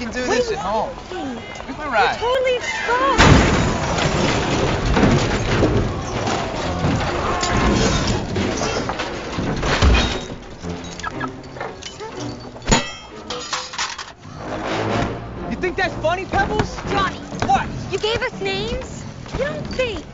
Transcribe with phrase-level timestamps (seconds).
[0.00, 0.96] can do this at home.
[0.96, 1.34] thinking?
[1.66, 2.16] Give You're ride.
[2.18, 4.40] totally fucked.
[15.50, 16.76] You think that's funny, Pebbles?
[16.90, 17.66] Johnny, What?
[17.90, 19.04] you gave us names?
[19.32, 20.04] You don't think.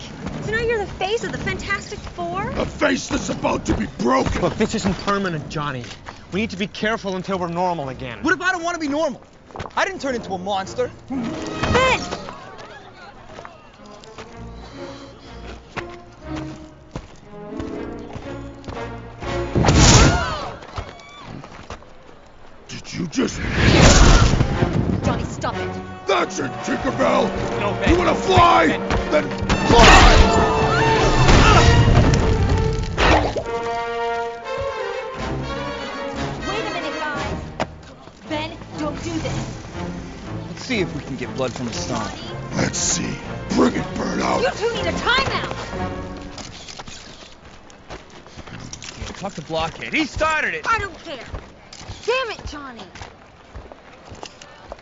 [0.45, 2.49] So now you're the face of the Fantastic Four?
[2.51, 4.43] A face that's about to be broken.
[4.43, 5.85] Look, this isn't permanent, Johnny.
[6.33, 8.19] We need to be careful until we're normal again.
[8.23, 9.23] What if I don't want to be normal?
[9.79, 10.91] I didn't turn into a monster.
[41.47, 42.57] Blood from a stone.
[42.57, 43.17] Let's see.
[43.51, 44.43] Bring it, Burnout.
[44.43, 45.55] you two need a timeout.
[49.19, 49.93] Talk to Blockhead.
[49.93, 50.67] He started it.
[50.69, 51.25] I don't care.
[52.05, 52.83] Damn it, Johnny.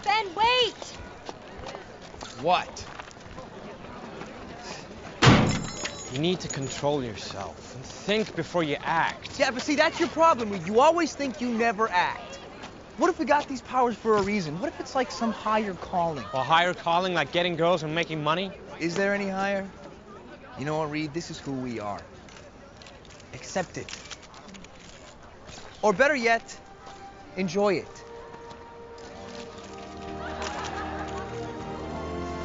[0.04, 0.74] Ben, wait.
[2.40, 2.86] What?
[6.12, 9.38] You need to control yourself and think before you act.
[9.38, 10.54] Yeah, but see, that's your problem.
[10.64, 12.38] You always think you never act.
[12.96, 14.60] What if we got these powers for a reason?
[14.60, 16.24] What if it's like some higher calling?
[16.32, 18.52] A higher calling like getting girls and making money?
[18.78, 19.68] Is there any higher?
[20.60, 21.12] You know what, Reed?
[21.12, 22.00] This is who we are.
[23.34, 23.88] Accept it.
[25.82, 26.56] Or better yet,
[27.36, 28.04] enjoy it.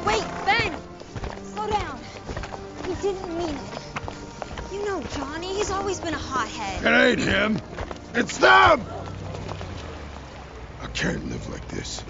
[0.04, 0.74] Wait, Ben.
[1.44, 2.00] Slow down.
[2.88, 4.72] He didn't mean it.
[4.72, 5.54] You know Johnny.
[5.54, 6.84] He's always been a hothead.
[6.84, 7.60] It ain't him.
[8.14, 8.84] It's them!
[10.94, 12.02] Can't live like this.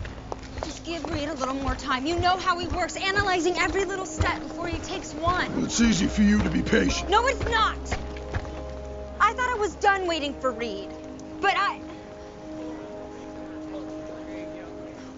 [0.65, 2.07] Just give Reed a little more time.
[2.07, 5.65] You know how he works, analyzing every little step before he takes one.
[5.65, 7.09] It's easy for you to be patient.
[7.11, 7.79] No, it's not.
[9.21, 10.91] I thought I was done waiting for Reed.
[11.41, 11.81] But I.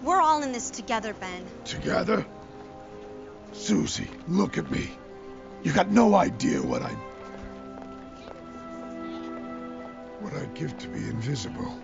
[0.03, 1.45] We're all in this together, Ben.
[1.65, 2.25] Together?
[3.53, 4.91] Susie, look at me.
[5.63, 6.89] You got no idea what I...
[10.19, 11.81] What I'd give to be invisible.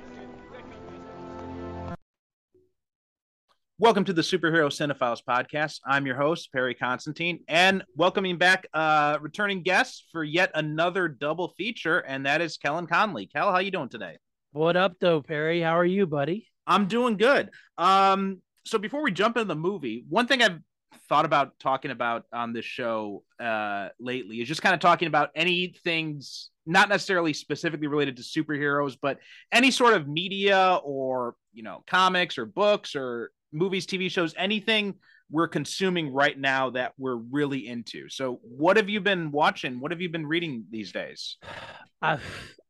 [3.82, 5.80] Welcome to the Superhero Cinephiles podcast.
[5.86, 11.54] I'm your host, Perry Constantine, and welcoming back uh returning guest for yet another double
[11.58, 13.28] feature, and that is Kellen Conley.
[13.28, 14.18] Kel, how you doing today?
[14.52, 15.62] What up, though, Perry?
[15.62, 16.50] How are you, buddy?
[16.68, 17.52] I'm doing good.
[17.78, 20.60] Um, so before we jump into the movie, one thing I've
[21.08, 25.30] thought about talking about on this show uh lately is just kind of talking about
[25.36, 29.20] any things not necessarily specifically related to superheroes, but
[29.54, 34.96] any sort of media or you know comics or books or movies, TV shows, anything
[35.32, 38.10] we're consuming right now that we're really into.
[38.10, 39.80] So, what have you been watching?
[39.80, 41.38] What have you been reading these days?
[42.02, 42.20] I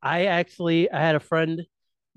[0.02, 1.62] I actually I had a friend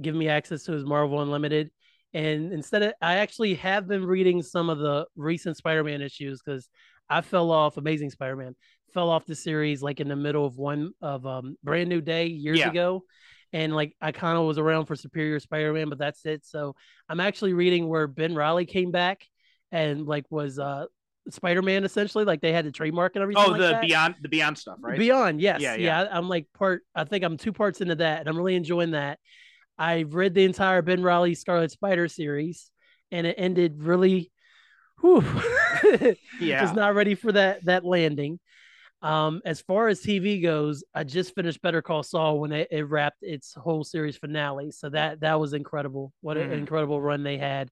[0.01, 1.71] give me access to his Marvel Unlimited,
[2.15, 6.69] and instead of I actually have been reading some of the recent Spider-Man issues because
[7.11, 8.55] I fell off Amazing Spider-Man,
[8.95, 12.27] fell off the series like in the middle of one of um Brand New Day
[12.27, 12.71] years Yeah.
[12.71, 13.05] ago.
[13.53, 16.45] And like I kind of was around for Superior Spider-Man, but that's it.
[16.47, 16.75] So
[17.09, 19.27] I'm actually reading where Ben Reilly came back
[19.71, 20.87] and like was uh
[21.31, 23.45] Spider-Man essentially, like they had the trademark and everything.
[23.47, 23.83] Oh, like the that.
[23.83, 24.99] beyond the beyond stuff, right?
[24.99, 25.61] Beyond, yes.
[25.61, 26.09] Yeah, Yeah, yeah.
[26.11, 29.19] I'm like part I think I'm two parts into that and I'm really enjoying that.
[29.79, 32.71] I've read the entire Ben Reilly Scarlet Spider series
[33.11, 34.33] and it ended really
[35.01, 35.21] whew,
[36.41, 36.63] Yeah.
[36.63, 38.41] was not ready for that that landing.
[39.03, 42.85] Um, as far as TV goes, I just finished Better Call Saul when it, it
[42.85, 44.71] wrapped its whole series finale.
[44.71, 46.13] So that that was incredible.
[46.21, 46.59] What an Mhm.
[46.59, 47.71] incredible run they had.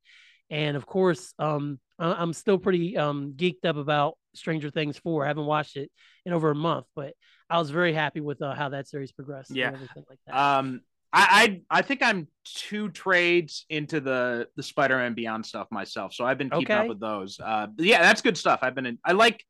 [0.50, 5.24] And of course, um, I- I'm still pretty um geeked up about Stranger Things 4.
[5.24, 5.91] I haven't watched it
[6.27, 7.15] in over a month, but
[7.48, 9.50] I was very happy with uh, how that series progressed.
[9.50, 9.68] and Yeah.
[9.68, 10.36] everything like that.
[10.36, 10.80] Um,
[11.12, 16.24] I, I I think I'm two trades into the the Spider-Man Beyond stuff myself, so
[16.24, 17.41] I've been keeping up with those.
[17.41, 18.60] Uh, yeah, that's good stuff.
[18.62, 18.98] I've been in.
[19.04, 19.44] I like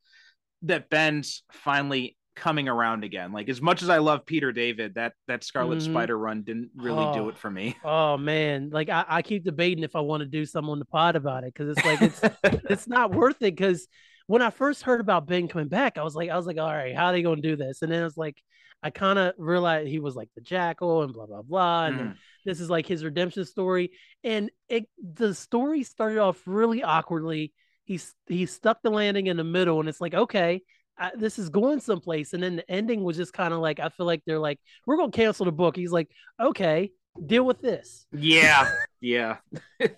[0.62, 3.33] that Ben's finally coming around again.
[3.33, 5.91] Like as much as I love Peter David, that that Scarlet Mhm.
[5.91, 7.29] Spider run didn't really do Oh.
[7.29, 7.77] it for me.
[7.85, 10.85] Oh man, like I, I keep debating if I want to do something on the
[10.87, 12.21] pod about it because it's like it's
[12.71, 13.57] it's not worth it.
[13.57, 13.87] Because
[14.27, 16.73] when I first heard about Ben coming back, I was like, I was like, all
[16.73, 17.83] right, how are they gonna do this?
[17.83, 18.41] And then it's like,
[18.83, 22.15] I kind of realized he was like the jackal and blah blah blah, and then
[22.47, 23.91] this is like his redemption story.
[24.25, 27.53] And it the story started off really awkwardly.
[27.91, 30.63] He's he stuck the landing in the middle, and it's like, okay.
[30.97, 33.89] I, this is going someplace, and then the ending was just kind of like I
[33.89, 35.75] feel like they're like we're gonna cancel the book.
[35.75, 36.09] He's like,
[36.41, 36.93] okay,
[37.27, 38.07] deal with this.
[38.13, 38.71] Yeah,
[39.01, 39.39] yeah.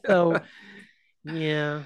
[0.07, 0.41] So,
[1.25, 1.83] yeah,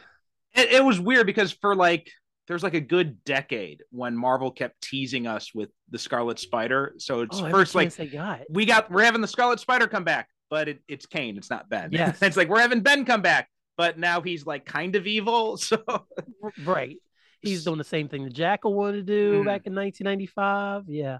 [0.54, 2.08] It, it was weird because for like
[2.46, 6.94] there's like a good decade when Marvel kept teasing us with the Scarlet Spider.
[6.98, 8.42] So it's oh, first like got.
[8.48, 11.68] we got we're having the Scarlet Spider come back, but it, it's Kaine, it's not
[11.68, 11.88] Ben.
[11.90, 15.56] Yeah, it's like we're having Ben come back, but now he's like kind of evil.
[15.66, 15.82] So
[16.64, 16.96] Right.
[17.42, 19.44] He's doing the same thing the Jackal wanted to do Mhm.
[19.44, 20.84] back in 1995.
[20.88, 21.18] Yeah.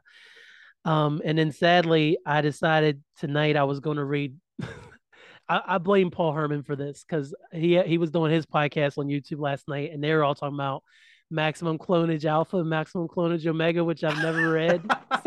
[0.85, 4.35] Um, and then sadly, I decided tonight I was going to read.
[5.49, 9.07] I, I blame Paul Herman for this because he he was doing his podcast on
[9.07, 10.83] YouTube last night, and they were all talking about
[11.31, 14.83] Maximum Clonage Alpha and Maximum Clonage Omega, which I've never read.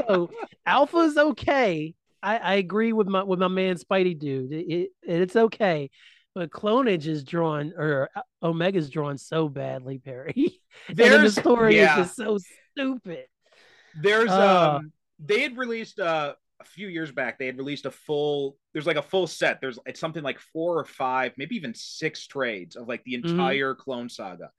[0.08, 0.30] so
[0.66, 1.94] Alpha is okay.
[2.22, 4.52] I, I agree with my with my man Spidey dude.
[4.52, 5.90] It, it it's okay,
[6.36, 10.62] but clonage is drawn or uh, Omega's drawn so badly, Perry.
[10.94, 12.00] then the story yeah.
[12.00, 12.38] is just so
[12.74, 13.26] stupid.
[14.02, 14.78] there's Uh.
[14.78, 18.86] um they had released uh a few years back they had released a full there's
[18.86, 22.76] like a full set there's it's something like four or five maybe even six trades
[22.76, 23.30] of like the Mhm.
[23.31, 24.52] entire clone saga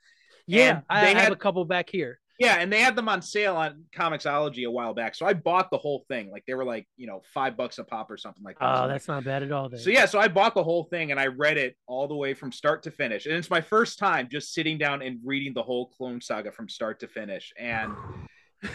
[0.47, 2.19] Yeah, And I, they I have a couple back here.
[2.41, 5.71] Yeah and they had them on sale on comiXology a while back so i bought
[5.71, 8.43] the whole thing like they were like you know five bucks a pop or something
[8.43, 9.69] like that Oh, that's not bad at all.
[9.69, 9.79] Then.
[9.79, 12.33] So yeah, so I bought the whole thing and I read it all the way
[12.35, 13.27] from start to finish.
[13.27, 16.69] And it's my first time just sitting down and reading the whole Clone Saga from
[16.69, 17.53] start to finish.
[17.59, 17.93] And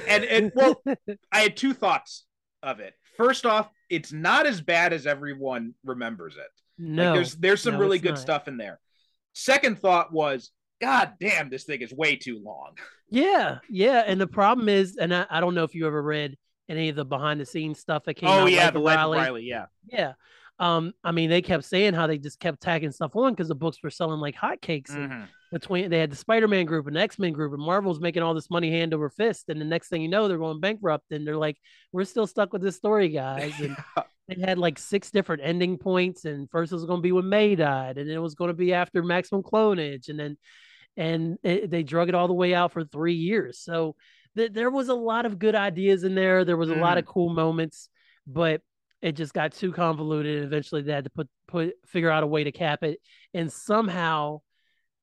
[0.08, 0.82] and and well,
[1.32, 2.26] I had two thoughts
[2.62, 2.94] of it.
[3.18, 6.52] First off, it's not as bad as everyone remembers it.
[6.78, 8.20] no, Like there's there's some no, really good not.
[8.20, 8.80] stuff in there.
[9.34, 10.52] Second thought was,
[10.82, 12.72] God damn, this thing is way too long.
[13.10, 14.04] yeah, yeah.
[14.06, 16.38] And the problem is, and I, I don't know if you ever read
[16.68, 18.42] any of the behind the scenes stuff that came out.
[18.42, 19.18] oh yeah, Life the Reilly.
[19.20, 19.66] Reilly, yeah.
[19.88, 20.14] Yeah.
[20.58, 23.56] Um, I mean, they kept saying how they just kept tagging stuff on because the
[23.56, 24.90] books were selling like hotcakes.
[24.92, 25.28] Mhm.
[25.52, 28.72] Between they had the Spider-Man group and X-Men group, and Marvel's making all this money
[28.72, 29.46] hand over fist.
[29.50, 31.58] And the next thing you know, they're going bankrupt, and they're like,
[31.92, 33.78] "We're still stuck with this story, guys." And
[34.28, 37.30] they had like six different ending points, and first it was going to be when
[37.30, 40.38] May died, and then it was going to be after Maximum Clonage, and then
[40.98, 43.60] and it, they drug it all the way out for three years.
[43.60, 43.96] So
[44.38, 46.46] th- there was a lot of good ideas in there.
[46.46, 47.90] There was a lot of cool moments,
[48.26, 48.62] but
[49.02, 50.38] it just got too convoluted.
[50.38, 53.00] And eventually, they had to put put figure out a way to cap it.
[53.34, 54.40] And somehow,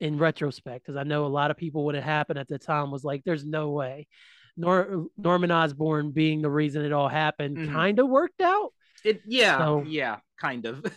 [0.00, 2.90] in retrospect, because I know a lot of people what had happened at the time
[2.90, 4.08] was like, "There's no way."
[4.56, 7.72] Nor- Norman Osborn being the reason it all happened Mhm.
[7.72, 8.72] kind of worked out.
[9.04, 10.84] It yeah, So- yeah, kind of.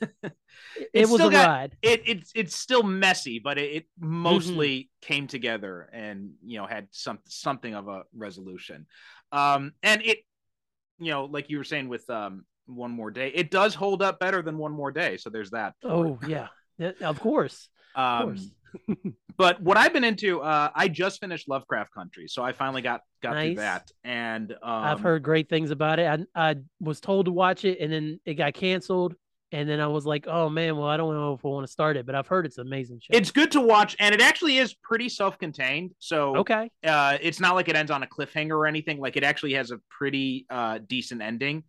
[0.78, 1.78] It, It's was a got- ride.
[1.81, 4.07] it it's it's still messy, but it, it Mm-hmm.
[4.07, 8.86] mostly came together and you know had some something of a resolution.
[9.34, 10.19] Um, and it,
[11.00, 14.18] you know, like you were saying with um one more day, it does hold up
[14.19, 15.18] better than one more day.
[15.18, 15.74] So there's that.
[15.84, 16.48] Oh yeah,
[17.02, 17.68] of course.
[17.96, 18.50] Of Um, course.
[19.38, 23.01] but what I've been into, uh, I just finished Lovecraft Country, so I finally got
[23.22, 26.25] got through that, and um, I've heard great things about it.
[26.36, 29.16] I I was told to watch it, and then it got canceled.
[29.51, 31.72] And then I was like, oh man, well I don't know if I want to
[31.72, 33.16] start it, but I've heard it's an amazing show.
[33.16, 35.92] it's good to watch, and it actually is pretty self-contained.
[36.00, 36.69] So okay.
[36.86, 39.00] uh, it's not like it ends on a cliffhanger or anything.
[39.00, 41.63] Like it actually has a pretty uh, decent ending.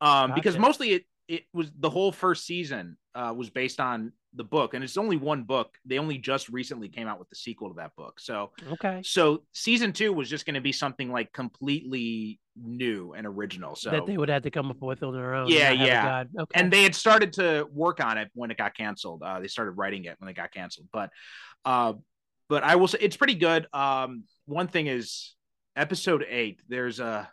[0.00, 4.44] Um, because mostly it it was the whole first season uh, was based on the
[4.44, 5.76] book, and it's only one book.
[5.84, 8.18] They only just recently came out with the sequel to that book.
[8.18, 9.00] So Okay.
[9.04, 13.76] so season two was just going to be something like completely new and original.
[13.76, 15.48] So that they would have to come up with on their own.
[15.48, 15.86] Yeah, not have a
[16.34, 16.42] yeah.
[16.42, 16.60] Okay.
[16.60, 19.22] and they had started to work on it when it got canceled.
[19.22, 21.10] Uh, they started writing it when it got canceled, but
[21.64, 21.94] uh,
[22.48, 23.66] but I will say it's pretty good.
[23.72, 25.34] Um, one thing is
[25.76, 26.60] episode eight.
[26.68, 27.30] There's a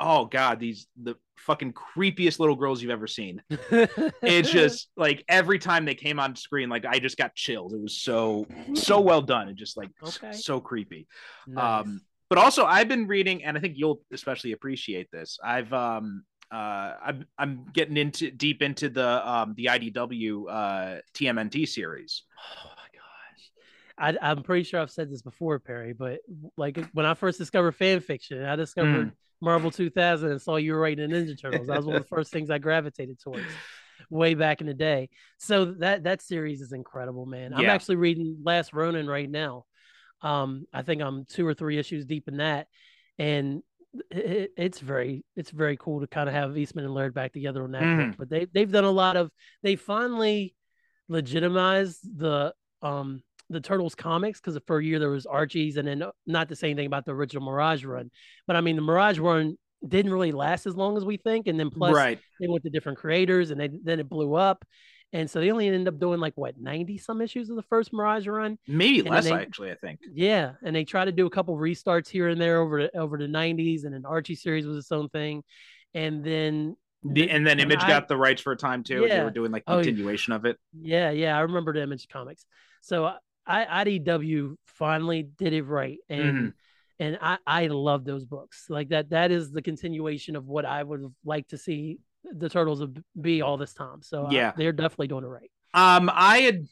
[0.00, 3.42] oh god, these the fucking creepiest little girls you've ever seen.
[4.22, 7.72] It's just like every time they came on screen, like I just got chills.
[7.72, 10.32] It was so so well done and just like Okay.
[10.32, 11.06] so creepy.
[11.46, 11.86] Nice.
[11.86, 15.38] Um, but also, I've been reading, and I think you'll especially appreciate this.
[15.42, 21.66] I've um, uh, I'm I'm getting into deep into the um, the IDW uh, TMNT
[21.68, 22.22] series.
[22.64, 24.16] Oh my gosh.
[24.22, 26.20] I, I'm pretty sure I've said this before, Perry, but
[26.56, 29.12] like when I first discovered fan fiction, I discovered Mm.
[29.40, 31.66] Marvel 2000 and saw you were writing in Ninja Turtles.
[31.68, 33.44] That was one of the first things I gravitated towards
[34.10, 35.08] way back in the day.
[35.38, 37.52] So that that series is incredible, man.
[37.54, 39.64] I'm actually reading Last Ronin right now.
[40.22, 42.66] Um, I think I'm two or three issues deep in that,
[43.18, 43.62] and
[44.10, 47.64] it, it's very it's very cool to kind of have Eastman and Laird back together
[47.64, 48.16] on that book.
[48.18, 49.30] But they they've done a lot of
[49.62, 50.54] they finally
[51.08, 56.02] legitimized the um the Turtles comics because for a year there was Archie's and then
[56.02, 58.10] uh, not to say anything about the original Mirage run,
[58.46, 61.58] but I mean the Mirage run didn't really last as long as we think, and
[61.58, 62.18] then plus right.
[62.40, 64.64] they went to different creators and they then it blew up,
[65.12, 67.92] and so they only ended up doing like what ninety some issues of the first
[67.92, 68.58] Mirage run.
[68.68, 69.72] Maybe then less they- actually.
[69.72, 70.00] I think.
[70.12, 73.18] Yeah, and they tried to do a couple restarts here and there over the, over
[73.18, 75.42] the '90s, and then Archie series was its own thing,
[75.94, 79.08] and then The- and then Image I- got the rights for a time too.
[79.08, 79.84] They were doing like Oh, yeah.
[79.84, 80.58] continuation of it.
[80.78, 82.44] Yeah, yeah, I remember the Image comics.
[82.82, 83.12] So
[83.46, 86.48] I IDW finally did it right, and Mm-hmm.
[87.00, 88.66] and I I love those books.
[88.68, 91.98] Like that that is the continuation of what I would like to see
[92.32, 92.82] the turtles
[93.20, 94.02] be all this time.
[94.02, 94.52] So Yeah.
[94.56, 95.50] they're definitely doing it right.
[95.72, 96.66] Um, I had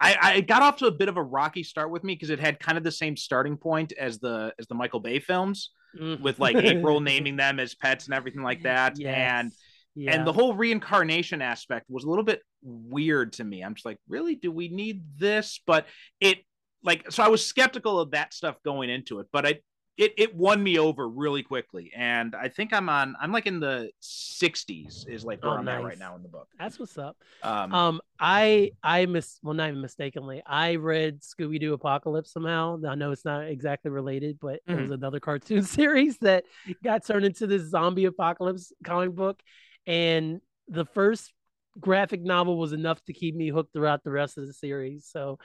[0.00, 2.38] I, I got off to a bit of a rocky start with me because it
[2.40, 6.20] had kind of the same starting point as the as the Michael Bay films Mhm.
[6.20, 8.98] with like April naming them as pets and everything like that.
[8.98, 9.16] Yes.
[9.16, 9.52] And
[9.94, 10.14] yeah.
[10.14, 13.62] and the whole reincarnation aspect was a little bit weird to me.
[13.62, 15.60] I'm just like, really, do we need this?
[15.66, 15.86] But
[16.20, 16.38] it
[16.82, 19.60] like so I was skeptical of that stuff going into it, but I
[19.96, 21.90] it it won me over really quickly.
[21.96, 25.66] And I think I'm on I'm like in the 60s is like where Oh, I'm
[25.68, 26.46] at right now in the book.
[26.56, 27.16] that's what's up.
[27.42, 30.40] Um, Um, I I miss well, not even mistakenly.
[30.46, 32.78] I read Scooby Doo Apocalypse somehow.
[32.86, 36.44] I know it's not exactly related, but it was another cartoon series that
[36.84, 39.40] got turned into this zombie apocalypse comic book,
[39.86, 41.32] and the first
[41.80, 45.06] graphic novel was enough to keep me hooked throughout the rest of the series.
[45.10, 45.38] So,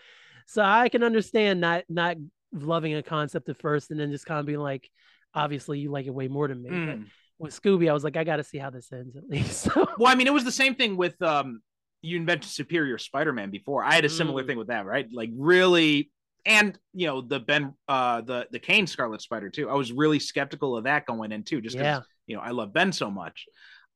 [0.47, 2.17] so I can understand not not
[2.51, 4.89] loving a concept at first and then just kind of being like,
[5.33, 6.69] obviously you like it way more than me.
[6.69, 7.05] But mm.
[7.39, 9.67] with Scooby, I was like, I got to see how this ends at least.
[9.73, 11.61] So, Well, I mean, it was the same thing with um
[12.01, 13.83] you invented Superior Spider-Man before.
[13.83, 14.47] I had a similar Mm.
[14.47, 15.07] thing with that, right?
[15.11, 16.11] Like really
[16.45, 19.69] and you know, the Ben uh the the Kaine Scarlet Spider too.
[19.69, 22.51] I was really skeptical of that going in too, just because yeah, you know, I
[22.51, 23.45] love Ben so much.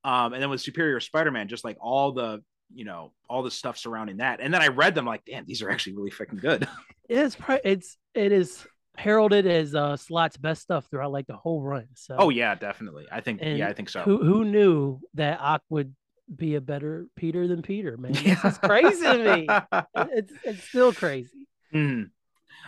[0.04, 3.78] Um, and then with Superior Spider-Man, just like all the you know all the stuff
[3.78, 6.68] surrounding that, and then I read them like, damn, these are actually really freaking good.
[7.10, 8.66] it's it's it is
[8.98, 11.88] heralded as uh Slott's best stuff throughout like the whole run.
[11.96, 13.06] So oh yeah, definitely.
[13.12, 14.02] I think yeah, I think so.
[14.02, 15.96] who who knew that Ock would
[16.34, 18.12] be a better Peter than Peter, man?
[18.14, 19.48] This is crazy to me.
[19.96, 21.48] It's it's still crazy.
[21.74, 22.10] Mhm.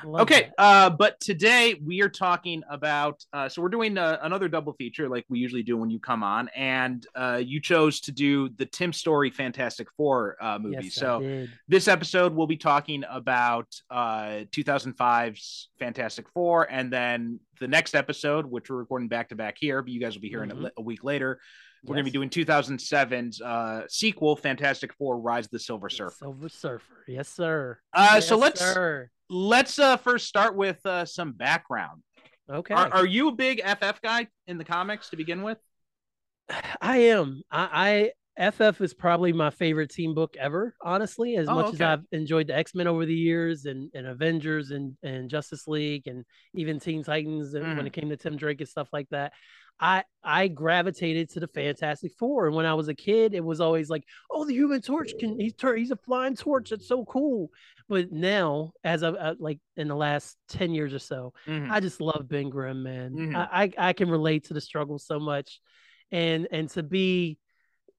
[0.06, 3.24] Okay, uh, but today we are talking about.
[3.34, 6.24] Uh, so we're doing uh, another double feature, like we usually do when you come
[6.24, 10.86] on, and uh, you chose to do the Tim Story Fantastic Four uh, movie.
[10.86, 11.20] Yes, so
[11.68, 18.46] this episode we'll be talking about uh, 2005's Fantastic Four, and then the next episode,
[18.46, 20.64] which we're recording back to back here, but you guys will be hearing it Mhm.
[20.64, 21.40] li- a week later.
[21.86, 26.16] We're going to be doing 2007's uh, sequel, Fantastic Four: Rise of the Silver Surfer.
[26.20, 27.04] Silver Surfer.
[27.08, 27.80] Yes, sir.
[27.94, 29.10] Uh, so let's sir.
[29.30, 32.04] let's uh, first start with uh, some background.
[32.52, 32.74] Okay.
[32.74, 35.58] Are, are you a big FF guy in the comics to begin with?
[36.82, 37.44] I am.
[37.52, 41.36] I, I FF is probably my favorite team book ever, honestly.
[41.36, 41.82] As Oh, much as.
[41.82, 46.08] I've enjoyed the X Men over the years and, and Avengers and, and Justice League
[46.08, 47.78] and even Teen Titans and Mm.
[47.78, 49.34] when it came to Tim Drake and stuff like that.
[49.80, 53.62] I I gravitated to the Fantastic Four, and when I was a kid, it was
[53.62, 56.70] always like, "Oh, the Human Torch can he's he's a flying torch.
[56.72, 57.50] That's so cool."
[57.88, 61.72] But now, as of uh, like in the last ten years or so, Mhm.
[61.72, 63.12] I just love Ben Grimm, man.
[63.14, 63.36] Mhm.
[63.36, 65.62] I, I I can relate to the struggle so much,
[66.12, 67.38] and and to be,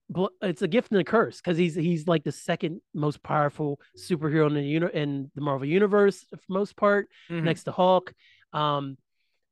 [0.09, 3.79] bl- it's a gift and a curse because he's he's like the second most powerful
[3.97, 7.43] superhero in the uni- in the Marvel universe for most part, Mhm.
[7.43, 8.13] next to Hulk.
[8.53, 8.97] Um,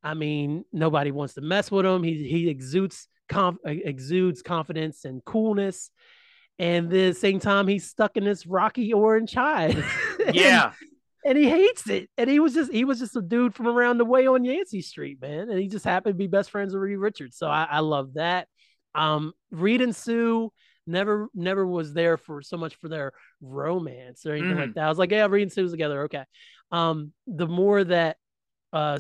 [0.04, 2.04] I mean, nobody wants to mess with him.
[2.04, 5.92] He he exudes conf- exudes confidence and coolness.
[6.58, 9.84] And the same time, he's stuck in this rocky orange hide.
[10.34, 10.74] Yeah,
[11.26, 12.10] and he hates it.
[12.18, 14.82] And he was just he was just a dude from around the way on Yancey
[14.82, 15.50] Street, man.
[15.50, 17.38] And he just happened to be best friends with Reed Richards.
[17.38, 18.48] So I, I love that.
[18.94, 20.52] Um, Reed and Sue
[20.86, 24.86] never never was there for so much for their romance or anything like that.
[24.86, 26.26] I was like, yeah, Reed and Sue's together, okay.
[26.72, 28.18] Um, the more that
[28.72, 29.00] uh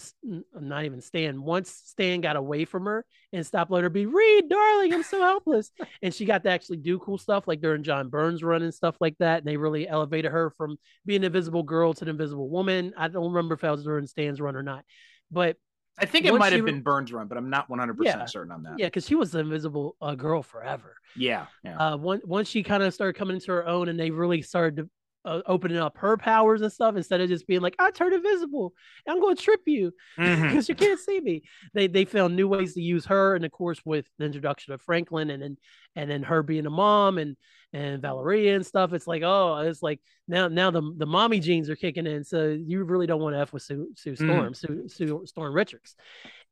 [0.59, 4.49] not even Stan once Stan got away from her and stopped letting her be Reed,
[4.49, 5.71] darling, I'm so helpless.
[6.01, 8.95] and she got to actually do cool stuff like during John Byrne's run and stuff
[8.99, 9.39] like that.
[9.39, 12.93] And they really elevated her from being an invisible girl to an invisible woman.
[12.97, 14.83] I don't remember if that was during Stan's run or not,
[15.29, 15.57] but
[16.01, 18.13] I think it might have re- been Byrne's run, but I'm not 100 Yeah.
[18.13, 18.75] percent certain on that.
[18.79, 20.95] yeah, because she was the invisible uh, girl forever.
[21.15, 21.77] yeah, yeah.
[21.77, 24.77] Uh, once once she kind of started coming into her own, and they really started
[24.77, 24.89] to
[25.25, 28.73] uh, opening up her powers and stuff instead of just being like, "I turned invisible,
[29.07, 32.73] I'm going to trip you because you can't see me." They they found new ways
[32.75, 35.57] to use her, and of course with the introduction of Franklin, and then
[35.95, 37.35] and then her being a mom and
[37.73, 38.93] and Valeria and stuff.
[38.93, 42.47] It's like, oh, it's like now now the the mommy genes are kicking in, so
[42.49, 44.17] you really don't want to f with Sue, Sue Mm.
[44.17, 45.95] Storm, Sue, Sue Storm Richards,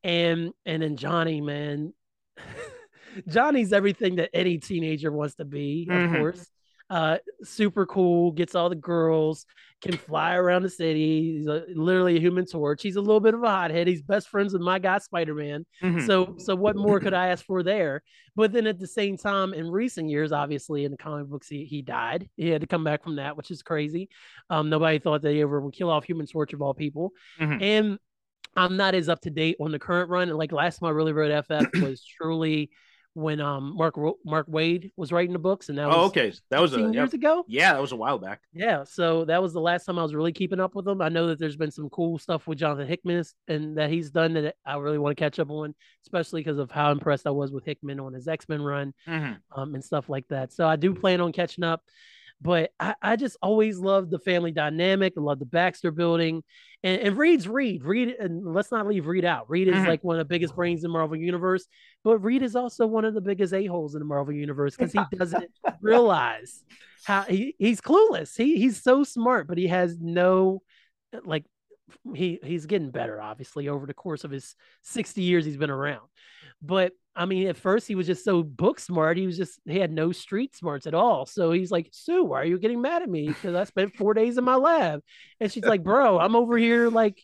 [0.04, 1.94] and and then Johnny, man.
[3.28, 6.18] Johnny's everything that any teenager wants to be, of Mhm.
[6.18, 6.46] course.
[6.90, 9.46] Uh, super cool, gets all the girls,
[9.82, 11.34] can fly around the city.
[11.38, 12.82] He's a, literally a human torch.
[12.82, 13.88] He's a little bit of a hothead.
[13.88, 15.66] He's best friends with my guy Spider Man.
[15.84, 16.06] Mhm.
[16.08, 18.04] So, so what more could I ask for there?
[18.36, 21.66] But then at the same time, in recent years, obviously in the comic books, he,
[21.66, 22.30] he died.
[22.38, 24.08] He had to come back from that, which is crazy.
[24.50, 27.12] Um, nobody thought they ever would kill off Human Torch of all people.
[27.40, 27.62] Mhm.
[27.62, 28.00] And
[28.56, 30.30] I'm not as up to date on the current run.
[30.30, 32.70] And like last time I really read FF was truly
[33.18, 36.32] when um Mark Mark Waid was writing the books, and that was Oh, okay.
[36.52, 37.02] That was a 15 yep.
[37.02, 37.44] years ago.
[37.48, 38.42] yeah, that was a while back.
[38.54, 41.02] Yeah, so that was the last time I was really keeping up with him.
[41.02, 44.34] I know that there's been some cool stuff with Jonathan Hickman and that he's done
[44.34, 45.74] that I really want to catch up on,
[46.06, 49.38] especially because of how impressed I was with Hickman on his X Men run Mhm.
[49.56, 50.54] um, and stuff like that.
[50.54, 51.82] So I do plan on catching up.
[52.40, 55.14] But I, I just always loved the family dynamic.
[55.18, 56.44] I love the Baxter building.
[56.84, 57.84] And, and Reed's Reed.
[57.84, 59.50] Reed, and let's not leave Reed out.
[59.50, 59.88] Reed is Mhm.
[59.88, 61.66] like one of the biggest brains in the Marvel Universe,
[62.04, 65.00] but Reed is also one of the biggest a-holes in the Marvel Universe because he
[65.18, 65.50] doesn't
[65.82, 66.64] realize
[67.06, 68.38] how he, he's clueless.
[68.38, 70.62] He he's so smart, but he has no
[71.26, 71.46] like
[72.14, 74.54] he he's getting better, obviously, over the course of his
[74.84, 76.08] 60 years he's been around.
[76.62, 79.18] But I mean, at first he was just so book smart.
[79.18, 81.26] He was just he had no street smarts at all.
[81.26, 83.28] So he's like, Sue, why are you getting mad at me?
[83.28, 85.02] Because I spent four days in my lab.
[85.40, 87.22] And she's like, Bro, I'm over here like,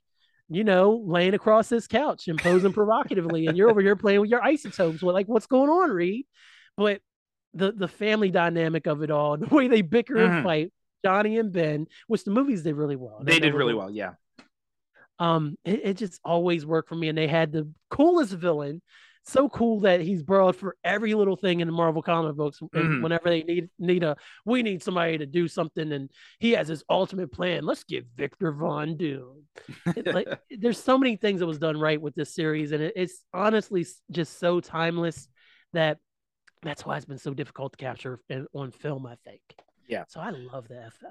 [0.49, 4.29] you know, laying across this couch and posing provocatively, and you're over here playing with
[4.31, 5.01] your isotopes.
[5.03, 6.25] Well, like, what's going on, Reed?
[6.75, 7.01] But
[7.53, 10.29] the the family dynamic of it all, the way they bicker Mhm.
[10.37, 10.73] and fight,
[11.05, 13.21] Johnny and Ben, which the movies did really well.
[13.23, 13.91] They did really did- well.
[13.91, 14.13] Yeah.
[15.19, 18.81] um it, it just always worked for me and they had the coolest villain
[19.25, 23.01] so cool that he's borrowed for every little thing in the marvel comic books Mhm.
[23.01, 24.15] whenever they need need a
[24.45, 28.51] we need somebody to do something and he has his ultimate plan let's get victor
[28.51, 29.43] von doom
[30.07, 30.27] like
[30.59, 33.85] there's so many things that was done right with this series and it, it's honestly
[34.11, 35.27] just so timeless
[35.71, 35.97] that
[36.61, 39.41] that's why it's been so difficult to capture in, on film i think
[39.87, 40.03] Yeah.
[40.07, 41.01] so i love the ff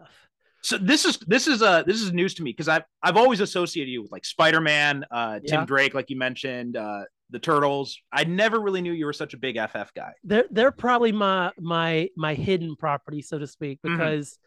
[0.64, 3.40] So this is this is uh this is news to me because I've I've always
[3.40, 5.64] associated you with like Spider Man, uh, Tim Yeah.
[5.64, 7.02] Drake, like you mentioned, uh,
[7.32, 7.98] the Turtles.
[8.12, 10.12] I never really knew you were such a big FF guy.
[10.22, 13.96] they're they're probably my my my hidden property so to speak Mhm.
[13.96, 14.38] because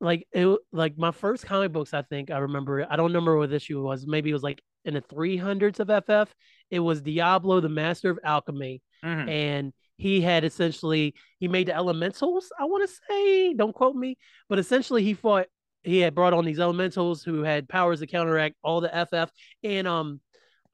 [0.00, 3.52] like it like my first comic books i think i remember i don't remember what
[3.52, 6.34] issue it was maybe it was like in the 300s of ff
[6.70, 9.28] it was diablo the master of alchemy Mhm.
[9.30, 14.16] and he had essentially he made the elementals i want to say don't quote me
[14.48, 15.46] but essentially he fought
[15.84, 19.30] he had brought on these elementals who had powers to counteract all the ff
[19.62, 20.20] and um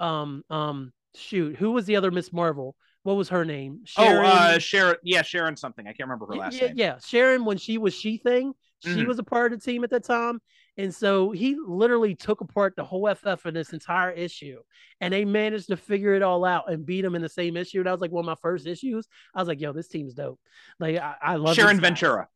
[0.00, 4.59] um um shoot who was the other miss marvel what was her name Oh, uh,
[4.59, 4.96] Sharon.
[5.03, 5.87] Yeah, Sharon something.
[5.87, 6.75] I can't remember her last yeah, name.
[6.77, 8.53] yeah, Sharon when she was she thing,
[8.85, 9.07] she Mhm.
[9.07, 10.40] was a part of the team at that time.
[10.77, 14.59] And so he literally took apart the whole FF in this entire issue.
[15.01, 17.79] And they managed to figure it all out and beat him in the same issue.
[17.79, 19.09] And that was like one of my first issues.
[19.35, 20.38] I was like, yo, this team's dope.
[20.79, 21.81] Like I, I love Sharon.
[21.81, 22.29] Ventura.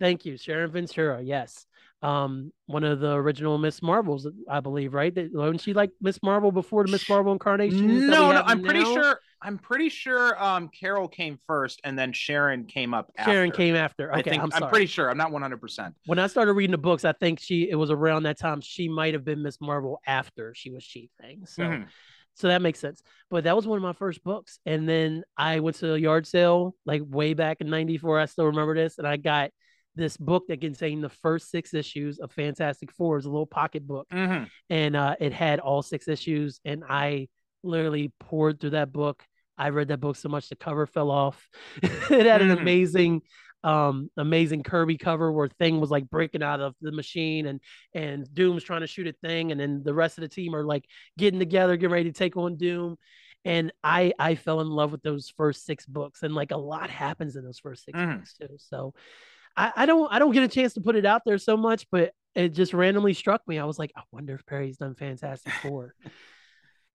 [0.00, 1.22] Thank you, Sharon Ventura.
[1.22, 1.66] Yes.
[2.02, 5.14] Um, one of the original Miss Marvels, I believe, right?
[5.14, 8.06] That wasn't she like Miss Marvel before the Miss Marvel incarnation?
[8.06, 9.18] No, no, I'm pretty sure.
[9.40, 10.42] I'm pretty sure.
[10.42, 13.10] Um, Carol came first, and then Sharon came up.
[13.24, 13.56] Sharon after.
[13.56, 14.10] came after.
[14.12, 14.70] Okay, I think I'm sorry.
[14.70, 15.10] pretty sure.
[15.10, 15.58] I'm not 100.
[15.60, 18.60] percent when I started reading the books, I think she it was around that time
[18.60, 21.46] she might have been Miss Marvel after she was She Thing.
[21.46, 21.86] So Mhm.
[22.34, 23.02] so that makes sense.
[23.30, 24.58] But that was one of my first books.
[24.66, 28.20] And then I went to a yard sale like way back in 94.
[28.20, 28.98] I still remember this.
[28.98, 29.50] And I got
[29.96, 33.16] this book that contained the first six issues of Fantastic Four.
[33.16, 34.06] Was a little pocket book.
[34.10, 34.48] Mhm.
[34.70, 36.60] And uh, it had all six issues.
[36.64, 37.28] And I
[37.62, 39.24] literally poured through that book.
[39.58, 41.48] I read that book so much the cover fell off.
[41.82, 42.60] it had an Mhm.
[42.60, 43.22] amazing
[43.64, 47.60] um amazing Kirby cover where Thing was like breaking out of the machine and
[47.94, 50.62] and Doom's trying to shoot a thing and then the rest of the team are
[50.62, 50.84] like
[51.18, 52.96] getting together, getting ready to take on Doom.
[53.44, 56.90] And I I fell in love with those first six books and like a lot
[56.90, 58.16] happens in those first 6 Mhm.
[58.18, 58.54] books too.
[58.58, 58.94] So
[59.56, 61.86] I, I don't I don't get a chance to put it out there so much,
[61.90, 63.58] but it just randomly struck me.
[63.58, 65.94] I was like, I wonder if Perry's done Fantastic Four.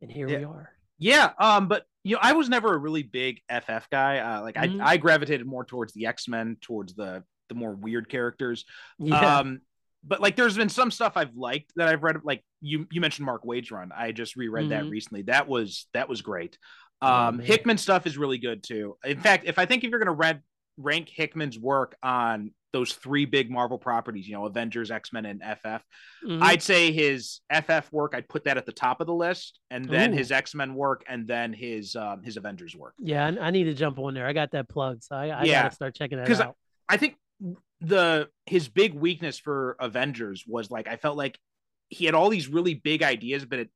[0.01, 0.69] and here we are.
[0.99, 1.31] Yeah.
[1.39, 4.19] Um, but you know, I was never a really big FF guy.
[4.19, 4.81] Uh, like Mhm.
[4.81, 8.65] I, I gravitated more towards the X Men, towards the the more weird characters.
[8.99, 9.39] Yeah.
[9.39, 9.61] Um,
[10.03, 12.17] but like, there's been some stuff I've liked that I've read.
[12.23, 13.91] Like you, you mentioned Mark Waid's run.
[13.95, 14.91] I just reread that Mhm.
[14.91, 15.23] recently.
[15.23, 16.57] That was that was great.
[17.03, 17.45] Oh, Um, man.
[17.45, 18.97] Hickman stuff is really good too.
[19.03, 20.41] In fact, if I think if you're gonna rank
[20.77, 25.41] rank Hickman's work on those three big Marvel properties, you know, Avengers, X Men, and
[25.41, 25.83] FF,
[26.25, 26.41] Mhm.
[26.41, 28.13] I'd say his FF work.
[28.15, 30.17] I'd put that at the top of the list, and then Ooh.
[30.17, 32.93] his X Men work, and then his um, his Avengers work.
[32.97, 34.25] yeah, I, I need to jump on there.
[34.25, 35.63] I got that plugged, so I, I Yeah.
[35.63, 36.55] gotta start checking that 'Cause I- out.
[36.87, 37.17] I think
[37.81, 41.37] the his big weakness for Avengers was like I felt like
[41.89, 43.69] he had all these really big ideas, but it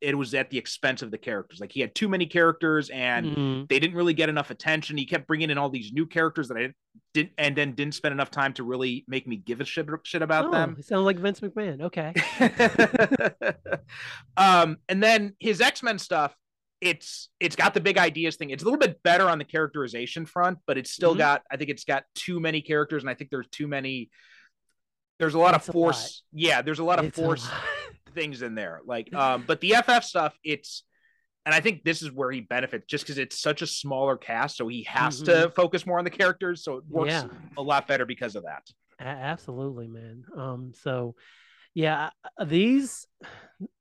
[0.00, 1.60] it was at the expense of the characters.
[1.60, 3.68] Like he had too many characters, and Mhm.
[3.68, 4.96] they didn't really get enough attention.
[4.96, 6.72] He kept bringing in all these new characters that I
[7.12, 10.22] didn't, and then didn't spend enough time to really make me give a shit shit
[10.22, 10.76] about Oh, them.
[10.82, 11.82] Sounds like Vince McMahon.
[11.82, 12.14] Okay.
[14.36, 16.34] um, and then his X Men stuff,
[16.80, 18.50] it's it's got the big ideas thing.
[18.50, 21.18] It's a little bit better on the characterization front, but it's still Mhm.
[21.18, 21.42] got.
[21.50, 24.10] I think it's got too many characters, and I think there's too many.
[25.18, 26.22] There's a lot It's of force.
[26.32, 27.60] Yeah, there's a lot of It's force lot.
[28.12, 28.80] Things in there.
[28.84, 30.84] Like, um, but the FF stuff, it's
[31.46, 34.56] and I think this is where he benefits just because it's such a smaller cast,
[34.58, 35.24] so he has Mhm.
[35.26, 37.28] to focus more on the characters, so it works Yeah.
[37.56, 38.62] a lot better because of that.
[39.00, 40.24] A- absolutely, man.
[40.36, 41.14] Um, so
[41.74, 43.06] yeah, uh, these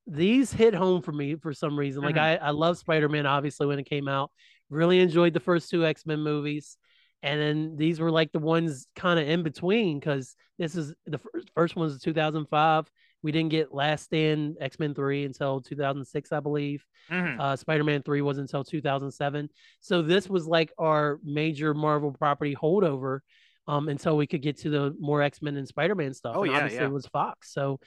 [0.08, 2.02] these hit home for me for some reason.
[2.02, 2.22] Like Mhm.
[2.22, 4.32] I, I love Spider-Man obviously when it came out.
[4.70, 6.78] Really enjoyed the first two X-Men movies.
[7.22, 11.18] And then these were like the ones kind of in between because this is the
[11.18, 12.90] first first one was 2005.
[13.22, 16.86] We didn't get Last Stand X-Men 3 until 2006, I believe.
[17.12, 17.40] Mhm.
[17.40, 19.50] Uh, Spider-Man 3 was until 2007.
[19.82, 23.20] So this was like our major Marvel property holdover
[23.68, 26.36] um, until we could get to the more X-Men and Spider-Man stuff.
[26.38, 26.88] Oh, and yeah, obviously yeah.
[26.88, 27.54] it was Fox.
[27.54, 27.80] So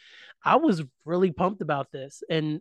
[0.44, 2.22] I was really pumped about this.
[2.28, 2.60] And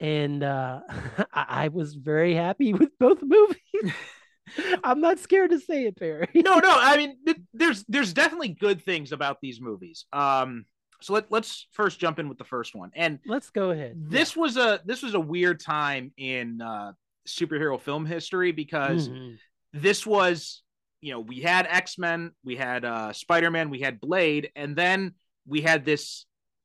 [0.00, 0.80] and uh,
[1.32, 3.92] I, I was very happy with both movies.
[4.84, 6.28] I'm not scared to say it, Barry.
[6.34, 6.72] no, no.
[6.72, 10.06] I mean, th- there's there's definitely good things about these movies.
[10.12, 10.66] Um,
[11.00, 13.96] so let let's first jump in with the first one, and Let's go ahead.
[13.96, 16.92] this was a this was a weird time in uh,
[17.26, 19.36] superhero film history because Mhm.
[19.72, 20.62] this was
[21.00, 25.12] you know we had x-men we had uh spider-man we had blade and then
[25.46, 26.24] we had this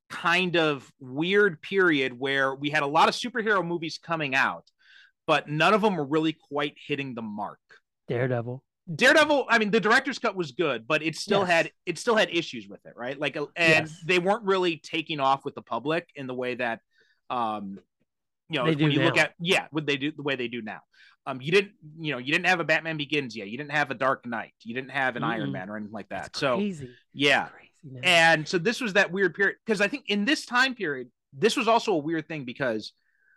[0.09, 4.65] kind of weird period where we had a lot of superhero movies coming out
[5.27, 7.59] but none of them were really quite hitting the mark
[8.07, 8.63] Daredevil.
[8.95, 11.49] Daredevil i mean the director's cut was good but it still Yes.
[11.49, 13.99] had it still had issues with it right like uh, and Yes.
[14.05, 16.79] they weren't really taking off with the public in the way that
[17.29, 17.79] um
[18.49, 20.79] you know when you look at yeah what they do the way they do now
[21.25, 23.91] um you didn't you know you didn't have a batman begins yet you didn't have
[23.91, 25.53] a dark knight you didn't have an iron Mm-mm.
[25.53, 26.89] man or anything like that It's so crazy.
[27.13, 30.75] yeah Crazy and so this was that weird period because i think in this time
[30.75, 32.91] period this was also a weird thing because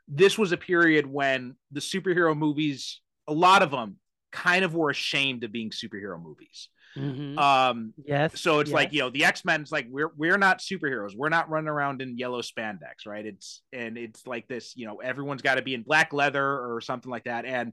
[0.08, 3.96] this was a period when the superhero movies a lot of them
[4.34, 6.68] kind of were ashamed of being superhero movies.
[6.96, 7.36] Mhm.
[7.38, 8.40] um yes.
[8.40, 11.16] so it's like you know the x-men's like we're we're not superheroes.
[11.16, 13.26] We're not running around in yellow spandex right?
[13.26, 16.80] It's and it's like this you know everyone's got to be in black leather or
[16.80, 17.46] something like that.
[17.46, 17.72] And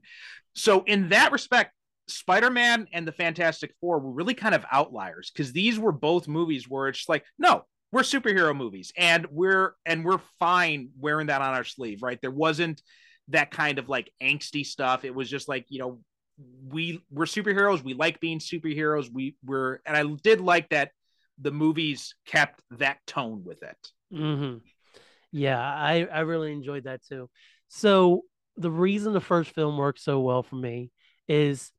[0.56, 1.72] so in that respect
[2.08, 6.68] spider-man and the fantastic four were really kind of outliers because these were both movies
[6.68, 11.54] where it's like no we're superhero movies and we're and we're fine wearing that on
[11.54, 12.18] our sleeve right?
[12.20, 12.82] There wasn't
[13.28, 15.04] that kind of like angsty stuff.
[15.04, 16.00] It was just like you know
[16.68, 20.90] we we're superheroes we like being superheroes we were and i did like that
[21.40, 24.56] the movies kept that tone with it hmm
[25.30, 27.30] Yeah, I I really enjoyed that too.
[27.68, 28.24] So
[28.58, 30.90] the reason the first film worked so well for me
[31.26, 31.72] is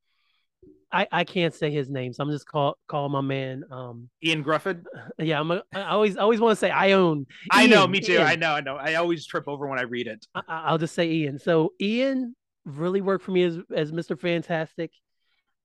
[0.92, 3.64] I I can't say his name, so I'm just call call my man.
[3.72, 4.86] Um, ian Gruffudd
[5.20, 7.28] yeah, I'm a, I always always want to say I own.
[7.52, 8.24] i know me too Ian.
[8.24, 10.80] i know i know i always trip over when i read it I, I- I'll
[10.80, 11.38] just say Ian.
[11.38, 14.20] So Ian really worked for me as as Mr.
[14.20, 14.92] Fantastic.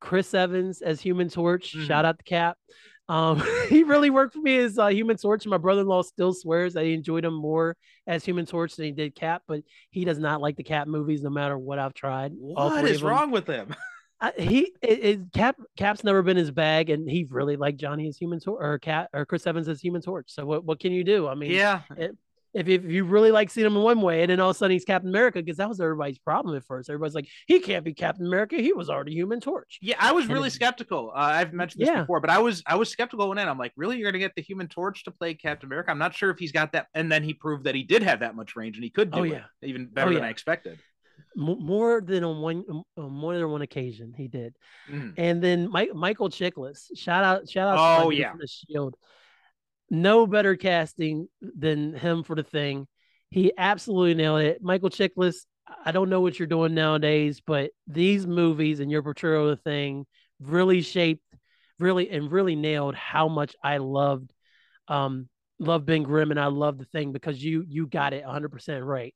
[0.01, 1.75] Chris Evans as Human Torch.
[1.77, 1.87] Mhm.
[1.87, 2.57] Shout out to Cap.
[3.09, 5.47] Um, he really worked for me as uh, Human Torch.
[5.47, 9.15] My brother-in-law still swears that he enjoyed him more as Human Torch than he did
[9.15, 12.33] Cap, but he does not like the Cap movies, no matter what I've tried.
[12.35, 13.75] What is wrong with him
[14.21, 18.09] I, he it, it, Cap Cap's never been his bag, and he really liked Johnny
[18.09, 20.31] as Human Torch or Cap or Chris Evans as Human Torch.
[20.31, 21.29] So what what can you do?
[21.29, 21.83] I mean, yeah
[22.55, 24.59] if, if you really like seeing him in one way, and then all of a
[24.59, 26.89] sudden he's Captain America, because that was everybody's problem at first.
[26.89, 28.57] Everybody's like, he can't be Captain America.
[28.57, 29.79] He was already Human Torch.
[29.83, 32.01] yeah i was And really it- skeptical uh, i've mentioned this Yeah.
[32.03, 34.35] before but i was i was skeptical when in i'm like really you're gonna get
[34.35, 37.11] the human torch to play captain america i'm not sure if he's got that and
[37.13, 39.23] then he proved that he did have that much range and he could do Oh,
[39.25, 39.45] it yeah.
[39.63, 40.79] even better Oh, than i expected
[41.37, 42.65] M- more than on one,
[42.97, 44.55] on more than one occasion, he did.
[44.91, 45.15] Mhm.
[45.17, 47.99] And then Mike, Michael Chiklis, shout out, shout out.
[48.01, 48.33] to Oh, yeah.
[48.39, 48.95] the Shield.
[49.91, 52.87] No better casting than him for the thing.
[53.31, 54.63] He absolutely nailed it.
[54.63, 55.47] Michael Chiklis.
[55.85, 59.63] I don't know what you're doing nowadays, but these movies and your portrayal of the
[59.63, 60.07] thing
[60.41, 61.27] really shaped,
[61.79, 64.33] really and really nailed how much I loved,
[64.89, 68.51] um, loved Ben Grimm and I love the thing because you you got it 100
[68.51, 69.15] percent right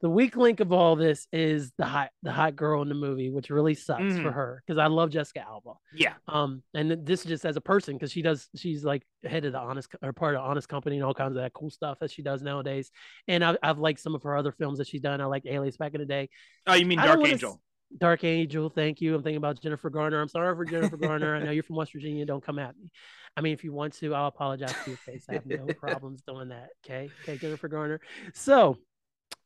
[0.00, 3.30] the weak link of all this is the hot the hot girl in the movie,
[3.30, 4.34] which really sucks for Mhm.
[4.34, 5.72] her because I love Jessica Alba.
[5.92, 9.52] yeah Um, and this just as a person because she does she's like head of
[9.52, 12.10] the honest or part of honest company and all kinds of that cool stuff that
[12.10, 12.90] she does nowadays.
[13.26, 15.20] And I've, I've liked some of her other films that she's done.
[15.20, 16.28] I like Alias back in the day.
[16.66, 17.58] oh you mean dark angel s-
[17.96, 19.14] Dark Angel, thank you.
[19.14, 20.20] I'm thinking about Jennifer Garner.
[20.20, 21.34] I'm sorry for Jennifer Garner.
[21.34, 22.26] I know you're from West Virginia.
[22.26, 22.90] Don't come at me.
[23.34, 25.24] I mean, if you want to, I'll apologize to your face.
[25.30, 26.68] I have no problems doing that.
[26.84, 27.08] Okay.
[27.22, 27.98] Okay, Jennifer Garner.
[28.34, 28.76] So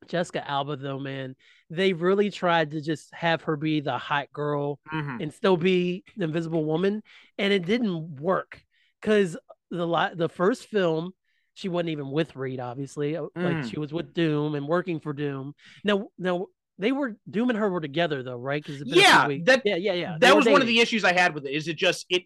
[0.08, 1.34] Jessica Alba, though, man,
[1.70, 5.22] they really tried to just have her be the hot girl Mhm.
[5.22, 7.02] and still be the Invisible Woman,
[7.38, 8.62] and it didn't work
[9.00, 9.36] because
[9.70, 11.12] the the first film
[11.54, 13.70] she wasn't even with Reed, obviously, uh, like Mm.
[13.70, 15.54] she was with Doom and working for Doom.
[15.84, 16.46] Now, now
[16.78, 18.64] they were Doom and her were together though, right?
[18.64, 20.16] Because Yeah, that- yeah, yeah, yeah.
[20.18, 21.52] That was one of the issues I had with it.
[21.52, 22.22] Is it just it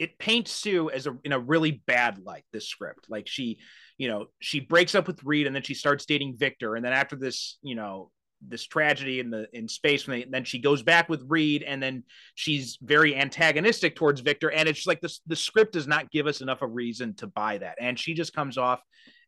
[0.00, 2.44] it paints Sue as a in a really bad light.
[2.52, 3.58] This script, like she,
[3.98, 6.92] you know, she breaks up with Reed and then she starts dating Victor, and then
[6.92, 8.10] after this, you know,
[8.48, 11.82] this tragedy in the in space when they, then she goes back with Reed and
[11.82, 12.02] then
[12.34, 16.40] she's very antagonistic towards Victor and it's like this the script does not give us
[16.40, 18.80] enough of reason to buy that and she just comes off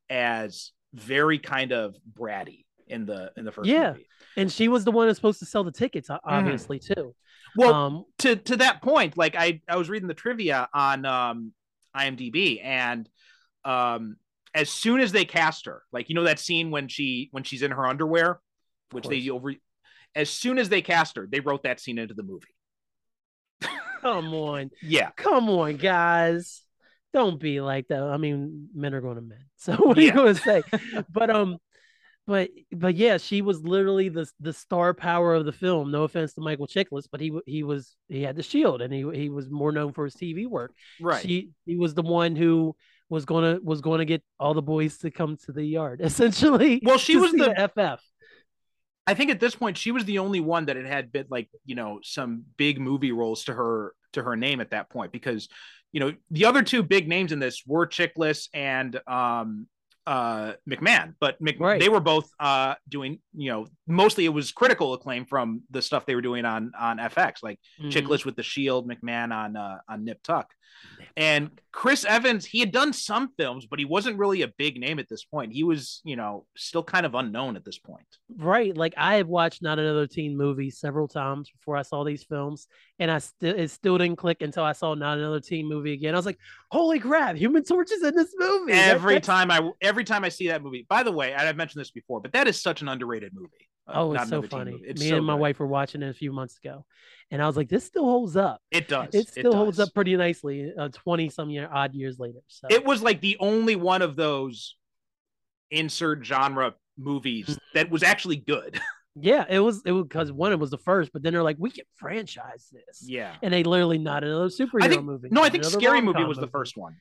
[0.09, 3.91] as very kind of bratty in the in the first Yeah.
[3.93, 4.07] movie.
[4.37, 6.29] And she was the one that's supposed to sell the tickets, o- mm-hmm.
[6.31, 7.15] obviously, too.
[7.57, 11.53] Well, um, to to that point, like I I was reading the trivia on um
[11.97, 13.09] IMDb and
[13.65, 14.17] um
[14.55, 17.62] as soon as they cast her, like you know that scene when she when she's
[17.62, 18.41] in her underwear,
[18.91, 19.55] which they over
[20.15, 22.55] as soon as they cast her, they wrote that scene into the movie.
[24.01, 24.71] come on.
[24.83, 25.11] Yeah.
[25.17, 26.62] Come on, guys.
[27.15, 28.03] Don't be like that.
[28.03, 29.45] I mean, men are going to men.
[29.57, 30.62] So what are you going to say?
[31.12, 31.59] but um,
[32.27, 35.91] but but yeah, she was literally the the star power of the film.
[35.91, 39.05] No offense to Michael Chiklis, but he he was he had the Shield, and he
[39.13, 40.73] he was more known for his TV work.
[41.01, 41.23] Right.
[41.23, 42.77] She he was the one who
[43.09, 46.01] was gonna was gonna get all the boys to come to the yard.
[46.05, 48.03] Essentially, Well, she was see the- FF.
[49.05, 51.49] I think at this point she was the only one that had had bit like
[51.65, 55.49] you know some big movie roles to her to her name at that point because
[55.91, 59.67] you know the other two big names in this were Chiklis and um
[60.07, 61.81] uh McMahon but Mc, Right.
[61.81, 66.07] they were both uh doing you know mostly it was critical acclaim from the stuff
[66.07, 67.93] they were doing on on FX like Mhm.
[67.93, 70.49] Chiklis with the Shield McMahon on uh on Nip Tuck
[71.16, 74.98] and Chris Evans he had done some films but he wasn't really a big name
[74.98, 78.07] at this point he was you know still kind of unknown at this point
[78.38, 78.77] Right.
[78.77, 82.66] Like I have watched not another teen movie several times before I saw these films,
[82.98, 86.14] and I still it still didn't click until I saw not another teen movie again.
[86.14, 86.38] I was like,
[86.70, 87.37] "Holy crap!
[87.37, 90.87] Human Torch is in this movie!" Every time I every time I see that movie.
[90.88, 93.68] By the way, and I've mentioned this before, but that is such an underrated movie.
[93.88, 94.81] Uh, Oh, it's so funny.
[94.85, 95.40] It's Me so and my good.
[95.40, 96.85] wife were watching it a few months ago,
[97.31, 98.61] and I was like, "This still holds up.
[98.71, 99.14] It does.
[99.14, 99.88] It still holds does.
[99.88, 100.73] up pretty nicely.
[100.79, 104.14] Uh, Twenty some year odd years later." So It was like the only one of
[104.16, 104.77] those
[105.71, 107.59] insert genre movies Mm.
[107.75, 108.79] that was actually good.
[109.16, 111.57] yeah, it was it was because one it was the first, but then they're like,
[111.59, 113.35] "We can franchise this." yeah.
[113.42, 115.29] And they literally not another superhero think movie.
[115.31, 116.97] no, I think Scary Movie was the first one.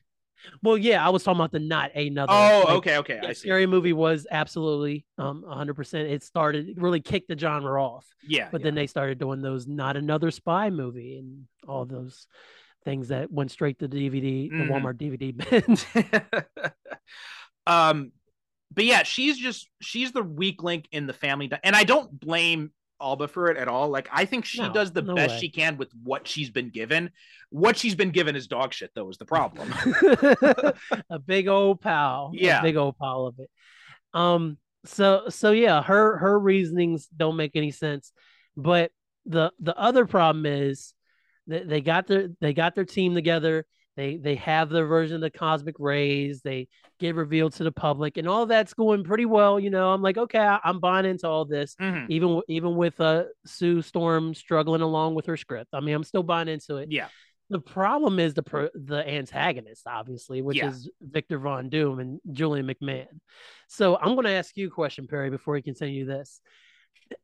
[0.62, 2.32] Well, yeah, I was talking about the not another.
[2.32, 3.20] Oh, like, okay, okay.
[3.22, 3.48] Yeah, I see.
[3.48, 5.94] Scary Movie was absolutely um 100%.
[6.10, 8.06] It started it really kicked the genre off.
[8.22, 8.48] Yeah.
[8.50, 12.26] But then they started doing those not another spy movie and all those
[12.84, 14.58] things that went straight to DVD, Mhm.
[14.58, 15.32] the Walmart DVD
[16.56, 16.72] bin.
[17.66, 18.12] um
[18.74, 22.72] but yeah she's just she's the weak link in the family and i don't blame
[23.02, 25.40] alba for it at all like i think she No, does the no best way.
[25.40, 27.10] she can with what she's been given
[27.50, 29.72] what she's been given is dog shit though is the problem
[31.10, 32.30] a big old pile.
[32.32, 32.60] Yeah.
[32.60, 33.50] A big old pile of it.
[34.14, 38.12] Um so so yeah, her her reasonings don't make any sense.
[38.56, 38.90] But
[39.26, 40.94] the the other problem is
[41.46, 43.66] that they got their they got their team together.
[43.96, 46.40] They they have their version of the cosmic rays.
[46.42, 49.60] They get revealed to the public, and all that's going pretty well.
[49.60, 52.06] You know, I'm like, okay, I, I'm buying into all this, Mhm.
[52.08, 55.70] even even with uh Sue Storm struggling along with her script.
[55.74, 56.90] I mean, I'm still buying into it.
[56.90, 57.08] yeah
[57.50, 60.68] The problem is the pro- the antagonist, obviously, which Yeah.
[60.70, 63.08] is Victor Von Doom and Julian McMahon.
[63.68, 66.40] So I'm going to ask you a question, Perry, before we continue this.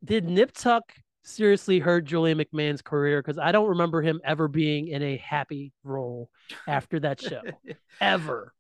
[0.05, 0.85] Did Nip Tuck
[1.29, 3.21] seriously hurt Julian McMahon's career?
[3.23, 6.31] Because I don't remember him ever being in a happy role
[6.67, 7.43] after that show,
[8.01, 8.53] ever.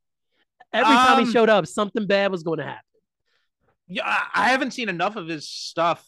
[0.72, 2.82] Every time Um, he showed up, something bad was going to happen.
[3.88, 4.04] yeah
[4.34, 6.04] I- haven't seen enough of his stuff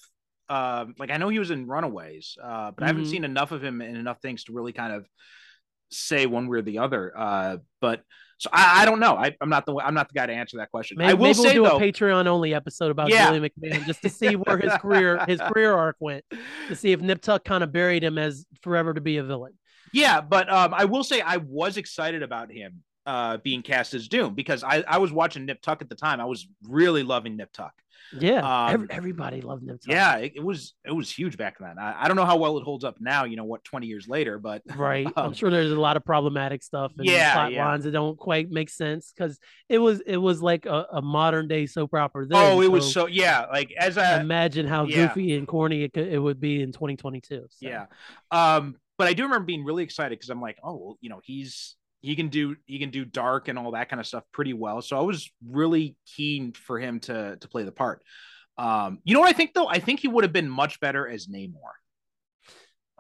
[0.51, 3.11] um like i know he was in runaways uh but i haven't Mhm.
[3.11, 5.07] seen enough of him in enough things to really kind of
[5.91, 8.03] say one way or the other uh but
[8.41, 10.57] so i, I don't know I, i'm not the i'm not the guy to answer
[10.57, 13.11] that question Maybe, i will maybe say we'll do though a Patreon only episode about
[13.11, 13.27] Yeah.
[13.27, 16.25] Julian McMahon just to see where his career his career arc went,
[16.69, 19.53] to see if Nip Tuck kind of buried him as forever to be a villain.
[19.93, 24.09] Yeah, but um, I will say I was excited about him uh, being cast as
[24.09, 26.21] Doom because I, I was watching Nip Tuck at the time.
[26.21, 27.73] I was really loving Nip Tuck.
[28.19, 29.93] Yeah, Um, every, everybody loved Nip Tuck.
[29.93, 31.79] Yeah, it, it was it was huge back then.
[31.79, 33.25] I, I don't know how well it holds up now.
[33.25, 35.07] You know what, twenty years later, but right.
[35.17, 37.65] I'm Um, sure there's a lot of problematic stuff and Yeah, plot yeah.
[37.69, 41.47] lines that don't quite make sense because it was it was like a, a modern
[41.47, 42.27] day soap opera.
[42.27, 43.47] Then, oh, it was so yeah.
[43.47, 45.07] Like as I imagine how yeah.
[45.07, 47.47] goofy and corny it, could, it would be in 2022.
[47.49, 47.69] So.
[47.69, 47.87] yeah.
[48.33, 51.21] Um, but I do remember being really excited because I'm like, oh, well, you know,
[51.23, 54.53] he's he can do he can do dark and all that kind of stuff pretty
[54.53, 54.83] well.
[54.83, 58.03] So I was really keen for him to to play the part.
[58.59, 59.69] Um, you know what I think though?
[59.69, 61.55] I think he would have been much better as Namor.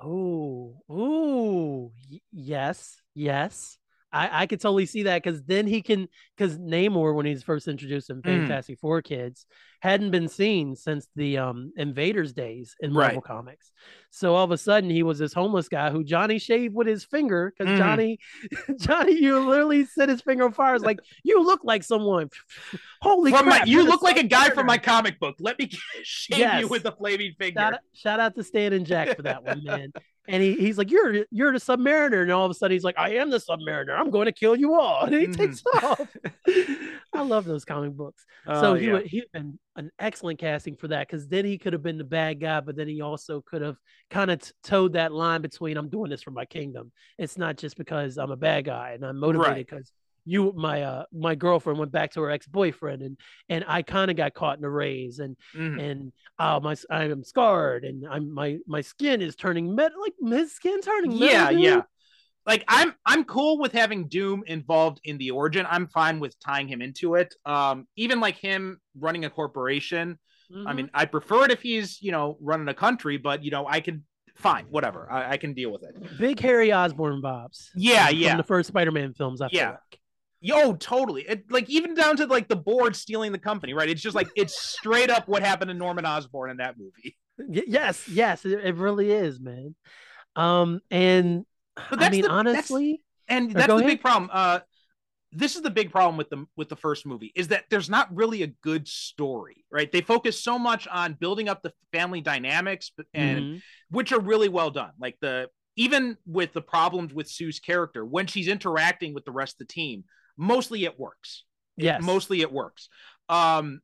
[0.02, 3.76] Oh, ooh, y- yes, yes.
[4.12, 7.68] I, I could totally see that because then he can because Namor when he's first
[7.68, 8.22] introduced in.
[8.22, 9.46] Fantastic Four kids
[9.80, 13.06] hadn't been seen since the um Invaders days in Right.
[13.14, 13.70] Marvel Comics.
[14.10, 17.04] So all of a sudden he was this homeless guy who Johnny shaved with his
[17.04, 17.78] finger because Mhm.
[17.78, 18.18] Johnny
[18.80, 20.74] Johnny you literally set his finger on fire.
[20.74, 22.30] It's like you look like someone.
[23.02, 23.66] Holy From crap!
[23.66, 25.36] you you're look like a guy Submariner." from my comic book.
[25.38, 25.70] Let me
[26.02, 27.60] shave you with the flaming finger.
[27.60, 29.92] Shout out, shout out to Stan and Jack for that one, man.
[30.28, 32.22] And he, he's like, You're you're the submariner.
[32.22, 33.98] And all of a sudden he's like, I am the submariner.
[33.98, 35.04] I'm going to kill you all.
[35.04, 35.36] And he Mhm.
[35.36, 36.08] takes off.
[37.12, 38.24] I love those comic books.
[38.46, 38.92] Oh, so he yeah.
[38.92, 42.04] would he'd been an excellent casting for that because then he could have been the
[42.04, 43.76] bad guy, but then he also could have
[44.10, 46.92] kind of t- towed that line between I'm doing this for my kingdom.
[47.18, 49.90] It's not just because I'm a bad guy and I'm motivated because
[50.24, 53.16] you my uh my girlfriend went back to her ex-boyfriend and
[53.48, 55.80] and I kind of got caught in a raise and Mhm.
[55.80, 60.14] and oh my I am scarred and I'm my my skin is turning metal like
[60.38, 61.26] his skin turning metal.
[61.28, 61.60] yeah dude.
[61.60, 61.82] yeah
[62.46, 66.66] like i'm i'm cool with having doom involved in the origin i'm fine with tying
[66.66, 70.18] him into it um even like him running a corporation
[70.50, 70.76] i Mhm.
[70.76, 73.78] mean i prefer it if he's you know running a country but you know i
[73.78, 74.04] can
[74.36, 77.68] fine whatever i, I can deal with it big Harry Osborn vibes.
[77.74, 78.36] Yeah, from yeah.
[78.38, 79.42] the first Spider-Man films.
[79.42, 79.70] I feel Yeah.
[79.72, 79.99] like.
[80.40, 84.00] Yo totally it, like even down to like the board stealing the company right it's
[84.00, 87.16] just like it's straight up what happened to norman osborn in that movie
[87.48, 89.74] yes, yes, it, it really is, man.
[90.36, 91.44] Um, and
[91.76, 93.86] I mean, the- that's- honestly, and that's the ahead.
[93.86, 94.58] big problem uh
[95.32, 98.12] this is the big problem with the with the first movie is that there's not
[98.12, 102.90] really a good story right they focus so much on building up the family dynamics
[103.14, 103.62] and mhm.
[103.90, 108.26] which are really well done like the even with the problems with sue's character when
[108.26, 110.02] she's interacting with the rest of the team
[110.40, 111.44] mostly it works
[111.76, 112.88] It- yes, mostly it works
[113.28, 113.80] um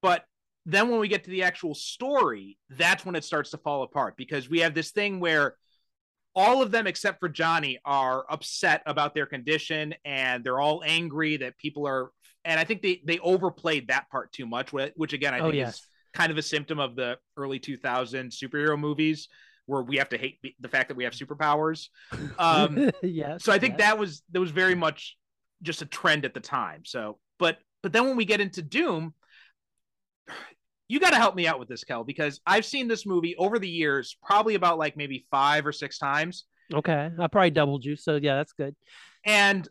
[0.00, 0.24] but
[0.64, 4.16] then when we get to the actual story that's when it starts to fall apart
[4.16, 5.56] because we have this thing where
[6.36, 11.36] all of them except for johnny are upset about their condition and they're all angry
[11.36, 12.12] that people are
[12.44, 15.44] and i think they they overplayed that part too much which, which again i oh
[15.44, 19.28] think yes, is kind of a symptom of the early 2000 superhero movies
[19.66, 21.88] where we have to hate the fact that we have superpowers
[22.38, 23.44] um yes.
[23.44, 23.88] so I think yes.
[23.88, 25.16] that was that was very much
[25.62, 26.82] just a trend at the time.
[26.84, 29.14] So, but but then when we get into Doom,
[30.88, 33.58] you got to help me out with this, Kel, because I've seen this movie over
[33.58, 37.10] the years, probably about like maybe five or six times, okay.
[37.18, 38.74] I probably doubled you, so yeah, that's good.
[39.24, 39.68] and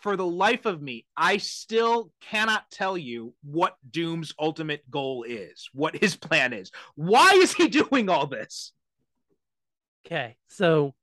[0.00, 5.68] for the life of me, I still cannot tell you what Doom's ultimate goal is,
[5.72, 6.70] what his plan is.
[6.94, 8.72] Why is he doing all this?
[10.06, 10.94] Okay, so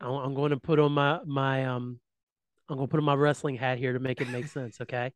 [0.00, 2.00] I'm, going to put on my my um,
[2.72, 4.80] I'm to put on my wrestling hat here to make it make sense.
[4.80, 5.12] Okay,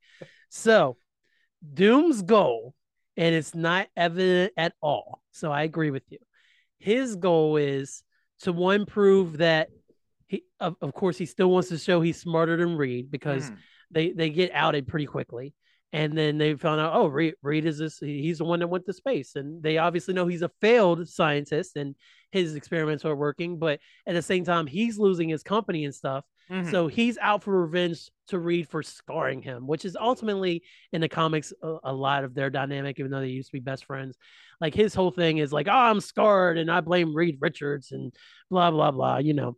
[0.49, 0.97] so
[1.75, 2.75] Doom's goal,
[3.17, 5.23] and it's not evident at all.
[5.33, 6.19] So I agree with you.
[6.79, 8.03] His goal is
[8.41, 9.69] to one prove that
[10.27, 13.57] he, of, of course, he still wants to show he's smarter than Reed because Mhm.
[13.91, 15.55] they they get outed pretty quickly
[15.93, 18.85] and then they found out oh reed, reed is this he's the one that went
[18.85, 21.95] to space and they obviously know he's a failed scientist and
[22.33, 26.25] his experiments are working but at the same time he's losing his company and stuff
[26.51, 26.71] Mhm.
[26.71, 31.09] so he's out for revenge to reed for scarring him which is ultimately in the
[31.09, 34.17] comics a, a lot of their dynamic even though they used to be best friends
[34.61, 38.13] like his whole thing is like oh i'm scarred and i blame reed richards and
[38.51, 39.57] blah blah blah you know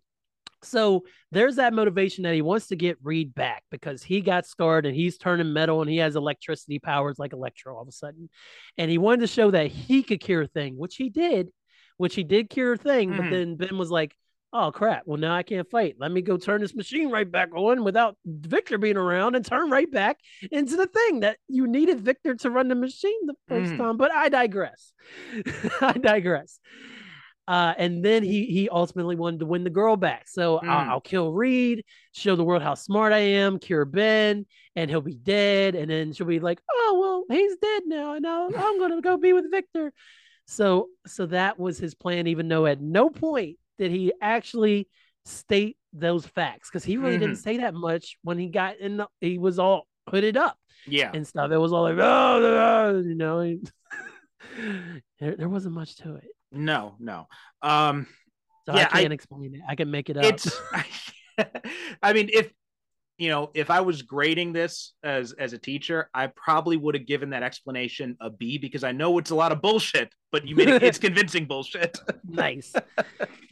[0.63, 4.87] so there's that motivation that he wants to get Reed back because he got scarred
[4.87, 8.29] and he's turning metal and he has electricity powers like Electro all of a sudden.
[8.77, 11.51] And he wanted to show that he could cure a thing, which he did,
[11.97, 13.15] which he did cure a thing.
[13.15, 13.31] But Mhm.
[13.31, 14.17] then Ben was like,
[14.53, 15.97] oh crap, well, now I can't fight.
[15.99, 19.71] Let me go turn this machine right back on without Victor being around and turn
[19.71, 20.19] right back
[20.51, 23.79] into the thing that you needed Victor to run the machine the 1st Mhm.
[23.79, 23.97] time.
[23.97, 24.93] But I digress.
[25.81, 26.61] I digress.
[27.47, 30.29] Uh, and then he he ultimately wanted to win the girl back.
[30.29, 30.69] So Mm.
[30.69, 34.45] I'll, I'll kill Reed, show the world how smart I am, cure Ben,
[34.77, 35.75] and he'll be dead.
[35.75, 39.17] And then she'll be like, "Oh well, he's dead now, and now I'm gonna go
[39.17, 39.95] be with Victor."
[40.47, 44.89] So so that was his plan, even though at no point did he actually
[45.25, 48.99] state those facts because he really didn't say that much when he got in.
[48.99, 51.11] The, he was all hooded up yeah.
[51.15, 51.51] and stuff.
[51.51, 53.61] It was all like, oh, you know, he-
[55.21, 56.29] there, there wasn't much to it.
[56.53, 57.27] No, no.
[57.63, 58.07] Um,
[58.67, 59.61] So Yeah, I I- can't explain it.
[59.69, 60.25] I can make it up.
[60.25, 60.61] it's
[62.03, 62.51] i mean if
[63.19, 67.07] you know if i was grading this as as a teacher i probably would have
[67.07, 70.57] given that explanation a b because i know it's a lot of bullshit but you
[70.57, 72.73] made it it's convincing bullshit nice.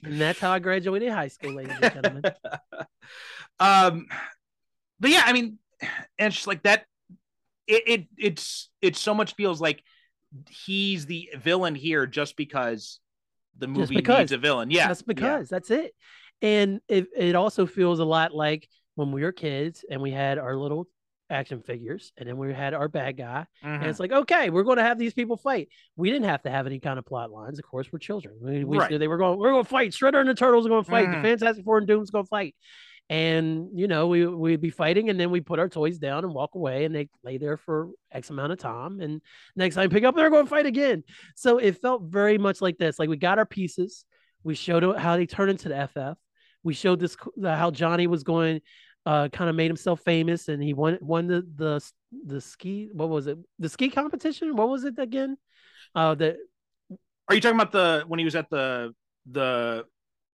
[0.02, 2.22] and that's how I graduated high school, ladies and gentlemen.
[3.60, 4.06] um
[5.00, 6.84] but yeah i mean and it's just like that
[7.66, 9.82] it, it it's it so much feels like
[10.48, 13.00] he's the villain here just because
[13.58, 14.18] the movie because.
[14.18, 15.14] needs a villain yeah that's yeah.
[15.14, 15.92] because that's it.
[16.42, 20.36] and it it also feels a lot like when we were kids and we had
[20.38, 20.88] our little
[21.30, 23.86] action figures and then we had our bad guy and Mhm.
[23.86, 25.68] it's like okay we're going to have these people fight.
[25.96, 27.58] We didn't have to have any kind of plot lines.
[27.58, 28.36] Of course we're children.
[28.40, 28.96] We, we Right.
[28.98, 29.90] they were going we're going to fight.
[29.90, 31.08] Shredder and the turtles are going to fight.
[31.08, 31.22] Mhm.
[31.22, 32.54] the fantastic four and doom's going to fight.
[33.08, 36.32] And you know we we'd be fighting and then we put our toys down and
[36.34, 39.20] walk away and they lay there for x amount of time and
[39.54, 41.02] next time pick up they're going to fight again.
[41.36, 42.98] So it felt very much like this.
[42.98, 44.04] Like we got our pieces.
[44.44, 46.16] We showed how they turned into the ff
[46.64, 48.60] we showed this how johnny was going
[49.06, 51.92] uh kind of made himself famous and he won won the the
[52.26, 55.36] the ski what was it the ski competition what was it again
[55.94, 56.36] uh the
[57.28, 58.92] Are you talking about the when he was at the
[59.30, 59.84] the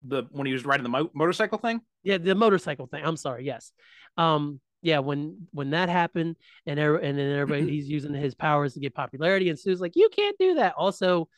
[0.03, 1.81] the when he was riding the mo- motorcycle thing?
[2.03, 3.05] Yeah, the motorcycle thing.
[3.05, 3.45] I'm sorry.
[3.45, 3.73] Yes.
[4.17, 4.61] Um.
[4.83, 5.01] Yeah.
[5.01, 6.37] When when that happened,
[6.67, 9.97] and every, and then everybody he's using his powers to get popularity, and Sue's like,
[9.97, 10.75] you can't do that.
[10.77, 11.29] Also,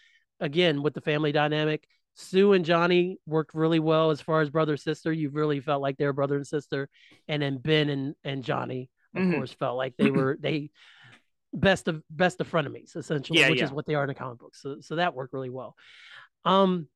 [0.40, 1.86] again with the family dynamic,
[2.18, 5.12] Sue and Johnny worked really well as far as brother sister.
[5.12, 6.88] You really felt like they were brother and sister,
[7.28, 9.34] and then Ben and and Johnny, of Mhm.
[9.34, 10.70] course, felt like they were they
[11.54, 13.64] best of best of frenemies essentially, Yeah, which yeah.
[13.66, 14.60] is what they are in the comic books.
[14.60, 15.76] So so that worked really well.
[16.44, 16.88] Um,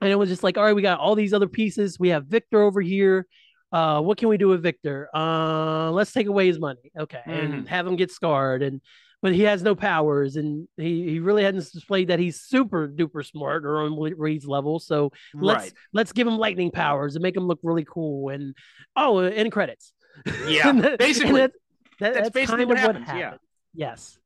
[0.00, 1.98] and it was just like, all right, we got all these other pieces.
[2.00, 3.26] We have Victor over here.
[3.70, 5.08] Uh, what can we do with Victor?
[5.14, 8.62] Uh, let's take away his money, okay, and have him get scarred.
[8.62, 8.80] And
[9.22, 13.24] but he has no powers, and he he really hasn't displayed that he's super duper
[13.24, 14.78] smart or on Reed's level.
[14.80, 15.72] So let's right.
[15.92, 18.28] let's give him lightning powers and make him look really cool.
[18.30, 18.54] And
[18.96, 19.92] oh, uh, end credits.
[20.46, 20.68] Yeah.
[20.68, 21.40] And that- and basically.
[21.40, 21.52] that-
[22.00, 23.14] that- that's basically kind what happens, yeah.
[23.14, 23.40] happened.
[23.74, 24.18] Yes.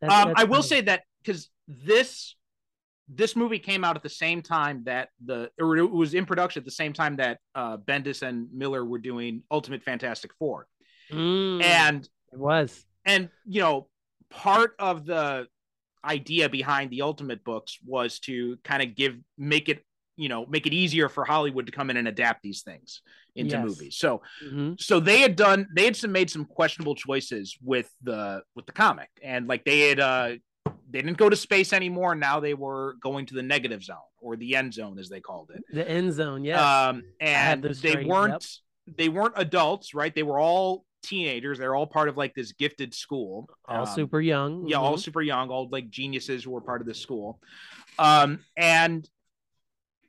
[0.00, 2.36] That- um, that's I will say that because this
[3.12, 6.60] this movie came out at the same time that the or it was in production
[6.60, 10.66] at the same time that uh, Bendis and Millar were doing Ultimate Fantastic Four,
[11.10, 12.84] Mm, and it was.
[13.04, 13.88] and you know
[14.30, 15.46] part of the
[16.04, 19.84] idea behind the Ultimate books was to kind of give make it
[20.16, 23.02] you know make it easier for Hollywood to come in and adapt these things
[23.34, 23.64] into Yes.
[23.64, 23.96] movies.
[23.96, 24.80] So Mhm.
[24.80, 28.72] so they had done they had some made some questionable choices with the with the
[28.72, 30.30] comic and like they had uh
[30.90, 34.36] they didn't go to space anymore now they were going to the negative zone or
[34.36, 38.46] the end zone as they called it The end zone, yeah um and they weren't
[38.96, 42.94] they weren't adults right they were all teenagers they're all part of like this gifted
[42.94, 44.66] school all Um, super young.
[44.68, 45.00] yeah all mhm.
[45.00, 47.40] super young all like geniuses who were part of this school
[47.98, 49.08] um and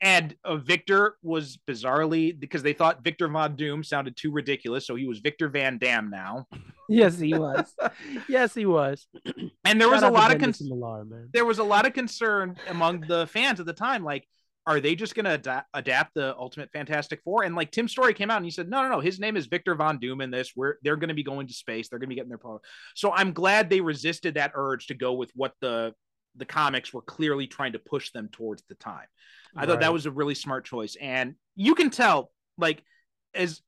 [0.04, 4.96] and uh, Victor was bizarrely because they thought Victor Von Doom sounded too ridiculous, so
[4.96, 6.48] he was Victor Van Damme now.
[6.90, 7.74] Yes, he was.
[8.28, 9.08] yes, he was.
[9.64, 11.30] And there was a lot of Bendis con- and Millar, man.
[11.32, 14.28] there was a lot of concern among the fans at the time, like,
[14.72, 17.44] are they just going to ada- adapt the Ultimate Fantastic Four?
[17.44, 19.48] And like Tim Story came out and he said, no, no, no, his name is
[19.48, 20.54] Victor Von Doom in this.
[20.56, 21.90] We're they're going to be going to space.
[21.90, 22.62] They're going to be getting their power.
[22.96, 25.94] So I'm glad they resisted that urge to go with what the
[26.38, 29.08] the comics were clearly trying to push them towards the time.
[29.56, 32.82] I thought that was a really smart choice, and you can tell, like,
[33.36, 33.62] as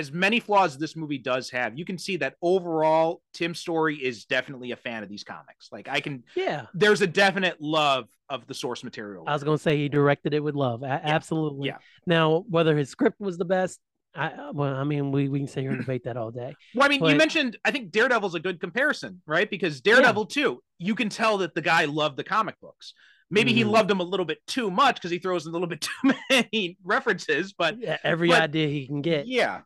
[0.00, 3.96] as many flaws as this movie does have, you can see that overall Tim Story
[3.96, 5.68] is definitely a fan of these comics.
[5.70, 6.66] Like, I can Yeah.
[6.74, 9.24] there's a definite love of the source material.
[9.28, 10.82] I was gonna say he directed it with love.
[10.82, 11.68] A- absolutely.
[11.68, 11.76] yeah.
[12.06, 13.78] Now, whether his script was the best,
[14.14, 16.54] I well, I mean, we, we can sit here and debate that all day.
[16.74, 19.48] well, I mean, you mentioned I think Daredevil's a good comparison, right?
[19.48, 22.94] Because Daredevil too, you can tell that the guy loved the comic books.
[23.32, 23.70] Maybe he Mhm.
[23.70, 26.12] loved them a little bit too much because he throws in a little bit too
[26.28, 29.60] many references, but Yeah, every but- idea he can get, yeah.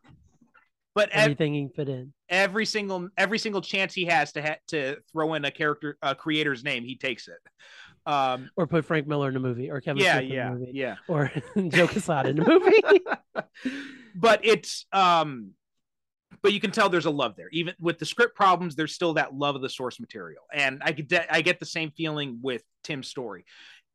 [0.95, 2.13] But ev- everything he fit in.
[2.29, 6.15] every single every single chance he has to ha- to throw in a character a
[6.15, 7.37] creator's name, he takes it.
[8.09, 10.71] Um, Or put Frank Miller in the movie, or Kevin yeah, Smith in yeah, movie,
[10.73, 10.95] yeah.
[11.07, 11.31] or
[11.69, 13.01] Joe Quesada in the movie.
[14.15, 15.51] but it's um
[16.41, 19.13] but you can tell there's a love there even with the script problems there's still
[19.15, 22.61] that love of the source material and i get i get the same feeling with
[22.83, 23.43] Tim Story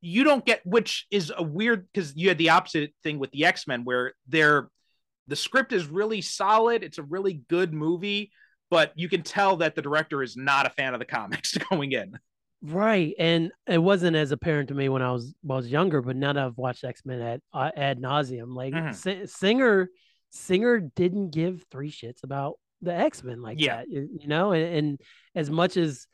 [0.01, 3.45] you don't get which is a weird because you had the opposite thing with the
[3.45, 4.69] x-men where they're
[5.31, 8.31] the script is really solid it's a really good movie
[8.71, 11.93] but you can tell that the director is not a fan of the comics going
[11.93, 12.19] in
[12.63, 16.03] Right, and it wasn't as apparent to me when I was when I was younger,
[16.03, 18.95] but now that I've watched X Men ad uh, ad nauseum, like Mhm.
[18.95, 19.89] Si- Singer,
[20.29, 23.77] Singer didn't give three shits about the X Men like Yeah.
[23.77, 24.53] that, you, know.
[24.53, 25.01] And, and
[25.35, 26.07] as much as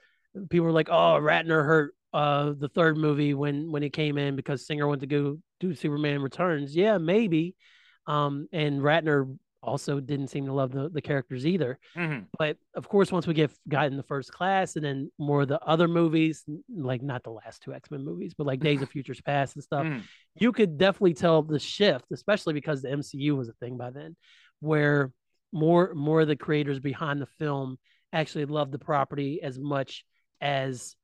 [0.48, 4.36] people were like, "Oh, Ratner hurt uh the third movie when when he came in
[4.36, 7.56] because Singer went to go do Superman Returns," yeah, maybe.
[8.06, 12.26] Um, and Ratner also didn't seem to love the, the characters either Mhm.
[12.38, 15.48] but of course once we get got in the first class and then more of
[15.48, 19.20] the other movies like not the last two x-men movies but like days of futures
[19.22, 20.02] past and stuff Mhm.
[20.36, 24.14] you could definitely tell the shift especially because the mcu was a thing by then
[24.60, 25.10] where
[25.52, 27.76] more more of the creators behind the film
[28.12, 30.04] actually loved the property as much
[30.40, 30.94] as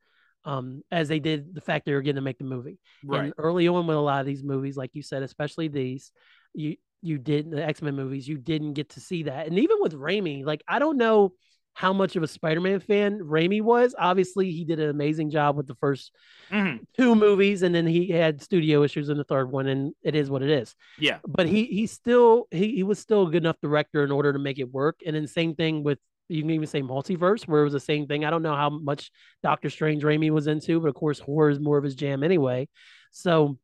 [0.45, 3.35] um as they did the fact they were getting to make the movie right and
[3.39, 6.13] early on with a lot of these movies, like you said, especially these,
[6.55, 9.47] you you did the X-Men movies, you didn't get to see that.
[9.47, 11.33] And even with Raimi, like I don't know
[11.75, 13.95] how much of a Spider-Man fan Raimi was.
[13.99, 16.13] Obviously, he did an amazing job with the 1st
[16.51, 16.81] Mhm.
[16.99, 20.31] two movies, and then he had studio issues in the third one, and it is
[20.31, 20.75] what it is.
[20.99, 21.21] Yeah.
[21.27, 24.39] But he he still he he was still a good enough director in order to
[24.39, 25.01] make it work.
[25.07, 25.99] And then same thing with
[26.29, 28.25] you can even say multiverse, where it was the same thing.
[28.25, 29.11] I don't know how much
[29.43, 32.69] Doctor Strange Raimi was into, but of course horror is more of his jam anyway.
[33.13, 33.59] So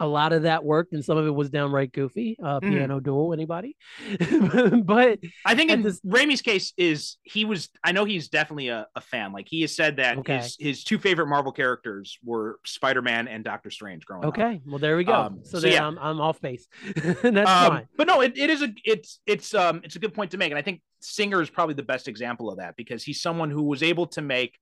[0.00, 2.36] a lot of that worked, and some of it was downright goofy.
[2.42, 2.70] Uh, Mhm.
[2.70, 3.76] Piano Duel, anybody?
[4.84, 8.86] but I think in this- Raimi's case is he was I know he's definitely a,
[8.94, 9.32] a fan.
[9.32, 10.38] Like he has said that Okay.
[10.38, 14.28] his his two favorite Marvel characters were Spider-Man and Doctor Strange growing up.
[14.28, 15.14] okay, well there we go.
[15.14, 15.86] Um, so so yeah.
[15.86, 17.86] I'm I'm off base, that's Um, fine.
[17.96, 20.50] but no, it, it is a it's it's um it's a good point to make,
[20.50, 23.62] and I think Singer is probably the best example of that because he's someone who
[23.62, 24.58] was able to make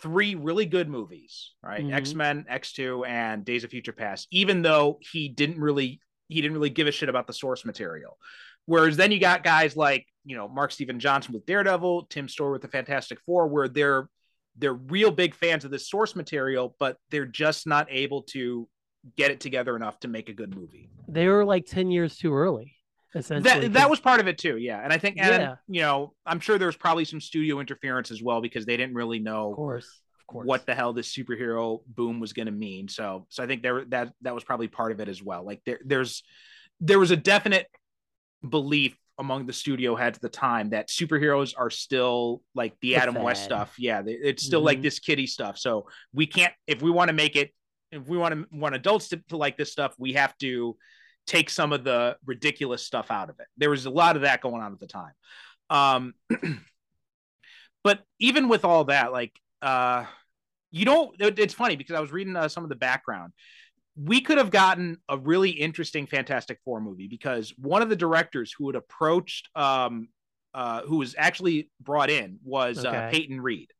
[0.00, 1.84] three really good movies, right?
[1.84, 1.92] Mhm.
[1.94, 4.28] X Men, X Two, and Days of Future Past.
[4.30, 8.18] Even though he didn't really he didn't really give a shit about the source material.
[8.66, 12.52] Whereas then you got guys like you know Mark Steven Johnson with Daredevil, Tim Story
[12.52, 14.08] with the Fantastic Four, where they're
[14.56, 18.68] they're real big fans of this source material, but they're just not able to
[19.16, 22.32] get it together enough to make a good movie They were like ten years too
[22.34, 22.73] early.
[23.14, 25.54] Essentially, that that was part of it too yeah and i think and Yeah.
[25.68, 29.18] you know i'm sure there's probably some studio interference as well because they didn't really
[29.18, 29.86] of know course,
[30.20, 30.46] of course.
[30.46, 33.84] what the hell this superhero boom was going to mean so so i think there
[33.86, 36.22] that that was probably part of it as well like there there's
[36.80, 37.66] there was a definite
[38.48, 42.96] belief among the studio heads at the time that superheroes are still like the The
[42.96, 44.82] adam west stuff yeah it's still like Mhm.
[44.82, 47.52] this kiddie stuff so we can't if we want to make it
[47.92, 50.76] if we want to want adults to, to like this stuff we have to
[51.26, 53.46] take some of the ridiculous stuff out of it.
[53.56, 55.12] There was a lot of that going on at the time.
[55.70, 56.14] Um
[57.84, 60.04] but even with all that like uh
[60.70, 63.32] you don't it- it's funny because i was reading uh, some of the background.
[63.96, 68.52] We could have gotten a really interesting fantastic four movie because one of the directors
[68.56, 70.08] who had approached um
[70.54, 73.08] uh who was actually brought in was uh, Okay.
[73.10, 73.70] peyton reed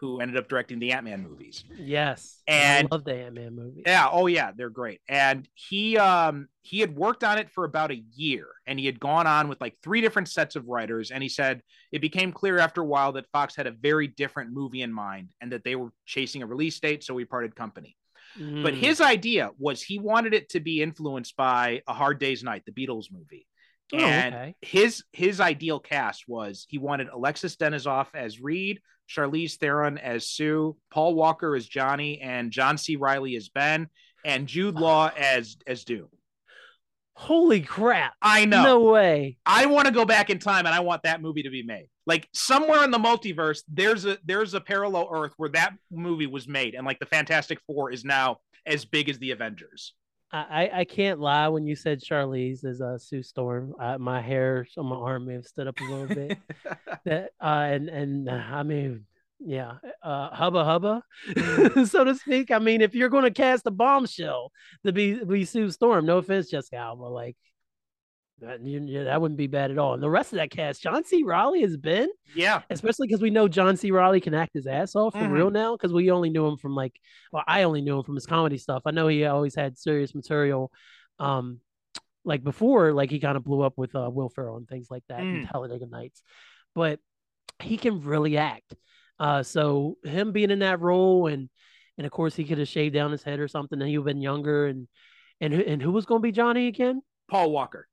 [0.00, 3.82] who ended up directing the ant-man movies yes, And- I love the Ant Man movie.
[3.86, 5.00] yeah, oh yeah, they're great.
[5.08, 8.98] And he um he had worked on it for about a year and he had
[9.00, 12.58] gone on with like three different sets of writers and he said it became clear
[12.58, 15.76] after a while that Fox had a very different movie in mind and that they
[15.76, 17.96] were chasing a release date so we parted company.
[18.36, 18.76] But Mm.
[18.76, 22.70] his idea was he wanted it to be influenced by A Hard Day's Night, the
[22.72, 23.46] Beatles movie.
[23.92, 24.54] Oh, And okay.
[24.62, 30.76] his his ideal cast was he wanted Alexis Denisof as Reed, Charlize Theron as Sue,
[30.90, 32.96] Paul Walker as Johnny, and John C.
[32.96, 33.88] Reilly as Ben,
[34.24, 36.08] and Jude Law as as Doom.
[37.14, 38.14] Holy crap!
[38.22, 38.62] I know.
[38.62, 39.36] No way.
[39.44, 41.88] I want to go back in time and I want that movie to be made.
[42.06, 46.48] Like somewhere in the multiverse, there's a there's a parallel Earth where that movie was
[46.48, 49.94] made, and like the Fantastic Four is now as big as the Avengers.
[50.32, 51.48] I, I- can't lie.
[51.48, 55.44] When you said Charlize as uh, Sue Storm, my hair on my arm may have
[55.46, 56.38] stood up a little bit.
[57.04, 59.06] that uh, and and uh, I mean,
[59.40, 61.02] yeah, uh, hubba hubba,
[61.86, 62.50] so to speak.
[62.50, 64.52] I mean, if you're going to cast a bombshell
[64.84, 67.36] to be be Sue Storm, no offense, Jessica Alba, like
[68.40, 69.94] that, yeah, that wouldn't be bad at all.
[69.94, 71.22] And the rest of that cast, John C.
[71.22, 73.90] Reilly has been, yeah, especially because we know John C.
[73.90, 75.32] Reilly can act his ass off for Mhm.
[75.32, 75.76] real now.
[75.76, 76.98] Because we only knew him from like,
[77.32, 78.82] well, I only knew him from his comedy stuff.
[78.86, 80.72] I know he always had serious material,
[81.18, 81.60] um,
[82.24, 85.04] like before, like he kind of blew up with uh, Will Ferrell and things like
[85.08, 85.50] that in Mm.
[85.50, 86.22] Talladega Nights.
[86.74, 87.00] But
[87.60, 88.74] he can really act.
[89.18, 91.48] Uh, so him being in that role and
[91.98, 94.08] and of course he could have shaved down his head or something, and he would
[94.08, 94.88] have been younger and
[95.42, 97.02] and and who was going to be Johnny again?
[97.28, 97.86] Paul Walker.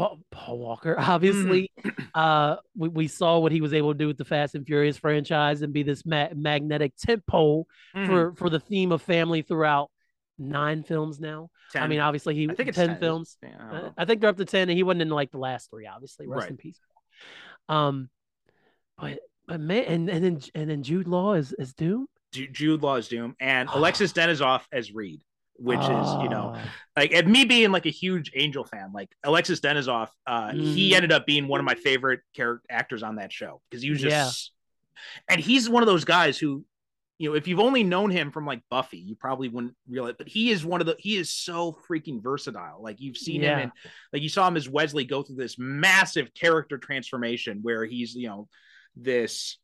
[0.00, 1.70] Paul, Paul Walker, obviously.
[2.14, 4.96] Uh, we, we saw what he was able to do with the Fast and Furious
[4.96, 8.06] franchise and be this ma- magnetic tent pole Mhm.
[8.06, 9.90] for for the theme of family throughout
[10.38, 11.50] nine films now.
[11.74, 12.98] I mean, obviously he I think it's 10, 10.
[13.00, 13.36] films.
[13.42, 13.90] Yeah, I Uh.
[13.98, 15.86] I think they're up to ten, and he wasn't in like the last three.
[15.86, 16.50] Obviously, rest Right.
[16.52, 16.80] in peace.
[17.68, 18.08] Um,
[18.98, 22.06] but but man, and and then and then Jude Law is is Doom.
[22.32, 25.20] Jude Law is Doom and Alexis Denisof as Reed,
[25.60, 29.10] which is you know Ah, like and me being like a huge Angel fan, like
[29.24, 30.96] Alexis Denisof, uh, he Mhm.
[30.96, 34.00] ended up being one of my favorite character actors on that show because he was
[34.00, 34.24] Yeah.
[34.24, 34.52] just,
[35.28, 36.64] and he's one of those guys who,
[37.18, 40.28] you know, if you've only known him from like Buffy, you probably wouldn't realize, but
[40.28, 42.82] he is one of the he is so freaking versatile.
[42.82, 43.52] Like you've seen Yeah.
[43.54, 43.72] him in,
[44.12, 48.28] like you saw him as Wesley go through this massive character transformation where he's you
[48.28, 48.48] know
[48.96, 49.58] this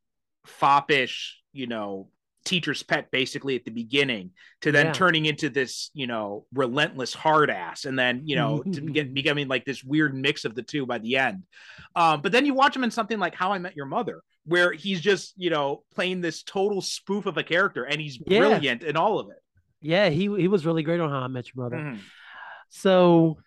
[0.47, 2.09] foppish, you know,
[2.47, 4.31] teacher's pet basically at the beginning
[4.63, 4.93] to then Yeah.
[4.93, 9.49] turning into this, you know, relentless hard ass and then, you know, to begin, becoming
[9.49, 11.43] like this weird mix of the two by the end.
[11.95, 14.73] Um, but then you watch him in something like How I Met Your Mother, where
[14.73, 18.39] he's just, you know, playing this total spoof of a character and he's Yeah.
[18.41, 19.37] brilliant in all of it.
[19.83, 21.77] yeah, he he was really great on How I Met Your Mother.
[21.77, 21.99] Mhm.
[22.71, 23.39] So,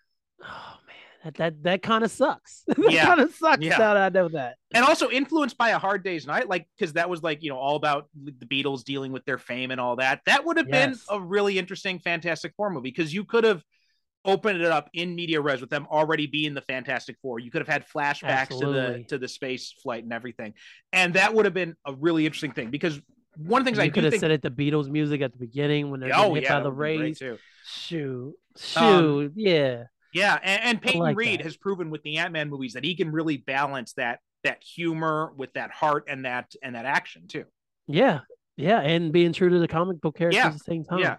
[0.43, 0.78] oh
[1.23, 2.63] that that, that kind of sucks.
[2.67, 3.05] that Yeah.
[3.05, 3.61] kind of sucks.
[3.63, 3.77] Yeah.
[3.77, 4.55] Now that I know that.
[4.73, 7.57] and also influenced by a hard day's night like because that was like you know
[7.57, 10.95] all about the beatles dealing with their fame and all that that would have been
[11.09, 13.63] a really interesting fantastic four movie because you could have
[14.25, 17.61] opened it up in media res with them already being the fantastic four you could
[17.61, 20.53] have had flashbacks to the to the space flight and everything
[20.93, 22.99] and that would have been a really interesting thing because
[23.37, 25.21] one of the things i you do could have think said it the Beatles music
[25.21, 27.17] at the beginning when they're oh getting hit yeah by the rays.
[27.17, 29.83] Shoot, shoot, Um, yeah.
[30.13, 31.45] Yeah, and, and Peyton like Reed that.
[31.45, 35.31] has proven with the Ant Man movies that he can really balance that that humor
[35.35, 37.45] with that heart and that and that action too.
[37.87, 38.21] Yeah,
[38.57, 40.99] yeah, and being true to the comic book characters Yeah, at the same time.
[40.99, 41.17] yeah.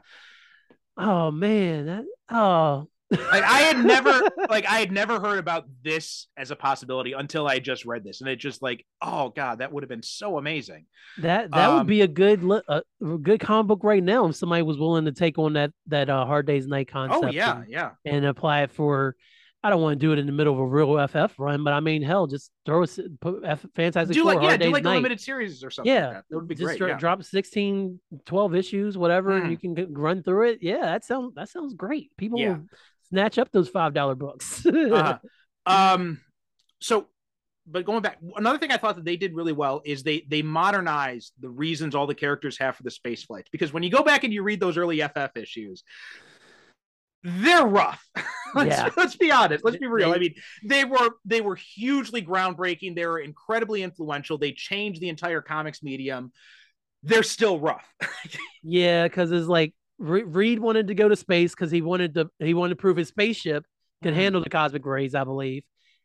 [0.97, 6.29] Oh man, that oh Like I had never like I had never heard about this
[6.37, 9.73] as a possibility until I just read this, and it just like oh god, that
[9.73, 10.87] would have been so amazing.
[11.19, 14.37] that that Um, would be a good a, a good comic book right now if
[14.37, 17.25] somebody was willing to take on that that uh, hard days night concept.
[17.25, 19.17] Oh yeah, and, yeah, and apply it for.
[19.63, 21.75] I don't want to do it in the middle of a real FF run, but
[21.75, 22.87] I mean, hell, just throw a
[23.21, 24.95] put F, Fantastic do Four like yeah, Hard do Days like a Night.
[24.95, 25.93] limited series or something.
[25.93, 26.25] Yeah, like that.
[26.31, 26.79] that would be just great.
[26.79, 26.97] dro- yeah.
[26.97, 29.43] drop 16 12 issues whatever Mm.
[29.43, 32.57] and you can g- run through it yeah that sounds that sounds great people Yeah.
[33.11, 34.65] Snatch up those five dollar books.
[34.75, 35.19] Uh,
[35.67, 36.21] um
[36.81, 37.07] so
[37.67, 40.41] but going back another thing i thought that they did really well is they they
[40.41, 44.03] modernized the reasons all the characters have for the space flights because when you go
[44.03, 45.85] back and you read those early ff issues
[47.23, 48.03] they're rough.
[48.55, 48.89] Let's, Yeah.
[48.97, 49.63] let's be honest.
[49.65, 50.13] Let's be real.
[50.13, 50.35] i mean
[50.65, 52.97] they were they were hugely groundbreaking.
[52.97, 54.39] They were incredibly influential.
[54.39, 56.33] They changed the entire comics medium.
[57.03, 57.87] They're still rough.
[58.63, 62.31] Yeah because it's like Re- reed wanted to go to space because he wanted to
[62.39, 63.65] he wanted to prove his spaceship
[64.03, 64.17] could Mhm.
[64.17, 65.63] handle the cosmic rays i believe.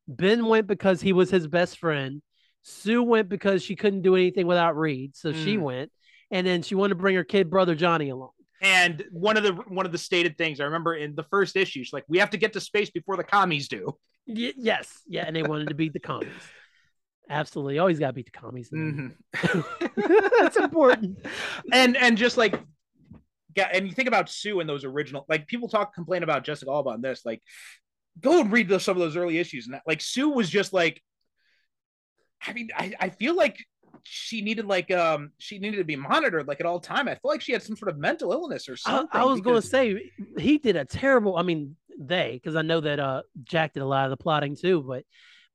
[0.07, 2.21] Ben went because he was his best friend.
[2.61, 5.61] Sue went because she couldn't do anything without reed so she Mm.
[5.61, 5.91] went.
[6.29, 8.31] And then she wanted to bring her kid brother johnny along.
[8.61, 11.83] And one of the one of the stated things i remember in the first issue
[11.83, 13.97] she's like we have to get to space before the commies do.
[14.27, 15.01] Y- yes.
[15.07, 16.31] Yeah and they wanted to beat the commies.
[17.29, 17.79] Absolutely.
[17.79, 19.15] Always got to beat the commies Mhm.
[20.39, 21.25] that's important.
[21.71, 22.59] And and just like
[23.55, 26.71] yeah and you think about sue and those original like people talk complain about jessica
[26.71, 27.41] alba on this like
[28.21, 30.73] go and read those, some of those early issues and that, like sue was just
[30.73, 31.01] like
[32.45, 33.57] i mean I, I feel like
[34.03, 37.31] she needed like um she needed to be monitored like at all time i feel
[37.31, 40.11] like she had some sort of mental illness or something I was going to say
[40.37, 41.37] he did a terrible.
[41.37, 44.55] I mean, they because I know that uh Jack did a lot of the plotting
[44.55, 45.05] too, but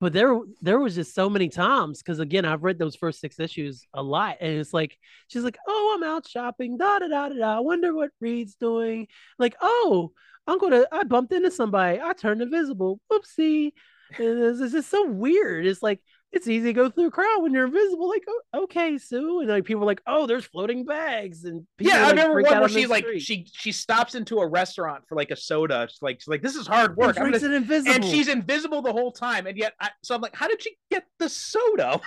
[0.00, 3.38] but there there was just so many times because again I've read those first six
[3.38, 4.98] issues a lot, and it's like
[5.28, 7.56] she's like, oh, I'm out shopping, da da da da da.
[7.58, 9.08] I wonder what Reed's doing.
[9.38, 10.12] Like, oh,
[10.46, 13.72] I'm gonna I bumped into somebody, I turned invisible, whoopsie.
[14.18, 15.66] It's, it's just so weird.
[15.66, 16.00] It's like
[16.32, 18.08] it's easy to go through a crowd when you're invisible.
[18.08, 21.92] Like, oh, okay, Sue, and like people are like, oh, there's floating bags, and people,
[21.92, 23.20] yeah, I like, remember freak one where she like street.
[23.22, 25.88] she she stops into a restaurant for like a soda.
[25.90, 27.16] She's like she's like this is hard work.
[27.16, 27.94] and I'm drinks gonna- it invisible.
[27.94, 30.76] and she's invisible the whole time, and yet I, so I'm like, how did she
[30.90, 32.00] get the soda?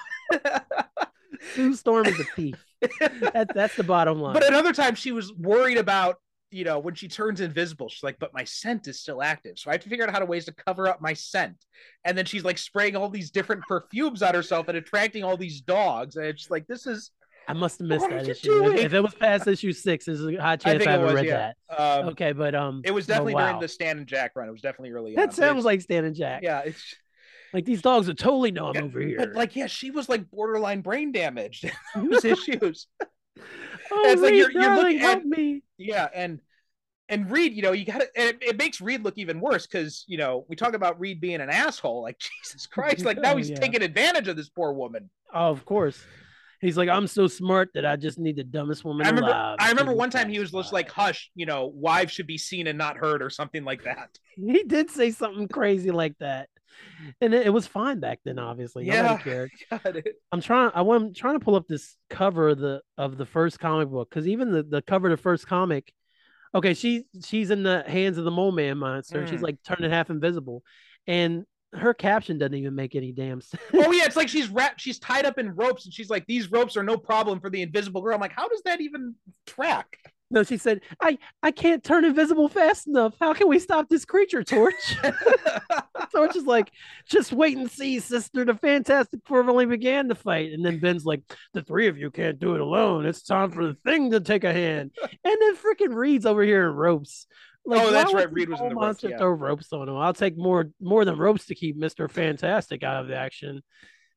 [1.56, 2.64] Sue Storm is a thief.
[3.00, 4.34] that, that's the bottom line.
[4.34, 6.18] But another time she was worried about,
[6.54, 9.58] you know, when she turns invisible, she's like, but my scent is still active.
[9.58, 11.58] So I have to figure out how to ways to cover up my scent.
[12.06, 15.62] And then she's like spraying all these different perfumes on herself and attracting all these
[15.62, 16.16] dogs.
[16.16, 17.12] And it's like, this is
[17.48, 18.52] I must have missed that issue.
[18.52, 18.78] If, doing?
[18.78, 21.16] if it was past issue six, there's a high I chance I, it haven't was,
[21.16, 21.54] read yeah.
[21.70, 21.80] that.
[21.80, 23.48] Um, Okay, but um, it was definitely wow.
[23.48, 24.48] during the Stan and Jack run.
[24.48, 25.16] It was definitely early on.
[25.16, 26.44] that but sounds it's- like Stan and Jack.
[26.44, 26.96] yeah, it's
[27.52, 29.18] Like these dogs would totally know I'm Yeah, over here.
[29.18, 31.70] but like, yeah, she was like borderline brain damaged.
[31.96, 32.88] Those issues.
[33.92, 35.64] oh, it's like you're- you're darling, looking help at- me.
[35.78, 36.40] Yeah, and
[37.10, 38.08] and Reed, you know, you got to.
[38.16, 41.42] It, it makes Reed look even worse because you know we talk about Reed being
[41.42, 42.02] an asshole.
[42.02, 43.06] Like Jesus Christ!
[43.06, 43.58] Like now he's yeah.
[43.60, 45.10] taking advantage of this poor woman.
[45.34, 46.02] Oh, of course.
[46.62, 49.32] He's like, I'm so smart that I just need the dumbest woman I remember.
[49.32, 49.58] alive.
[49.60, 52.68] I remember one time he was just like, "Hush, you know, wives should be seen
[52.68, 54.18] and not heard," or something like that.
[54.38, 56.48] He did say something crazy like that,
[57.22, 58.40] and it, it was fine back then.
[58.40, 59.02] Obviously, Yeah.
[59.04, 59.52] nobody cared.
[59.70, 60.72] God, it- I'm trying.
[60.74, 61.04] I want.
[61.04, 64.28] I'm trying to pull up this cover of the of the first comic book because
[64.28, 65.92] even the the cover of the first comic.
[66.56, 69.20] Okay, she she's in the hands of the mole man monster.
[69.20, 69.44] and She's Mm.
[69.44, 70.62] like turning half invisible,
[71.08, 73.64] and her caption doesn't even make any damn sense.
[73.74, 74.80] oh yeah, it's like she's wrapped.
[74.80, 77.64] She's tied up in ropes, and she's like, "These ropes are no problem for the
[77.64, 79.16] invisible girl." I'm like, how does that even
[79.48, 79.98] track?
[80.34, 83.14] No, she said, "I I can't turn invisible fast enough.
[83.20, 84.98] How can we stop this creature, Torch?"
[86.14, 86.72] Torch is like,
[87.08, 88.44] "Just wait and see, sister.
[88.44, 91.22] The Fantastic Four only began to fight." And then Ben's like,
[91.54, 93.06] "The three of you can't do it alone.
[93.06, 96.68] It's time for the thing to take a hand." And then freaking Reed's over here
[96.70, 97.28] in ropes.
[97.66, 99.18] Like, Oh, that's right, the Reed was in the ropes, monster yeah.
[99.18, 99.96] throw ropes on him.
[99.96, 103.62] I'll take more more than ropes to keep Mister Fantastic out of the action.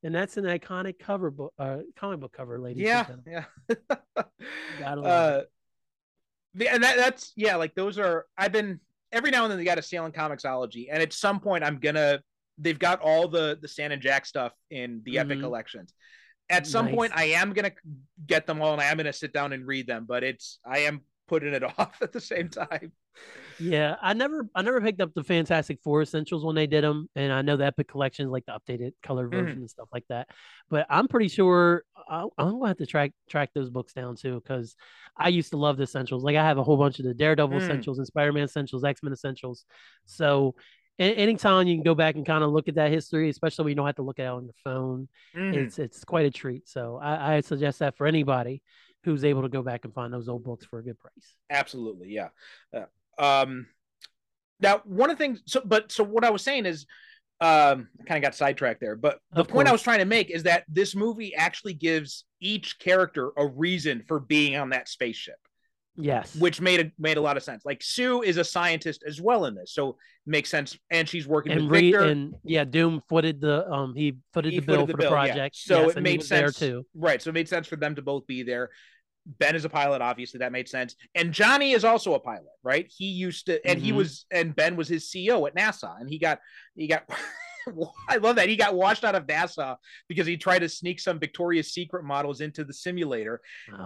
[0.02, 2.82] And that's an iconic cover book, uh, comic book cover, ladies.
[2.82, 3.44] yeah, and gentlemen.
[3.68, 4.24] yeah.
[4.84, 5.46] Uh, the-
[6.60, 8.26] and that, that's yeah, like those are.
[8.38, 8.80] I've been
[9.12, 11.78] every now and then they got a sale in comiXology, and at some point I'm
[11.78, 12.20] gonna.
[12.58, 15.42] They've got all the the Stan and Jack stuff in the Epic Mhm.
[15.42, 15.92] collections.
[16.48, 16.94] At some Nice.
[16.94, 17.72] point, I am gonna
[18.26, 20.06] get them all, and I am gonna sit down and read them.
[20.08, 22.92] But it's I am putting it off at the same time.
[23.58, 27.08] Yeah, I never, I never picked up the Fantastic Four essentials when they did them,
[27.16, 29.30] and I know the Epic Collection is like the updated color Mhm.
[29.30, 30.28] version and stuff like that.
[30.68, 34.40] But I'm pretty sure I, I'm gonna have to track track those books down too,
[34.42, 34.76] because
[35.16, 36.22] I used to love the essentials.
[36.22, 37.62] Like I have a whole bunch of the Daredevil Mm.
[37.62, 39.64] essentials and Spider Man essentials, X Men essentials.
[40.04, 40.54] So
[40.98, 43.76] anytime you can go back and kind of look at that history, especially when you
[43.76, 45.54] don't have to look at it on your phone, Mhm.
[45.54, 46.68] it's it's quite a treat.
[46.68, 48.60] So I, I suggest that for anybody
[49.04, 51.36] who's able to go back and find those old books for a good price.
[51.48, 52.28] Absolutely, yeah.
[52.74, 52.84] Uh,
[53.18, 53.66] um,
[54.60, 55.42] now one of the things.
[55.46, 56.86] So, but so what I was saying is,
[57.40, 58.96] um, I kind of got sidetracked there.
[58.96, 62.24] But the Of point I was trying to make is that this movie actually gives
[62.40, 65.36] each character a reason for being on that spaceship,
[65.96, 66.34] Yes.
[66.36, 67.64] which made a made a lot of sense.
[67.66, 69.96] Like Sue is a scientist as well in this, so it
[70.26, 70.78] makes sense.
[70.90, 72.08] And she's working and with Reed Victor.
[72.08, 75.02] and yeah, Doom footed the um he footed He the bill footed the for the
[75.02, 75.32] bill, yeah.
[75.32, 75.56] project.
[75.56, 76.58] So yes, it made there sense.
[76.58, 76.86] too.
[76.94, 77.20] Right.
[77.20, 78.70] So it made sense for them to both be there.
[79.26, 80.94] Ben is a pilot, obviously that made sense.
[81.14, 82.86] And Johnny is also a pilot, right?
[82.88, 83.96] He used to, and he Mhm.
[83.96, 86.38] was, and Ben was his CEO at NASA, and he got,
[86.76, 87.08] he got.
[88.08, 89.76] I love that he got washed out of NASA
[90.08, 93.40] because he tried to sneak some Victoria's Secret models into the simulator,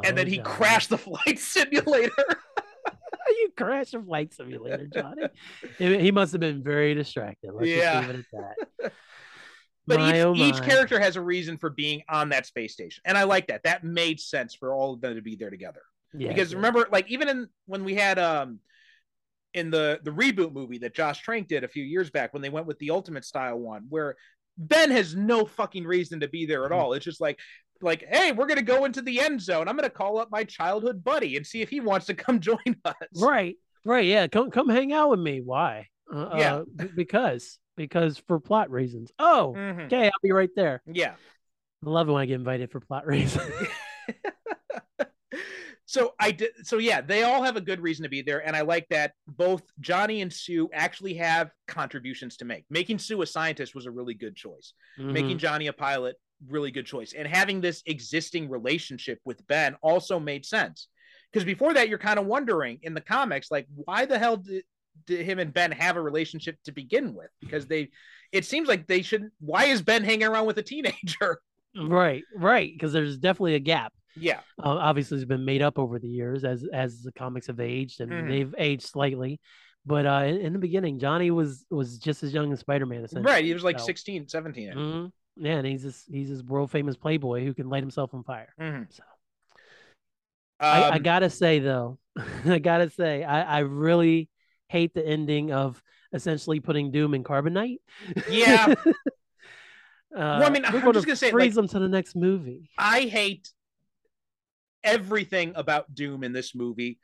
[0.05, 0.51] and then Oh, he Johnny.
[0.51, 2.13] crashed the flight simulator.
[3.29, 5.23] you crashed a flight simulator, Johnny.
[5.79, 7.53] he he must have been very distracted.
[7.55, 8.01] Let's Yeah.
[8.03, 8.93] just leave it at that.
[9.91, 13.03] But My, each, oh each character has a reason for being on that space station,
[13.05, 13.65] and I like that.
[13.65, 15.83] That made sense for all of them to be there together.
[16.15, 16.57] Yeah, because yeah.
[16.57, 18.61] remember like even in when we had um
[19.53, 22.51] in the the reboot movie that Josh Trank did a few years back when they
[22.51, 24.17] went with the ultimate style one where
[24.57, 26.93] Ben has no fucking reason to be there at all.
[26.93, 27.39] It's just like
[27.83, 29.69] like hey, we're going to go into the end zone.
[29.69, 32.41] I'm going to call up my childhood buddy and see if he wants to come
[32.41, 32.95] join us.
[33.17, 34.29] Right, right, yeah.
[34.29, 35.41] Come come hang out with me.
[35.41, 35.89] Why?
[36.13, 36.55] Uh, Yeah.
[36.57, 39.11] uh, because because for plot reasons.
[39.19, 39.87] Oh, Mhm.
[39.87, 40.83] okay, I'll be right there.
[40.87, 41.15] Yeah.
[41.85, 43.51] I love it when I get invited for plot reasons.
[45.87, 48.55] so I did so yeah, they all have a good reason to be there and
[48.55, 52.65] I like that both Johnny and Sue actually have contributions to make.
[52.69, 54.75] Making Sue a scientist was a really good choice.
[54.99, 55.13] Mhm.
[55.13, 56.17] making Johnny a pilot,
[56.49, 57.15] really good choice.
[57.15, 60.89] And having this existing relationship with Ben also made sense.
[61.33, 64.65] Because before that, you're kind of wondering in the comics, like, why the hell did
[65.09, 67.31] him and Ben have a relationship to begin with?
[67.41, 67.91] Because they,
[68.33, 69.33] it seems like they shouldn't.
[69.41, 71.41] Why is Ben hanging around with a teenager?
[71.77, 72.71] right, right.
[72.73, 73.93] Because there's definitely a gap.
[74.17, 77.61] yeah, uh, obviously has been made up over the years as as the comics have
[77.61, 78.29] aged and Mhm.
[78.29, 79.41] they've aged slightly
[79.87, 83.45] but uh in, in the beginning johnny was was just as young as spider-man right.
[83.45, 84.73] He was like So, 16, 17.
[84.75, 85.13] mhm.
[85.37, 88.53] yeah and he's this he's this world famous playboy who can light himself on fire
[88.61, 88.93] Mhm.
[88.93, 89.03] so
[90.59, 91.99] I, I Um, gotta say though
[92.45, 94.29] i gotta say I, I really
[94.71, 97.79] hate the ending of essentially putting doom in carbonite
[98.29, 98.75] Yeah.
[100.17, 103.03] uh, I mean, I'm just gonna say, freeze like- them to the next movie I
[103.03, 103.51] hate
[104.83, 106.99] everything about Doom in this movie,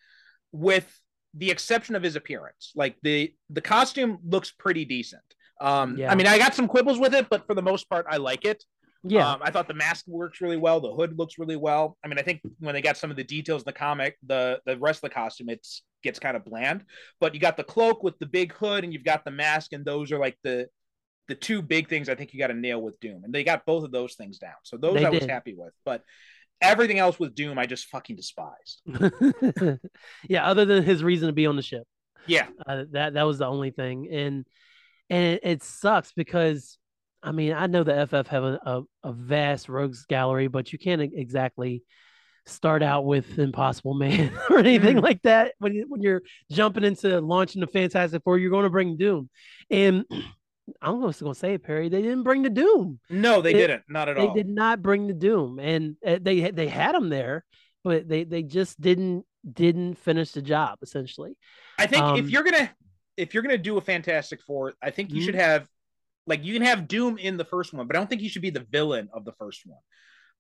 [0.53, 0.89] with
[1.35, 2.73] the exception of his appearance.
[2.75, 5.23] Like the the costume looks pretty decent.
[5.61, 6.11] Um, Yeah.
[6.11, 8.45] I mean, I got some quibbles with it, but for the most part, I like
[8.45, 8.64] it.
[9.09, 10.81] Yeah Um, I thought the mask works really well.
[10.81, 11.97] The hood looks really well.
[12.05, 14.61] I mean, I think when they got some of the details in the comic, the
[14.67, 16.85] the rest of the costume it's gets kind of bland.
[17.21, 19.85] But you got the cloak with the big hood, and you've got the mask, and
[19.85, 20.69] those are like the
[21.29, 23.67] the two big things I think you got to nail with Doom, and they got
[23.67, 24.55] both of those things down.
[24.63, 25.73] So those They I was happy with.
[25.85, 26.03] But
[26.61, 28.83] everything else with Doom, I just fucking despised.
[30.29, 31.85] yeah, other than his reason to be on the ship,
[32.27, 34.47] Yeah, uh, that that was the only thing, and
[35.11, 36.79] and it, it sucks because
[37.27, 40.79] I mean I know the FF have a, a, a vast rogues gallery, but you
[40.79, 41.83] can't exactly
[42.47, 45.03] start out with Impossible Man or anything Mm.
[45.03, 48.39] like that when you, when you're jumping into launching the Fantastic Four.
[48.39, 49.29] You're going to bring Doom,
[49.68, 50.05] and
[50.81, 51.89] I'm just going to say it, Perry.
[51.89, 54.33] They didn't bring the Doom no, they It- didn't, not at they all.
[54.35, 57.45] They did not bring the doom and uh, they they had him there
[57.85, 61.37] but they they just didn't didn't finish the job essentially
[61.79, 62.70] I think if Um, you're gonna
[63.16, 65.24] if you're gonna do a Fantastic Four, I think you Mhm.
[65.24, 65.68] should have
[66.27, 68.43] like you can have Doom in the first one, but I don't think you should
[68.43, 69.81] be the villain of the first one.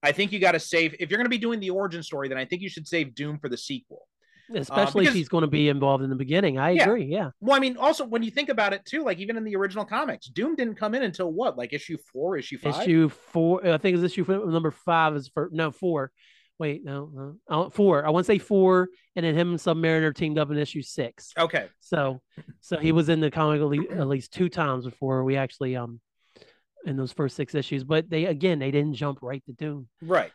[0.02, 2.38] I think you got to save if you're gonna be doing the origin story, then
[2.38, 4.06] I think you should save Doom for the sequel.
[4.54, 6.84] Uh, especially because- if he's going to be involved in the beginning i Yeah.
[6.84, 9.42] agree yeah Well, I mean, also when you think about it too, like even in
[9.42, 12.80] the original comics, Doom didn't come in until what, like issue four, issue five.
[12.82, 16.12] issue four i think it's issue four, number five is for no four
[16.58, 20.14] wait no no uh, four i want to say four and then him and submariner
[20.14, 22.20] teamed up in issue six Okay, so
[22.60, 25.76] so he was in the comic at least, at least two times before we actually
[25.76, 26.00] um
[26.86, 30.32] in those first six issues but they again they didn't jump right to doom right.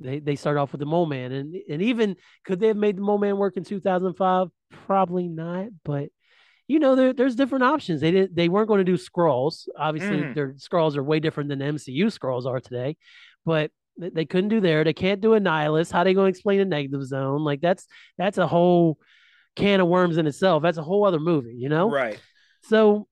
[0.00, 2.96] They they start off with the Mole Man, and and even could they have made
[2.96, 4.46] the Mole Man work in 2005?
[4.86, 6.10] Probably not, but
[6.68, 8.00] you know, there, there's different options.
[8.00, 9.66] They didn't, they weren't going to do Skrulls.
[9.76, 10.34] Obviously, Mhm.
[10.34, 12.96] their Skrulls are way different than the MCU scrolls are today,
[13.44, 14.84] but they, couldn't do there.
[14.84, 15.90] They can't do Annihilus.
[15.90, 17.44] How they going to explain a negative zone?
[17.44, 17.86] Like that's
[18.16, 18.98] that's a whole
[19.56, 20.62] can of worms in itself.
[20.62, 21.90] That's a whole other movie, you know.
[21.90, 22.18] Right.
[22.62, 23.08] So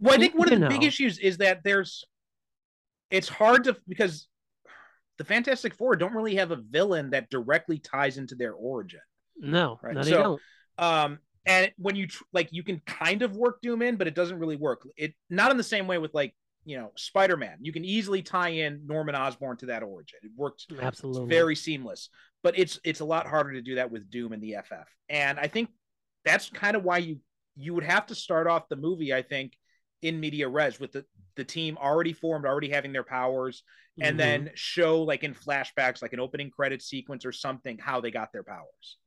[0.00, 2.04] Well, I think one of the big issues is that there's
[3.10, 4.28] it's hard to because
[5.18, 9.00] the Fantastic Four don't really have a villain that directly ties into their origin.
[9.38, 10.38] no, Right, no, so-.
[10.78, 14.14] Um and when you tr- like you can kind of work Doom in, but it
[14.14, 14.86] doesn't really work.
[14.96, 16.34] It not in the same way with like,
[16.64, 17.58] you know, Spider-Man.
[17.60, 20.18] You can easily tie in Norman Osborn to that origin.
[20.22, 21.28] It works it's Absolutely.
[21.28, 22.08] very seamless.
[22.42, 24.88] But it's it's a lot harder to do that with Doom and the FF.
[25.08, 25.70] And I think
[26.24, 27.20] that's kind of why you
[27.56, 29.52] you would have to start off the movie, I think,
[30.02, 31.04] in media res with the
[31.36, 33.62] the team already formed, already having their powers,
[34.00, 34.18] and Mhm.
[34.18, 38.32] then show like in flashbacks, like an opening credit sequence or something, how they got
[38.32, 38.98] their powers.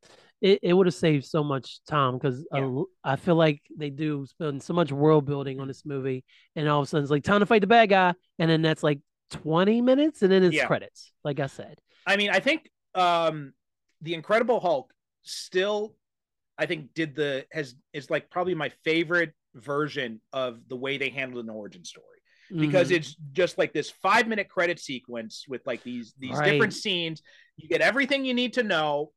[0.41, 2.81] It, it would have saved so much time because Yeah.
[3.03, 6.23] I feel like they do spend so much world building on this movie,
[6.55, 8.61] and all of a sudden it's like time to fight the bad guy, and then
[8.61, 8.99] that's like
[9.31, 10.67] twenty minutes, and then it's Yeah.
[10.67, 11.11] credits.
[11.23, 13.53] Like I said, I mean, I think um
[14.01, 15.95] the Incredible Hulk still,
[16.57, 21.09] I think, did the has is like probably my favorite version of the way they
[21.09, 22.05] handled an origin story.
[22.59, 22.95] because Mhm.
[22.97, 26.51] it's just like this five minute credit sequence with like these these Right.
[26.51, 27.23] different scenes
[27.57, 29.11] you get everything you need to know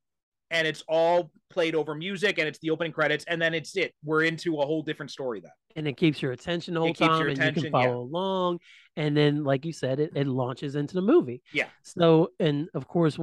[0.50, 3.94] and it's all played over music and it's the opening credits and then it's it
[4.04, 7.08] we're into a whole different story then and it keeps your attention the It whole
[7.08, 8.10] time, and you can follow yeah.
[8.10, 8.58] along,
[8.96, 11.40] and then like you said, it, it launches into the movie.
[11.52, 11.66] Yeah.
[11.84, 13.16] So, and of course,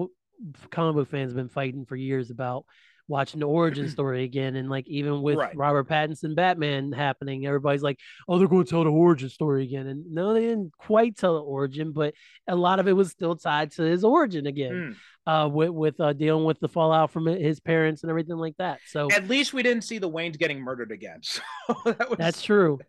[0.72, 2.66] comic book fans have been fighting for years about
[3.08, 5.56] watching the origin story again, and like even with Right.
[5.56, 9.88] Robert Pattinson Batman happening, everybody's like, "Oh, they're going to tell the origin story again,"
[9.88, 12.14] and no, they didn't quite tell the origin, but
[12.48, 14.96] a lot of it was still tied to his origin again,
[15.28, 15.46] Mm.
[15.46, 18.80] uh, with with uh, dealing with the fallout from his parents and everything like that.
[18.88, 21.42] So at least we didn't see the waynes getting murdered again so
[21.86, 22.80] that was That's true.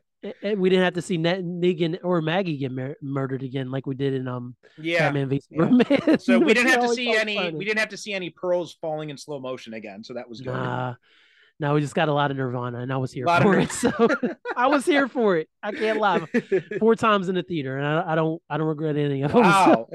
[0.42, 3.86] And we didn't have to see Ned, Negan or Maggie get mur- murdered again like
[3.86, 6.16] we did in um yeah Batman v yeah.
[6.16, 7.56] So we didn't have to see any funny.
[7.56, 10.40] we didn't have to see any pearls falling in slow motion again so that was
[10.40, 10.94] good Nah,
[11.58, 13.72] no, we just got a lot of Nirvana, and I was here for it.
[13.72, 13.90] So
[14.56, 15.48] I was here for it.
[15.62, 16.20] I can't lie.
[16.78, 19.42] Four times in the theater, and I, I don't, I don't regret any of them.
[19.42, 19.88] So wow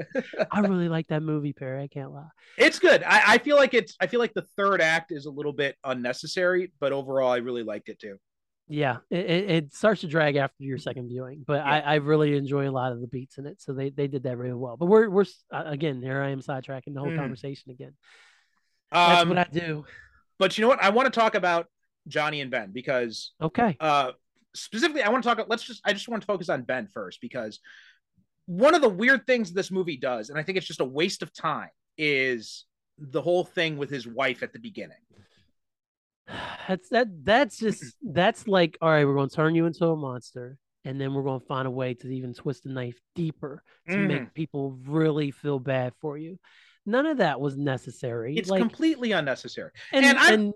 [0.50, 1.84] I really like that movie, Perry.
[1.84, 2.26] I can't lie.
[2.58, 3.04] It's good.
[3.04, 3.96] I, I feel like it's.
[4.00, 7.62] I feel like the third act is a little bit unnecessary, but overall, I really
[7.62, 8.18] liked it too.
[8.72, 12.66] Yeah, it, it, starts to drag after your second viewing, but I, I really enjoy
[12.66, 13.60] a lot of the beats in it.
[13.60, 14.78] So they, they did that really well.
[14.78, 17.16] But we're we're uh, again here I am sidetracking the whole Mhm.
[17.16, 17.92] conversation again.
[18.90, 19.84] That's Um, what I do.
[20.38, 20.82] but you know what?
[20.82, 21.66] I want to talk about
[22.08, 23.76] Johnny and Ben because Okay.
[23.78, 24.12] uh,
[24.54, 25.46] specifically, I want to talk.
[25.50, 25.82] Let's just.
[25.84, 27.60] I just want to focus on Ben first because
[28.46, 31.22] one of the weird things this movie does, and I think it's just a waste
[31.22, 31.68] of time,
[31.98, 32.64] is
[32.96, 34.96] the whole thing with his wife at the beginning.
[36.68, 37.08] That's that.
[37.24, 39.04] That's just that's like all right.
[39.04, 41.70] We're going to turn you into a monster, and then we're going to find a
[41.70, 44.06] way to even twist the knife deeper to Mhm.
[44.08, 46.38] make people really feel bad for you.
[46.86, 48.36] None of that was necessary.
[48.36, 49.70] It's like, completely unnecessary.
[49.92, 50.52] and, and I'm-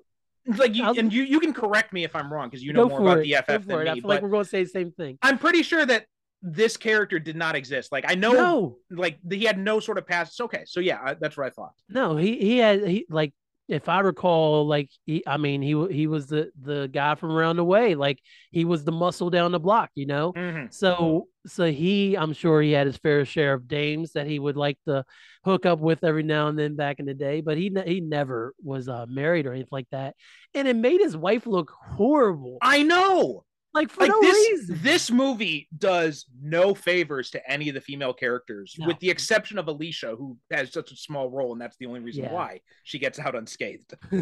[0.46, 2.72] and Like you, I'll- and you, you can correct me if I'm wrong because you
[2.72, 3.88] know more about it, the FF than it.
[3.88, 4.00] I me.
[4.00, 5.18] feel like we're going to say the same thing.
[5.22, 6.06] I'm pretty sure that
[6.42, 7.90] this character did not exist.
[7.90, 10.32] Like I know, No, like he had no sort of past.
[10.32, 10.62] It's okay.
[10.66, 11.72] So yeah, I, that's what I thought.
[11.88, 13.32] no, he he had he like
[13.68, 17.56] if I recall, like he, I mean, he he was the the guy from around
[17.56, 17.94] the way.
[17.94, 20.32] Like he was the muscle down the block, you know.
[20.32, 20.72] Mhm.
[20.72, 24.56] So so he, I'm sure he had his fair share of dames that he would
[24.56, 25.04] like to
[25.44, 28.52] hook up with every now and then back in the day, but he he never
[28.62, 30.14] was uh, married or anything like that,
[30.54, 33.45] and it made his wife look horrible, I know.
[33.76, 34.78] Like for Like no this, reason.
[34.82, 38.86] this movie does no favors to any of the female characters, No.
[38.88, 42.00] with the exception of Alicia, who has such a small role, and that's the only
[42.00, 42.32] reason Yeah.
[42.32, 43.94] why she gets out unscathed.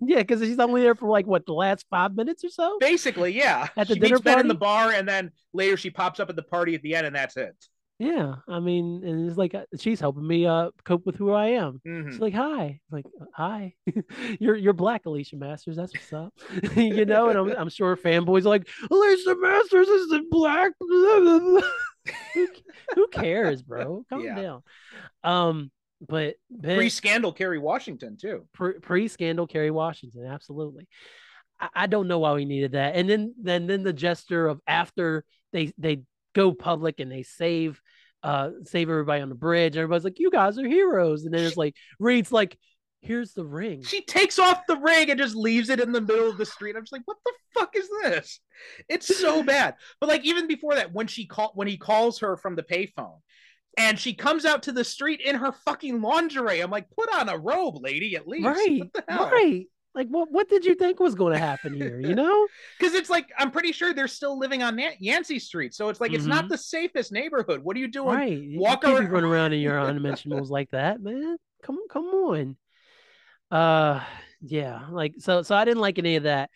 [0.00, 2.78] yeah, because she's only there for like what the last five minutes or so.
[2.80, 3.68] Basically, yeah.
[3.76, 6.36] At the she dinner Ben in the bar, and then later she pops up at
[6.36, 7.54] the party at the end, and that's it.
[8.00, 11.48] Yeah, I mean, and it's like uh, she's helping me uh cope with who I
[11.48, 11.82] am.
[11.86, 12.10] Mhm.
[12.10, 13.74] She's like, "Hi," I'm like, "Hi,
[14.40, 15.76] you're you're black, Alicia Masters.
[15.76, 16.32] That's what's up."
[16.76, 22.48] you know, and I'm I'm sure fanboys are like, "Alicia Masters isn't black." who,
[22.94, 24.02] who cares, bro?
[24.08, 24.34] Calm Yeah.
[24.34, 24.62] down.
[25.22, 25.70] Um,
[26.08, 28.46] but Ben, Pre-scandal, Kerry Washington too.
[28.54, 30.88] pre scandal, Kerry Washington, absolutely.
[31.60, 34.58] I, I don't know why we needed that, and then then then the gesture of
[34.66, 36.00] after they they
[36.34, 37.80] go public and they save
[38.22, 39.76] uh save everybody on the bridge.
[39.76, 42.58] Everybody's like, "You guys are heroes," and then it's like Reed's like,
[43.00, 46.28] "Here's the ring." She takes off the ring and just leaves it in the middle
[46.28, 46.76] of the street.
[46.76, 48.40] I'm just like, what the fuck is this?
[48.88, 49.76] It's so bad.
[50.00, 53.20] But like even before that, when she call when he calls her from the payphone,
[53.78, 57.28] and she comes out to the street in her fucking lingerie, I'm like, put on
[57.30, 58.44] a robe, lady, at least.
[58.46, 59.30] Right, What the hell?
[59.30, 59.66] right.
[59.94, 62.00] Like, what what did you think was going to happen here?
[62.00, 62.46] You know?
[62.78, 66.00] Because it's like I'm pretty sure they're still living on Nan- Yancey Street, so it's
[66.00, 67.62] like it's not the safest neighborhood.
[67.62, 68.14] What are you doing?
[68.16, 68.38] right.
[68.40, 71.36] You Walk can't around- running around in your unmentionables like that, man.
[71.64, 72.56] Come on, come on.
[73.50, 74.02] Uh
[74.40, 76.50] yeah, like so so I didn't like any of that.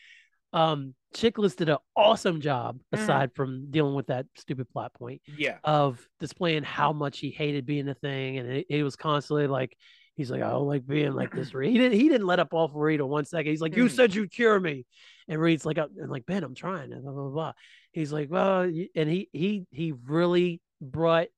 [0.53, 3.01] Um Chiklis did an awesome job Mhm.
[3.03, 7.67] aside from dealing with that stupid plot point Yeah, of displaying how much he hated
[7.67, 9.77] being a thing and it, it was constantly like
[10.15, 11.73] he's like I don't like being like this Reed.
[11.73, 13.51] He didn't he didn't let up off Reed on one second.
[13.51, 13.91] He's like you Mhm.
[13.91, 14.87] said you'd cure me.
[15.29, 16.93] And Reed's like, and like Ben, I'm trying.
[16.93, 17.53] And blah blah blah.
[17.93, 21.29] He's like, well, and he he he really brought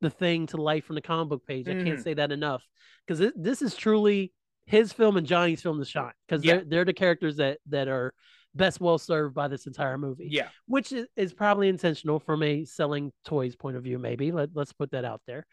[0.00, 1.68] the thing to life from the comic book page.
[1.68, 2.02] I can't Mhm.
[2.04, 2.62] say that enough
[3.06, 4.32] because this, this is truly
[4.66, 6.56] his film and Johnny's film to shine because Yeah.
[6.56, 8.14] they're they're the characters that that are
[8.54, 10.28] best well served by this entire movie.
[10.30, 10.48] yeah.
[10.66, 13.98] which is, is probably intentional from a selling toys point of view.
[13.98, 15.46] Maybe Let, let's put that out there.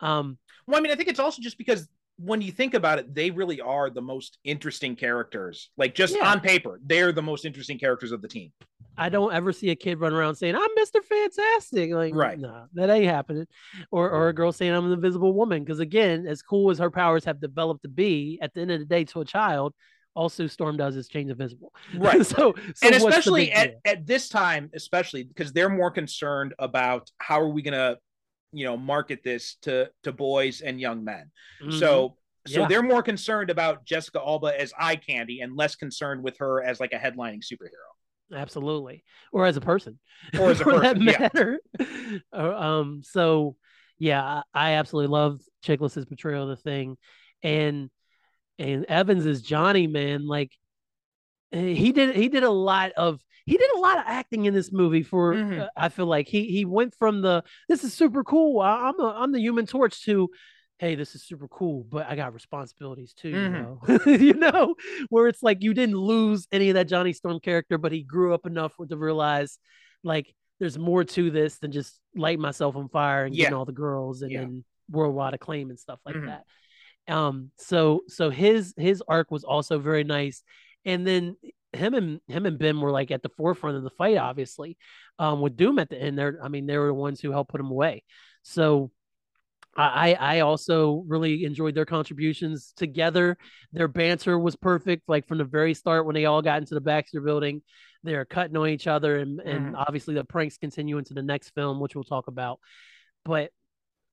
[0.00, 1.88] Um, Well, I mean, I think it's also just because
[2.18, 5.70] when you think about it, they really are the most interesting characters.
[5.76, 6.30] Like just Yeah.
[6.30, 8.52] on paper, they're the most interesting characters of the team.
[8.96, 11.02] I don't ever see a kid run around saying I'm Mr.
[11.04, 11.92] Fantastic.
[11.92, 12.38] Like, Right.
[12.38, 13.46] no, that ain't happening.
[13.92, 15.62] Or or a girl saying I'm an invisible woman.
[15.62, 18.80] Because again, as cool as her powers have developed to be, at the end of
[18.80, 19.72] the day, to a child,
[20.14, 21.72] all Sue Storm does is change invisible.
[21.94, 22.26] Right.
[22.26, 27.40] so, so and especially at, at this time, especially because they're more concerned about how
[27.40, 27.98] are we gonna,
[28.52, 31.30] you know, market this to to boys and young men.
[31.60, 31.72] Mhm.
[31.78, 32.66] So so Yeah.
[32.66, 36.80] they're more concerned about Jessica Alba as eye candy and less concerned with her as
[36.80, 37.92] like a headlining superhero.
[38.34, 39.98] absolutely, or as a person,
[40.36, 41.18] Or as a for that person, yeah.
[41.34, 41.60] matter.
[42.32, 43.56] Uh, um, so
[43.98, 46.96] yeah, I, absolutely love Chiklis's portrayal of the thing,
[47.42, 47.90] and
[48.58, 50.26] and Evans is Johnny, man.
[50.26, 50.52] Like
[51.52, 54.54] eh, he did, he did a lot of he did a lot of acting in
[54.54, 55.02] this movie.
[55.02, 55.60] For Mhm.
[55.62, 58.60] uh, I feel like he he went from the this is super cool.
[58.60, 60.28] I, I'm a, I'm the Human Torch to
[60.80, 63.80] hey, this is super cool, but I got responsibilities too, you know.
[64.06, 64.76] you know,
[65.08, 68.32] where it's like you didn't lose any of that Johnny Storm character, but he grew
[68.32, 69.58] up enough to realize
[70.04, 73.72] like there's more to this than just light myself on fire and getting all the
[73.72, 74.40] girls and Yeah.
[74.40, 76.26] then worldwide acclaim and stuff like Mhm.
[76.26, 76.44] that.
[77.12, 80.44] Um, so so his his arc was also very nice,
[80.84, 81.36] and then
[81.72, 84.76] him and him and Ben were like at the forefront of the fight, obviously.
[85.18, 87.50] Um, with Doom at the end, there, I mean, they were the ones who helped
[87.50, 88.04] put him away.
[88.42, 88.90] So
[89.76, 93.36] I I also really enjoyed their contributions together.
[93.72, 96.80] Their banter was perfect, like from the very start when they all got into the
[96.80, 97.62] Baxter building,
[98.02, 101.80] they're cutting on each other, and and obviously the pranks continue into the next film,
[101.80, 102.58] which we'll talk about.
[103.24, 103.52] But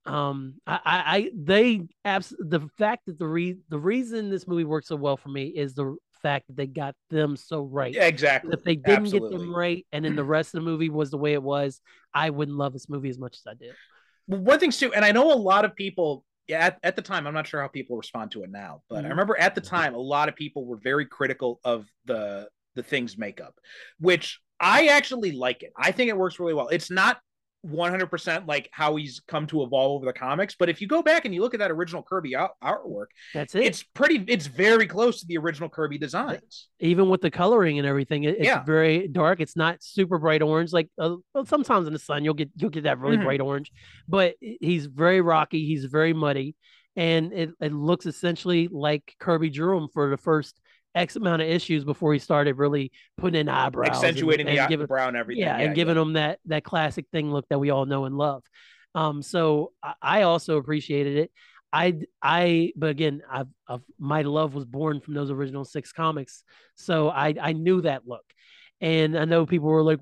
[0.06, 4.66] um, I I, I they abs- the fact that the re- the reason this movie
[4.66, 7.94] works so well for me is the fact that they got them so right.
[7.94, 8.54] Yeah, exactly.
[8.54, 11.18] If they didn't get them right, and then the rest of the movie was the
[11.18, 11.82] way it was,
[12.14, 13.76] I wouldn't love this movie as much as I did.
[14.28, 17.02] Well, one thing too, and I know a lot of people yeah, at, at the
[17.02, 19.08] time, I'm not sure how people respond to it now, but Mhm.
[19.08, 22.84] I remember at the time a lot of people were very critical of the the
[22.84, 23.56] thing's makeup,
[24.00, 25.72] which I actually like it.
[25.78, 26.68] I think it works really well.
[26.68, 27.20] It's not
[27.66, 31.26] 100% like how he's come to evolve over the comics, but if you go back
[31.26, 33.64] and you look at that original Kirby out, artwork, That's it.
[33.64, 36.68] it's pretty it's very close to the original Kirby designs.
[36.80, 38.64] even with the coloring and everything, it- it's Yeah.
[38.64, 39.40] very dark.
[39.40, 40.72] It's not super bright orange.
[40.74, 43.24] Like uh, well, sometimes in the sun, you'll get you'll get that really Mhm.
[43.24, 43.72] bright orange,
[44.08, 45.66] but he's very rocky.
[45.66, 46.56] He's very muddy,
[46.96, 50.60] and it, it looks essentially like Kirby drew him for the first
[50.96, 54.80] X amount of issues before he started really putting in eyebrows, Accentuating and the, giving-
[54.84, 55.44] the brown and everything.
[55.44, 58.44] yeah, and giving them that that classic thing look that we all know and love.
[58.96, 61.32] Um, so I, I also appreciated it.
[61.74, 66.44] I I but again, I've, I've my love was born from those original six comics,
[66.76, 68.24] so I I knew that look,
[68.80, 70.00] and I know people were like,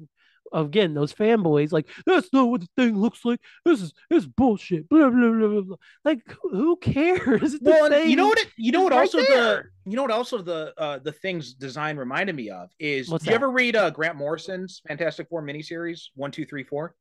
[0.54, 3.40] again, those fanboys like that's not what the thing looks like.
[3.66, 4.88] This is this is bullshit.
[4.90, 5.76] Blah blah blah blah.
[6.06, 7.56] Like who, cares?
[7.62, 8.40] Well, you know what?
[8.40, 8.94] It, you know what?
[8.94, 10.12] right Also, the you know what?
[10.12, 13.10] Also, the uh, the thing's design reminded me of is.
[13.10, 16.96] What's did you ever read uh, Grant Morrison's Fantastic Four miniseries one, two, three, four?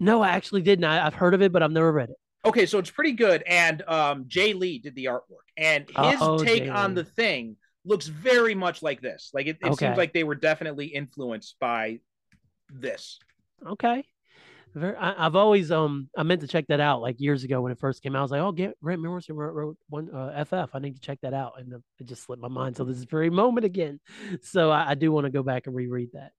[0.00, 0.84] No, I actually didn't.
[0.84, 2.16] I, I've heard of it, but I've never read it.
[2.44, 3.42] Okay, so it's pretty good.
[3.46, 7.02] And um, Jae Lee did the artwork, and his Oh, take Jay on Lee.
[7.02, 9.30] the thing looks very much like this.
[9.32, 9.86] Like it, it Okay.
[9.86, 12.00] seems like they were definitely influenced by
[12.72, 13.18] this.
[13.66, 14.04] Okay.
[14.74, 17.72] Very, I, I've always um I meant to check that out like years ago when
[17.72, 18.20] it first came out.
[18.20, 18.52] I was like, oh,
[18.82, 20.74] Grant Morrison wrote, wrote one uh, FF.
[20.74, 22.76] I need to check that out, and it just slipped my mind.
[22.76, 24.00] So this is very moment again.
[24.42, 26.32] So I, I do want to go back and reread that.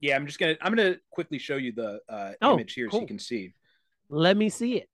[0.00, 3.00] Yeah, I'm just gonna I'm gonna quickly show you the uh, Oh, image here so
[3.00, 3.54] you can see.
[4.10, 4.88] Let me see it.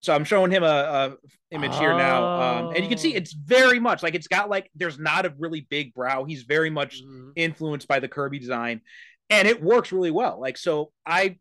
[0.00, 1.16] So I'm showing him a, a
[1.50, 3.16] image here now, um, and you can see Oh.
[3.16, 6.24] it's very much like it's got like there's not a really big brow.
[6.24, 7.32] He's very much Mhm.
[7.34, 8.80] influenced by the Kirby design,
[9.28, 10.40] and it works really well.
[10.40, 11.38] Like so, I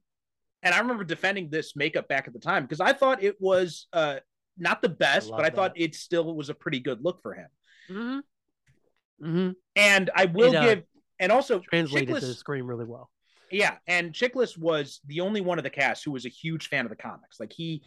[0.63, 3.85] and I remember defending this makeup back at the time because I thought it was
[3.93, 4.17] uh,
[4.57, 7.35] not the best, love but I thought it still was a pretty good look for
[7.35, 7.47] him.
[7.91, 8.19] Mm-hmm.
[9.27, 9.51] Mm-hmm.
[9.75, 10.83] And I will It, uh, give,
[11.19, 13.09] and also Translated to the screen really well.
[13.51, 16.85] yeah, and Chiklis was the only one of the cast who was a huge fan
[16.85, 17.39] of the comics.
[17.39, 17.83] Like he,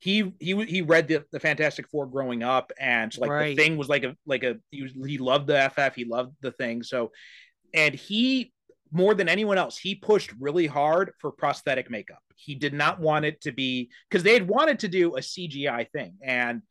[0.00, 3.56] he, he, he read the, the Fantastic Four growing up, and like Right.
[3.56, 6.34] the thing was like a like a he was he loved the FF, he loved
[6.42, 6.82] the thing.
[6.82, 7.10] So,
[7.72, 8.52] and he
[8.92, 12.20] more than anyone else, he pushed really hard for prosthetic makeup.
[12.36, 15.84] He did not want it to be because they had wanted to do a CGI
[15.84, 16.62] thing, and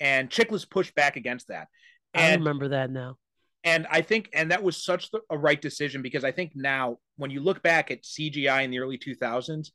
[0.00, 1.68] and Chiklis pushed back against that.
[2.14, 3.16] I And remember that now.
[3.64, 6.98] and I think, and that was such the, a right decision because I think now
[7.16, 9.72] when you look back at CGI in the early 2000s,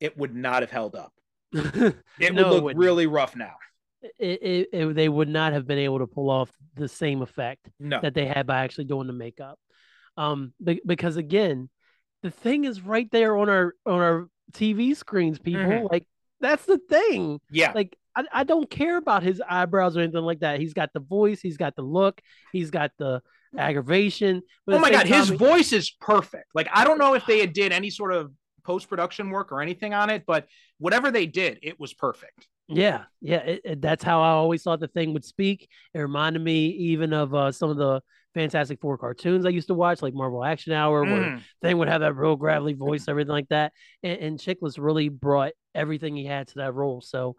[0.00, 1.13] it would not have held up.
[1.54, 2.80] It, It No, would look wouldn't.
[2.84, 3.54] really rough now.
[4.18, 8.00] it, it- they would not have been able to pull off the same effect No,
[8.02, 9.58] that they had by actually doing the makeup.
[10.16, 11.68] Um, be- because again,
[12.22, 15.62] the thing is right there on our on our TV screens, people.
[15.62, 15.90] Mhm.
[15.90, 16.06] Like
[16.40, 17.40] that's the thing.
[17.50, 20.60] yeah, Like I, I don't care about his eyebrows or anything like that.
[20.60, 22.20] He's got the voice, he's got the look,
[22.52, 23.22] he's got the
[23.56, 24.42] aggravation.
[24.68, 26.46] Oh my god, his time, voice is perfect.
[26.54, 28.32] Like I don't know if they had did any sort of
[28.64, 30.46] post production work or anything on it, but
[30.78, 32.48] whatever they did, it was perfect.
[32.66, 35.68] Yeah, yeah, it, it- that's how I always thought the thing would speak.
[35.92, 38.00] It reminded me even of uh, some of the
[38.32, 41.40] Fantastic Four cartoons I used to watch, like Marvel Action Hour, where Mm.
[41.62, 43.72] thing would have that real gravelly voice, everything like that.
[44.02, 47.00] And, and Chiklis really brought everything he had to that role.
[47.00, 47.36] So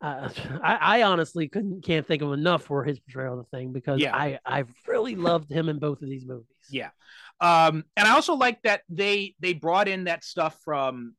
[0.00, 0.28] uh,
[0.62, 4.00] I, I honestly couldn't can't think of enough for his portrayal of the thing because
[4.00, 4.14] Yeah.
[4.16, 6.46] I I really loved him in both of these movies.
[6.70, 6.90] Yeah.
[7.40, 11.14] Um, and I also like that they they brought in that stuff from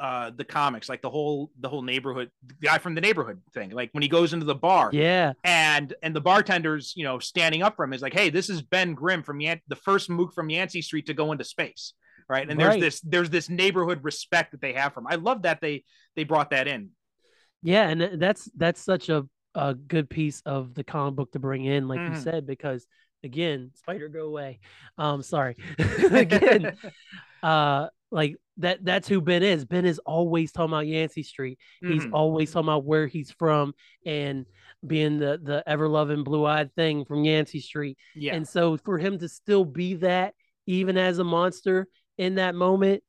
[0.00, 3.70] uh the comics, like the whole the whole neighborhood the guy from the neighborhood thing.
[3.70, 7.62] Like when he goes into the bar yeah, and and the bartender's, you know, standing
[7.62, 10.32] up from him is like, hey, this is Ben Grimm from Yan- the first mook
[10.34, 11.94] from Yancey Street to go into space.
[12.28, 12.48] Right.
[12.48, 12.80] And there's Right.
[12.80, 15.06] this there's this neighborhood respect that they have from.
[15.06, 15.84] I love that they
[16.16, 16.90] they brought that in.
[17.64, 21.64] Yeah, and that's that's such a a good piece of the comic book to bring
[21.64, 22.22] in, like you Mhm.
[22.22, 22.86] said, because
[23.24, 24.60] again, spider go away.
[24.98, 25.56] Um, sorry,
[26.12, 26.76] again,
[27.42, 29.64] uh, like that that's who Ben is.
[29.64, 31.58] Ben is always talking about Yancey Street.
[31.80, 32.12] He's Mhm.
[32.12, 33.74] always talking about where he's from
[34.06, 34.46] and
[34.86, 37.98] being the the ever loving blue eyed thing from Yancey Street.
[38.14, 38.34] yeah.
[38.36, 40.34] And so for him to still be that,
[40.66, 41.88] even as a monster
[42.18, 43.02] in that moment,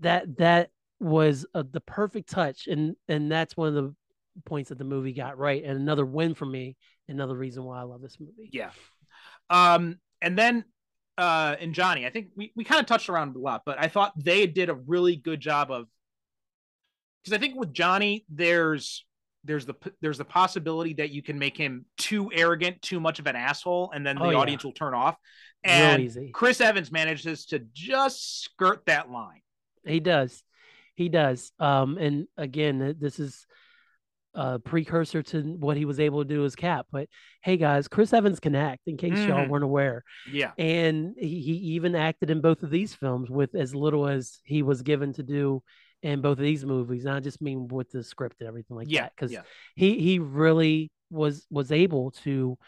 [0.00, 0.70] that that
[1.00, 3.94] was uh the perfect touch, and and that's one of the
[4.44, 6.76] points that the movie got right, and another win for me.
[7.08, 8.50] Another reason why I love this movie.
[8.52, 8.70] Yeah.
[9.50, 10.64] Um, and then
[11.16, 13.88] uh and Johnny, I think we, we kind of touched around a lot, but I
[13.88, 15.86] thought they did a really good job of
[17.22, 19.04] because I think with Johnny, there's
[19.44, 23.26] there's the there's the possibility that you can make him too arrogant, too much of
[23.26, 24.36] an asshole, and then the Oh, yeah.
[24.38, 25.16] audience will turn off.
[25.64, 26.10] And.
[26.32, 29.40] Chris Evans manages to just skirt that line.
[29.84, 30.42] He does.
[30.98, 31.52] He does.
[31.60, 33.46] Um, and again, this is
[34.34, 36.86] a precursor to what he was able to do as Cap.
[36.90, 37.08] But
[37.40, 38.80] hey, guys, Chris Evans can act.
[38.88, 39.48] In case y'all Mhm.
[39.48, 40.50] weren't aware, Yeah.
[40.58, 44.62] and he, he even acted in both of these films with as little as he
[44.62, 45.62] was given to do
[46.02, 47.04] in both of these movies.
[47.04, 49.42] And I just mean with the script and everything like Yeah, that, because yeah.
[49.76, 52.58] he he really was was able to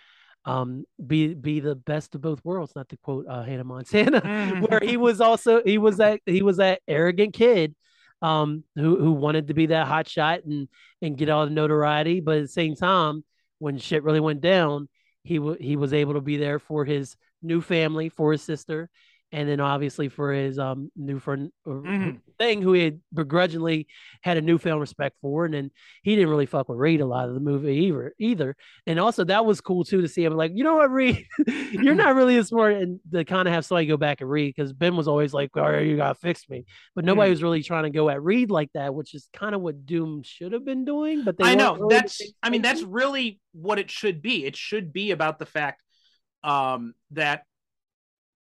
[0.44, 4.20] um be be the best of both worlds not to quote uh hannah montana
[4.66, 7.74] where he was also he was that he was that arrogant kid
[8.22, 10.68] um who who wanted to be that hot shot and
[11.02, 12.20] and get all the notoriety.
[12.20, 13.24] But at the same time
[13.58, 14.88] when shit really went down
[15.22, 18.90] he w- he was able to be there for his new family for his sister
[19.32, 22.20] and then obviously for his um new friend or Mhm.
[22.38, 23.86] thing who he had begrudgingly
[24.22, 25.70] had a newfound respect for and then
[26.02, 29.24] he didn't really fuck with Reed a lot of the movie either either and also
[29.24, 31.26] that was cool too to see him like you know what Reed
[31.70, 34.54] you're not really as smart and to kind of have somebody go back and read
[34.56, 37.32] because Ben was always like all right you gotta fix me but nobody Mm.
[37.32, 40.22] was really trying to go at Reed like that which is kind of what Doom
[40.24, 43.78] should have been doing but they I know really that's I mean that's really what
[43.78, 44.44] it should be.
[44.46, 45.82] It should be about the fact
[46.42, 47.42] um that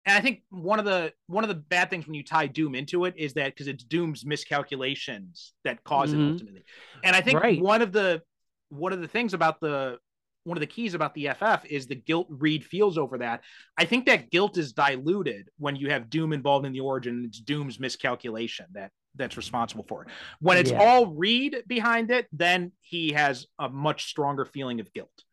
[0.05, 2.75] and I think one of the one of the bad things when you tie Doom
[2.75, 6.27] into it is that because it's Doom's miscalculations that cause Mhm.
[6.27, 6.63] it ultimately.
[7.03, 7.61] And I think Right.
[7.61, 8.21] one of the
[8.69, 9.97] one of the things about the
[10.45, 13.43] one of the keys about the FF is the guilt Reed feels over that.
[13.77, 17.25] I think that guilt is diluted when you have Doom involved in the origin.
[17.25, 20.09] It's Doom's miscalculation that that's responsible for it.
[20.39, 20.81] When it's Yeah.
[20.81, 25.23] all Reed behind it, then he has a much stronger feeling of guilt.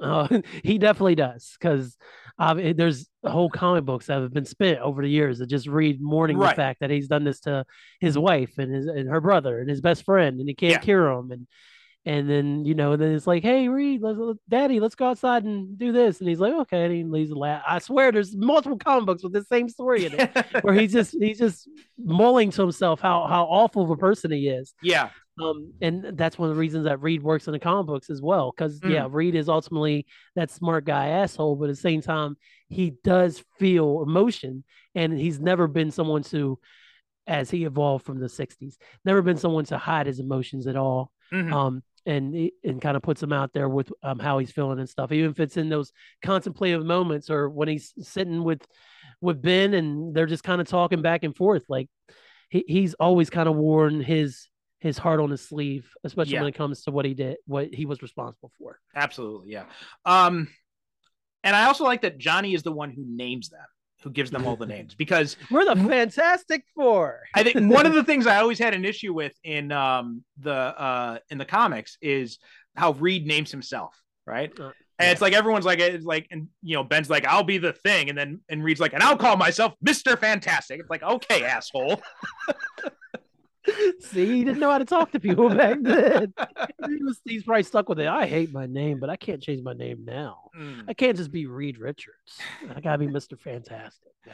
[0.00, 1.96] Uh, he definitely does because
[2.38, 5.66] um, it- there's whole comic books that have been spent over the years that just
[5.66, 6.50] read mourning Right.
[6.50, 7.64] the fact that he's done this to
[8.00, 10.78] his wife and his and her brother and his best friend and he can't Yeah.
[10.78, 11.46] cure him and
[12.06, 15.42] and then you know then it's like hey Reed let's, let- daddy let's go outside
[15.44, 18.36] and do this and he's like okay and he leaves a laugh I swear there's
[18.36, 20.30] multiple comic books with the same story in it
[20.62, 24.48] where he's just he's just mulling to himself how how awful of a person he
[24.48, 25.10] is yeah,
[25.40, 28.20] Um, and that's one of the reasons that Reed works in the comic books as
[28.20, 28.52] well.
[28.56, 28.90] Because Mm.
[28.90, 32.36] yeah, Reed is ultimately that smart guy asshole, but at the same time,
[32.68, 36.58] he does feel emotion, and he's never been someone to,
[37.26, 41.12] as he evolved from the '60s, never been someone to hide his emotions at all.
[41.32, 41.52] Mhm.
[41.52, 44.88] Um, and and kind of puts him out there with um how he's feeling and
[44.88, 45.12] stuff.
[45.12, 45.92] Even if it's in those
[46.22, 48.66] contemplative moments or when he's sitting with
[49.20, 51.88] with Ben and they're just kind of talking back and forth, like
[52.48, 54.48] he, he's always kind of worn his
[54.80, 56.40] his heart on his sleeve, especially Yeah.
[56.40, 58.78] when it comes to what he did, what he was responsible for.
[58.94, 59.64] Absolutely, yeah.
[60.04, 60.48] Um,
[61.44, 63.64] and I also like that Johnny is the one who names them,
[64.02, 67.20] who gives them all the names, because We're the Fantastic Four.
[67.34, 70.52] I think one of the things I always had an issue with in um the
[70.52, 72.38] uh in the comics is
[72.76, 74.52] how Reed names himself, right?
[74.58, 77.58] Uh, And it's like everyone's like it's like and you know Ben's like I'll be
[77.58, 80.78] the thing, and then and Reed's like and I'll call myself Mister Fantastic.
[80.80, 82.00] It's like okay, asshole.
[84.00, 86.32] See, he didn't know how to talk to people back then.
[86.88, 88.06] he was, he's probably stuck with it.
[88.06, 90.50] I hate my name, but I can't change my name now.
[90.58, 90.84] Mm.
[90.88, 92.38] I can't just be Reed Richards.
[92.74, 93.38] I gotta be Mr.
[93.38, 94.32] Fantastic now.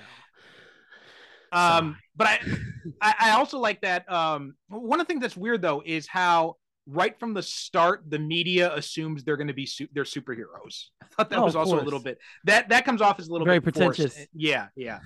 [1.52, 2.38] Um, but I,
[3.00, 4.10] I I also like that.
[4.10, 6.56] Um, one of the things that's weird though is how
[6.86, 10.86] right from the start the media assumes they're going to be su- they're superheroes.
[11.02, 13.32] I thought that Oh, was also a little bit that that comes off as a
[13.32, 13.98] little Very bit forced.
[14.00, 14.26] pretentious.
[14.34, 14.98] Yeah, yeah,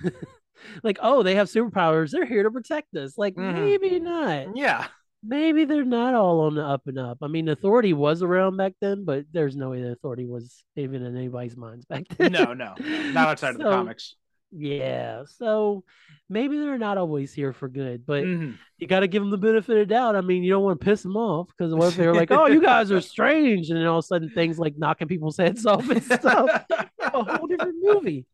[0.83, 2.11] Like, oh, they have superpowers.
[2.11, 3.17] They're here to protect us.
[3.17, 3.53] Like, Mhm.
[3.53, 4.55] maybe not.
[4.57, 4.87] yeah.
[5.21, 7.17] Maybe they're not all on the up and up.
[7.21, 11.03] I mean, authority was around back then, but there's no way the authority was even
[11.03, 12.31] in anybody's minds back then.
[12.31, 12.73] No, no,
[13.11, 14.15] not outside of the comics.
[14.51, 15.23] Yeah.
[15.27, 15.83] So
[16.29, 18.55] maybe they're not always here for good, but Mhm.
[18.77, 20.15] you got to give them the benefit of doubt.
[20.15, 22.47] I mean, you don't want to piss them off because what if they're like, "Oh,
[22.47, 25.65] you guys are strange," and then all of a sudden things like knocking people's heads
[25.65, 26.65] off and stuff.
[26.99, 28.25] a whole different movie.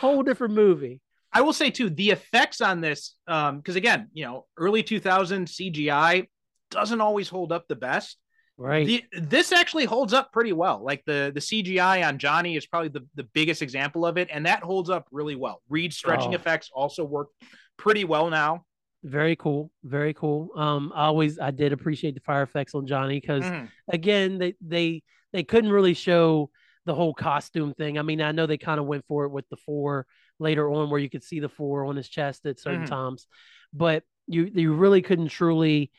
[0.00, 1.00] Whole different movie.
[1.32, 5.46] I will say too, the effects on this, um, because again, you know, early 2000
[5.46, 6.26] CGI
[6.70, 8.18] doesn't always hold up the best.
[8.56, 8.86] Right.
[8.86, 10.82] The, this actually holds up pretty well.
[10.82, 14.46] Like the the CGI on Johnny is probably the, the biggest example of it, and
[14.46, 15.62] that holds up really well.
[15.68, 16.36] Reed's stretching Oh.
[16.36, 17.28] effects also work
[17.76, 18.64] pretty well now.
[19.04, 19.70] Very cool.
[19.84, 20.50] Very cool.
[20.56, 23.68] Um, I always I did appreciate the fire effects on Johnny because Mhm.
[23.92, 25.02] again, they they
[25.32, 26.50] they couldn't really show
[26.84, 27.96] the whole costume thing.
[27.98, 30.04] I mean, I know they kind of went for it with the four
[30.38, 32.88] later on, where you could see the four on his chest at certain Mhm.
[32.88, 33.26] times,
[33.72, 35.90] but you you really couldn't truly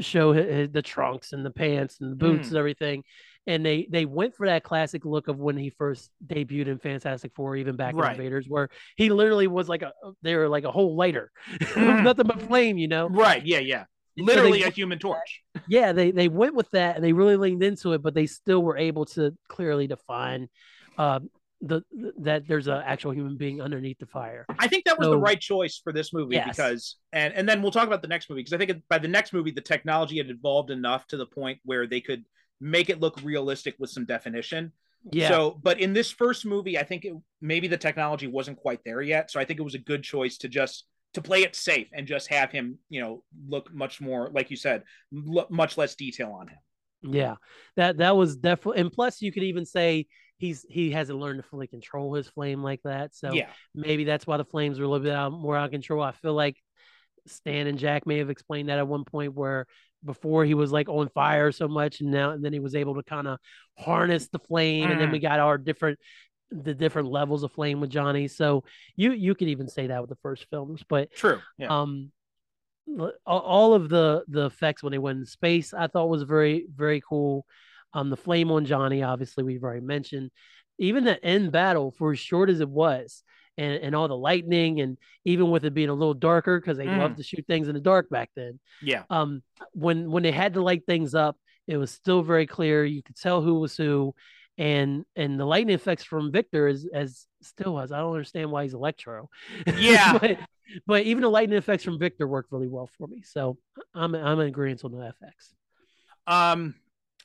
[0.00, 2.50] show hi- hi- the trunks and the pants and the boots Mhm.
[2.52, 3.04] and everything.
[3.46, 7.32] And they they went for that classic look of when he first debuted in Fantastic
[7.34, 8.14] Four, even back Right.
[8.14, 9.92] in Invaders, where he literally was like a
[10.22, 11.30] they were like a whole lighter,
[11.76, 12.02] Mhm.
[12.04, 13.08] nothing but flame, you know.
[13.08, 13.44] Right?
[13.44, 13.84] Yeah, yeah.
[14.16, 15.42] And so they Literally a Human Torch.
[15.68, 18.62] yeah, they they went with that and they really leaned into it, but they still
[18.62, 20.48] were able to clearly define
[20.96, 21.20] uh,
[21.66, 21.82] the
[22.18, 24.48] that there's an actual human being underneath the fire.
[24.58, 26.44] I think that was the right choice for this movie Yes.
[26.44, 29.08] because, and and then we'll talk about the next movie because I think by the
[29.08, 32.24] next movie the technology had evolved enough to the point where they could
[32.60, 34.72] make it look realistic with some definition.
[35.10, 38.80] Yeah, So, but in this first movie, I think it, maybe the technology wasn't quite
[38.84, 39.30] there yet.
[39.30, 42.06] So I think it was a good choice to just to play it safe and
[42.06, 44.82] just have him, you know, look much more like you said,
[45.12, 46.58] look much less detail on him.
[47.02, 47.34] yeah,
[47.76, 48.80] that that was definitely.
[48.80, 50.06] And plus, you could even say
[50.38, 53.14] he's he hasn't learned to fully control his flame like that.
[53.14, 55.70] So yeah, maybe that's why the flames were a little bit out, more out of
[55.70, 56.02] control.
[56.02, 56.56] I feel like
[57.26, 59.66] Stan and Jack may have explained that at one point where
[60.04, 62.94] before he was like on fire so much and now and then he was able
[62.96, 63.38] to kind of
[63.78, 65.98] harness the flame and then we got our different
[66.50, 68.28] the different levels of flame with Johnny.
[68.28, 68.64] So
[68.96, 71.40] you you could even say that with the first films, but true.
[71.56, 72.12] Yeah, um
[73.26, 76.66] all- all of the the effects when they went in space i thought was very
[76.74, 77.46] very cool
[77.94, 80.30] um the flame on johnny obviously we've already mentioned.
[80.78, 83.22] Even the end battle for as short as it was
[83.56, 86.86] and, and all the lightning and even with it being a little darker because they
[86.86, 86.98] Mm.
[86.98, 88.58] loved to shoot things in the dark back then.
[88.82, 89.42] Yeah, um
[89.72, 92.84] when when they had to light things up it was still very clear.
[92.84, 94.14] You could tell who was who.
[94.58, 97.90] And and the lightning effects from victor is as still was.
[97.90, 99.30] I don't understand why he's electro.
[99.78, 100.18] Yeah.
[100.20, 100.38] but,
[100.86, 103.22] but even the lightning effects from victor worked really well for me.
[103.22, 103.58] So
[103.94, 105.52] i'm i'm in agreement on the fx
[106.26, 106.74] Um,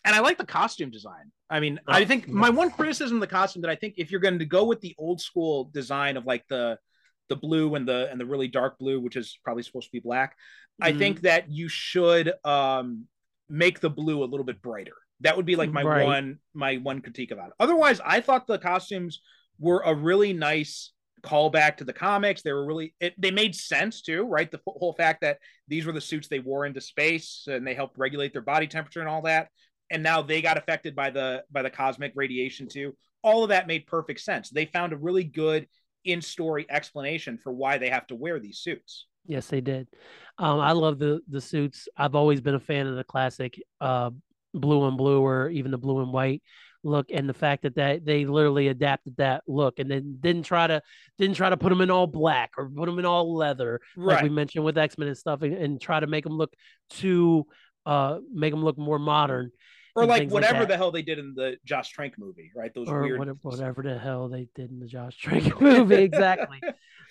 [0.10, 1.32] and I like the costume design.
[1.52, 2.34] I mean, I Oh, think yeah.
[2.34, 4.82] my one criticism of the costume that I think if you're going to go with
[4.82, 6.80] the old school design of like the
[7.28, 10.00] the blue and the and the really dark blue, which is probably supposed to be
[10.00, 10.36] black,
[10.82, 10.98] I Mhm.
[10.98, 13.08] think that you should um
[13.50, 14.96] make the blue a little bit brighter.
[15.20, 16.06] That would be like my Right.
[16.06, 17.54] one my one critique about it.
[17.60, 19.22] Otherwise, I thought the costumes
[19.60, 20.92] were a really nice
[21.22, 22.42] callback to the comics.
[22.42, 24.50] They were really it, they made sense too, right?
[24.50, 25.38] The whole fact that
[25.68, 29.02] these were the suits they wore into space and they helped regulate their body temperature
[29.02, 29.50] and all that.
[29.90, 32.96] And now they got affected by the by the cosmic radiation too.
[33.24, 34.50] All of that made perfect sense.
[34.50, 35.68] They found a really good
[36.06, 39.08] in-story explanation for why they have to wear these suits.
[39.26, 39.88] Yes, they did.
[40.38, 41.88] Um, I love the the suits.
[41.98, 44.12] I've always been a fan of the classic uh,
[44.54, 46.42] blue and blue, or even the blue and white
[46.84, 50.66] look, and the fact that that they literally adapted that look, and then didn't try
[50.66, 50.82] to
[51.18, 54.24] didn't try to put them in all black or put them in all leather, like
[54.24, 56.54] we mentioned with X Men and stuff, and, and try to make them look
[56.90, 57.46] too
[57.86, 59.52] uh make them look more modern
[60.00, 62.74] Or like things like whatever the hell they did in the Josh Trank movie, right?
[62.74, 63.20] Those or weird.
[63.20, 65.96] whatever, whatever the hell they did in the Josh Trank movie.
[65.96, 66.62] exactly.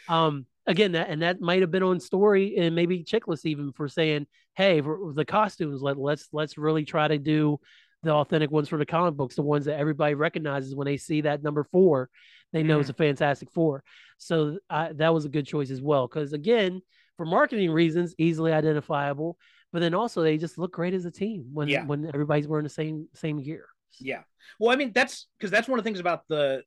[0.09, 3.89] Um, again, that and that might have been on story and maybe Chiklis even for
[3.89, 7.61] saying, "Hey, for the costumes, let let's let's really try to do
[8.03, 11.23] the authentic ones for the comic books, the ones that everybody recognizes when they see
[11.23, 12.09] that number four,
[12.53, 13.83] they know it's a Fantastic Four.
[14.19, 16.81] So I, that was a good choice as well, because again,
[17.17, 19.37] for marketing reasons, easily identifiable,
[19.73, 21.85] but then also they just look great as a team when Yeah.
[21.85, 23.67] when everybody's wearing the same same gear.
[24.01, 24.23] Yeah.
[24.59, 26.63] Well, I mean, that's because that's one of the things about the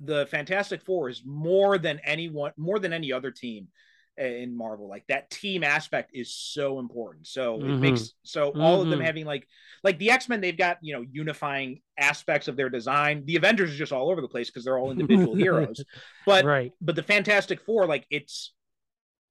[0.00, 3.68] the Fantastic Four is more than anyone, more than any other team
[4.16, 4.88] in Marvel.
[4.88, 7.26] Like that team aspect is so important.
[7.26, 7.80] So it Mhm.
[7.80, 9.04] makes so all of them Mhm.
[9.04, 9.46] having like
[9.84, 13.24] like the X Men, they've got you know unifying aspects of their design.
[13.26, 15.34] The Avengers are just all over the place because they're all individual
[15.74, 15.84] heroes.
[16.26, 16.72] But right.
[16.80, 18.52] but the Fantastic Four, like it's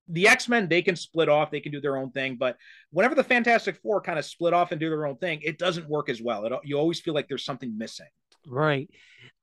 [0.09, 2.35] the X Men, they can split off, they can do their own thing.
[2.37, 2.57] But
[2.91, 5.87] whenever the Fantastic Four kind of split off and do their own thing, it doesn't
[5.89, 6.45] work as well.
[6.45, 8.07] It, you always feel like there's something missing.
[8.47, 8.89] Right.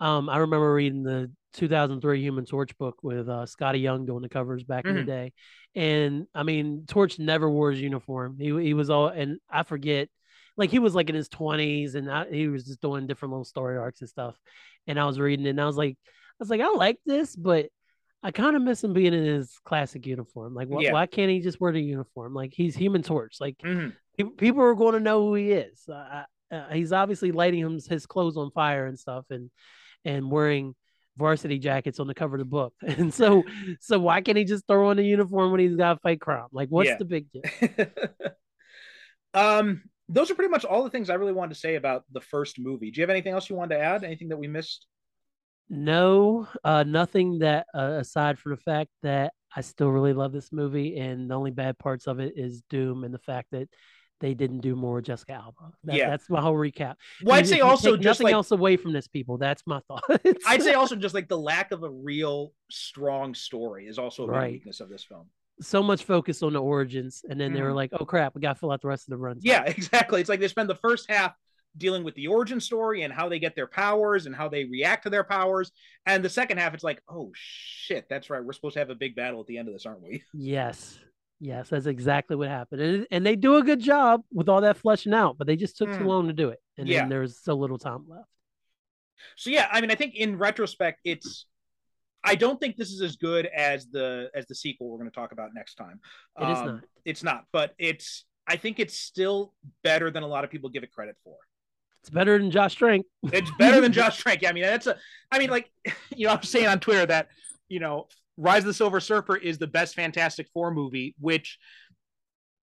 [0.01, 4.29] Um, I remember reading the 2003 Human Torch book with uh, Skottie Young doing the
[4.29, 5.07] covers back in the Mhm.
[5.07, 5.33] day,
[5.75, 8.37] and I mean, Torch never wore his uniform.
[8.39, 10.09] He he was all, and I forget,
[10.57, 13.45] like he was like in his 20s, and I, he was just doing different little
[13.45, 14.37] story arcs and stuff.
[14.87, 16.09] And I was reading it, and I was like, I
[16.41, 17.69] was like, I like this, but
[18.25, 20.55] I kind of miss him being in his classic uniform.
[20.55, 20.93] Like, wh- Yeah.
[20.93, 22.33] why can't he just wear the uniform?
[22.35, 23.37] Like he's Human Torch.
[23.41, 23.95] Like Mhm.
[24.19, 25.87] pe- people are going to know who he is.
[25.89, 29.51] Uh, uh, he's obviously lighting him, his clothes on fire and stuff, and
[30.07, 30.75] and wearing
[31.17, 32.75] varsity jackets on the cover of the book.
[32.83, 33.43] And so,
[33.81, 36.49] so why can't he just throw on the uniform when he's got to fight crime?
[36.51, 36.97] Like, what's Yeah.
[36.99, 37.43] the big deal?
[39.35, 42.21] um, those are pretty much all the things I really wanted to say about the
[42.21, 42.91] first movie.
[42.91, 44.05] Do you have anything else you wanted to add?
[44.05, 44.87] Anything that we missed?
[45.69, 50.53] No, uh, nothing that uh, aside from the fact that I still really love this
[50.53, 53.69] movie, and the only bad parts of it is Doom and the fact that
[54.21, 55.73] they didn't do more with Jessica Alba.
[55.85, 56.11] That, Yeah.
[56.11, 56.95] that's my whole recap.
[57.23, 59.39] Well, I'd say also just nothing like else away from this, people.
[59.39, 60.05] That's my thought.
[60.47, 64.27] I'd say also just like the lack of a real strong story is also a
[64.27, 64.53] Right.
[64.53, 65.27] weakness of this film.
[65.61, 67.77] so much focus on the origins, and then they were Mhm.
[67.77, 69.63] like, "Oh crap, we got to fill out the rest of the run." Yeah,
[70.11, 70.21] exactly.
[70.21, 71.33] It's like they spend the first half
[71.77, 75.03] dealing with the origin story and how they get their powers and how they react
[75.05, 75.73] to their powers,
[76.07, 78.45] and the second half it's like, oh shit, that's right.
[78.45, 80.23] We're supposed to have a big battle at the end of this, aren't we?
[80.35, 80.99] Yes.
[81.41, 82.81] Yes, that's exactly what happened.
[82.81, 85.77] And, and they do a good job with all that fleshing out, but they just
[85.77, 86.07] took too Mm.
[86.07, 86.61] long to do it.
[86.79, 87.01] And Yeah.
[87.01, 88.29] then there's so little time left.
[89.37, 91.47] So yeah, I mean, I think in retrospect, it's.
[92.23, 95.15] I don't think this is as good as the as the sequel we're going to
[95.15, 96.01] talk about next time.
[96.41, 96.85] It is Um, not.
[97.05, 98.25] It's not, but it's.
[98.47, 101.37] I think it's still better than a lot of people give it credit for.
[102.05, 103.07] It's better than Josh Trank.
[103.33, 104.43] It's better than Josh Trank.
[104.43, 104.99] Yeah, I mean, that's a.
[105.33, 105.71] I mean, like,
[106.15, 107.29] you know, I'm saying on Twitter that
[107.71, 111.59] you know, Rise of the Silver Surfer is the best Fantastic Four movie, which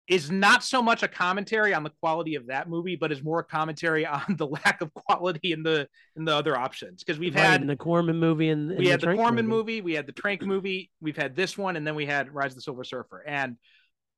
[0.08, 3.38] is not so much a commentary on the quality of that movie, but is more
[3.38, 7.02] a commentary on the lack of quality in the in the other options.
[7.02, 9.80] Because we've Right, had the Corman movie and, we had the, Trank Corman movie.
[9.80, 12.56] we had the Trank movie, we've had this one, and then we had Rise of
[12.56, 13.24] the Silver Surfer.
[13.26, 13.56] And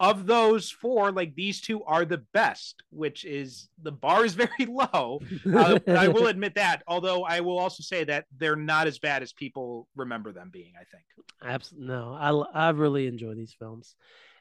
[0.02, 4.66] of those four, like these two are the best, which is the bar is very
[4.66, 5.20] low.
[5.46, 6.82] Uh, I will admit that.
[6.88, 10.72] Although I will also say that they're not as bad as people remember them being.
[10.74, 11.04] I think.
[11.42, 12.12] Absolutely no.
[12.18, 13.94] I I really enjoy these films,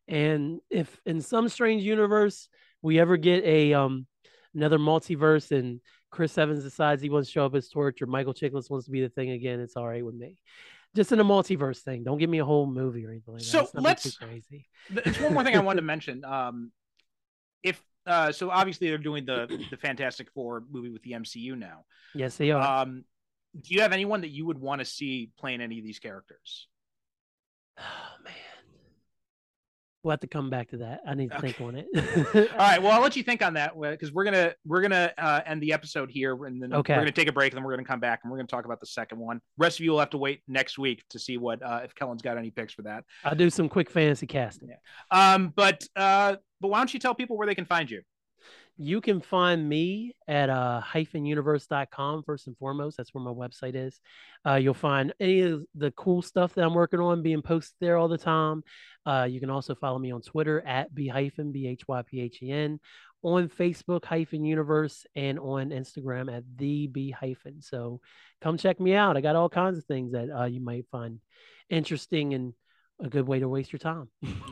[0.08, 2.50] and if in some strange universe
[2.82, 4.08] we ever get a um
[4.56, 5.80] another multiverse and
[6.10, 8.92] Chris Evans decides he wants to show up as Torch or Michael Chiklis wants to
[8.92, 10.38] be the thing again, it's all right with me.
[10.96, 12.04] Just in a multiverse thing.
[12.04, 13.48] Don't give me a whole movie or anything like that.
[13.48, 14.68] So Let's crazy.
[14.90, 16.26] There's one more thing I wanted to mention.
[16.26, 16.72] Um,
[17.64, 21.86] if uh, so, obviously they're doing the the Fantastic Four movie with the MCU now.
[22.14, 22.82] Yes, they are.
[22.82, 23.06] Um,
[23.60, 26.68] do you have anyone that you would want to see playing any of these characters?
[27.78, 27.84] oh
[28.24, 28.34] man.
[30.04, 31.02] We'll have to come back to that.
[31.08, 31.86] I need to think on it.
[32.54, 32.82] All right.
[32.82, 35.74] Well, I'll let you think on that because we're gonna we're gonna uh, end the
[35.74, 36.94] episode here, and then Okay.
[36.94, 38.66] we're gonna take a break, and then we're gonna come back, and we're gonna talk
[38.66, 39.42] about the second one.
[39.58, 42.24] rest of you will have to wait next week to see what uh, if Kellen's
[42.24, 43.04] got any picks for that.
[43.24, 44.72] I'll do some quick fantasy casting.
[45.12, 48.02] Um, but uh, but why don't you tell people where they can find you?
[48.78, 52.98] You can find me at uh, hyphenuniverse.com first and foremost.
[52.98, 54.00] That's where my website is.
[54.48, 57.98] Uh, you'll find any of the cool stuff that I'm working on being posted there
[57.98, 58.64] all the time.
[59.06, 62.22] Uh, you can also follow me on Twitter at b hyphen b h y p
[62.22, 62.80] h e n,
[63.24, 67.62] on Facebook hyphen universe, and on Instagram at the b hyphen.
[67.62, 68.00] So
[68.42, 69.18] come check me out.
[69.18, 71.20] I got all kinds of things that uh, you might find
[71.70, 72.54] interesting and
[73.02, 74.08] a good way to waste your time.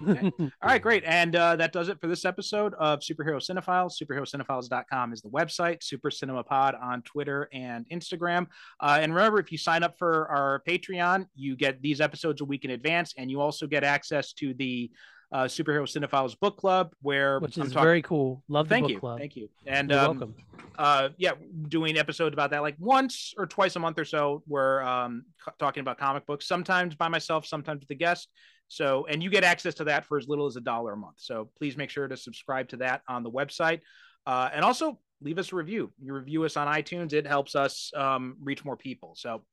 [0.08, 0.32] Okay.
[0.40, 1.04] All right, great.
[1.06, 3.94] And uh, that does it for this episode of Superhero Cinephiles.
[4.02, 8.48] SuperheroCinephiles.com is the website, Super Cinema Pod on Twitter and Instagram.
[8.80, 12.46] Uh, and remember, if you sign up for our Patreon, you get these episodes a
[12.46, 14.90] week in advance, and you also get access to the
[15.32, 18.44] uh, Superhero Cinephiles Book Club, where Which I'm is talking- very cool.
[18.48, 19.20] Love the Thank book you, club.
[19.20, 20.36] thank you, and You're um, welcome.
[20.78, 21.32] uh yeah
[21.68, 25.52] doing episodes about that like once or twice a month or so we're um c-
[25.60, 28.30] talking about comic books sometimes by myself sometimes with a guest.
[28.70, 31.16] So and you get access to that for as little as a dollar a month.
[31.18, 33.82] So please make sure to subscribe to that on the website.
[34.26, 35.92] Uh and also leave us a review.
[36.02, 39.14] You review us on itunes it helps us um reach more people.
[39.16, 39.44] So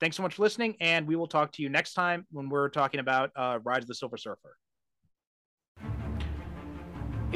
[0.00, 2.68] thanks so much for listening and we will talk to you next time when we're
[2.68, 4.56] talking about uh rise of the silver surfer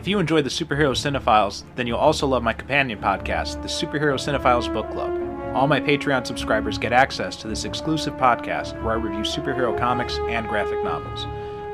[0.01, 4.15] if you enjoy the Superhero Cinephiles, then you'll also love my companion podcast, the Superhero
[4.15, 5.11] Cinephiles Book Club.
[5.55, 10.17] All my Patreon subscribers get access to this exclusive podcast where I review superhero comics
[10.31, 11.27] and graphic novels.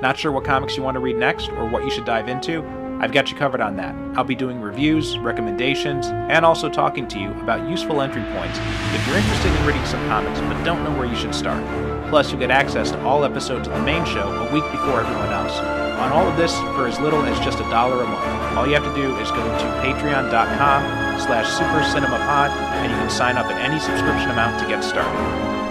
[0.02, 2.85] Not sure what comics you want to read next or what you should dive into?
[2.98, 3.94] I've got you covered on that.
[4.16, 8.58] I'll be doing reviews, recommendations, and also talking to you about useful entry points
[8.94, 11.62] if you're interested in reading some comics but don't know where you should start.
[12.08, 15.32] Plus, you'll get access to all episodes of the main show a week before everyone
[15.32, 15.58] else.
[16.00, 18.56] On all of this for as little as just a dollar a month.
[18.56, 22.50] All you have to do is go to patreon.com slash supercinemapod
[22.80, 25.12] and you can sign up at any subscription amount to get started.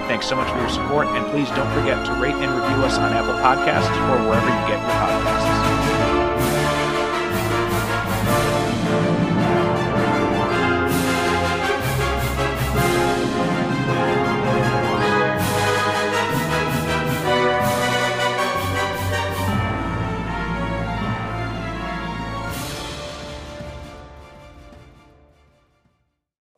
[0.07, 2.97] Thanks so much for your support, and please don't forget to rate and review us
[2.99, 5.64] on Apple Podcasts or wherever you get your podcasts.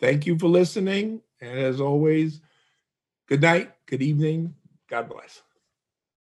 [0.07, 1.21] Thank you for listening.
[1.41, 2.39] And as always,
[3.27, 4.55] good night, good evening.
[4.89, 5.43] God bless.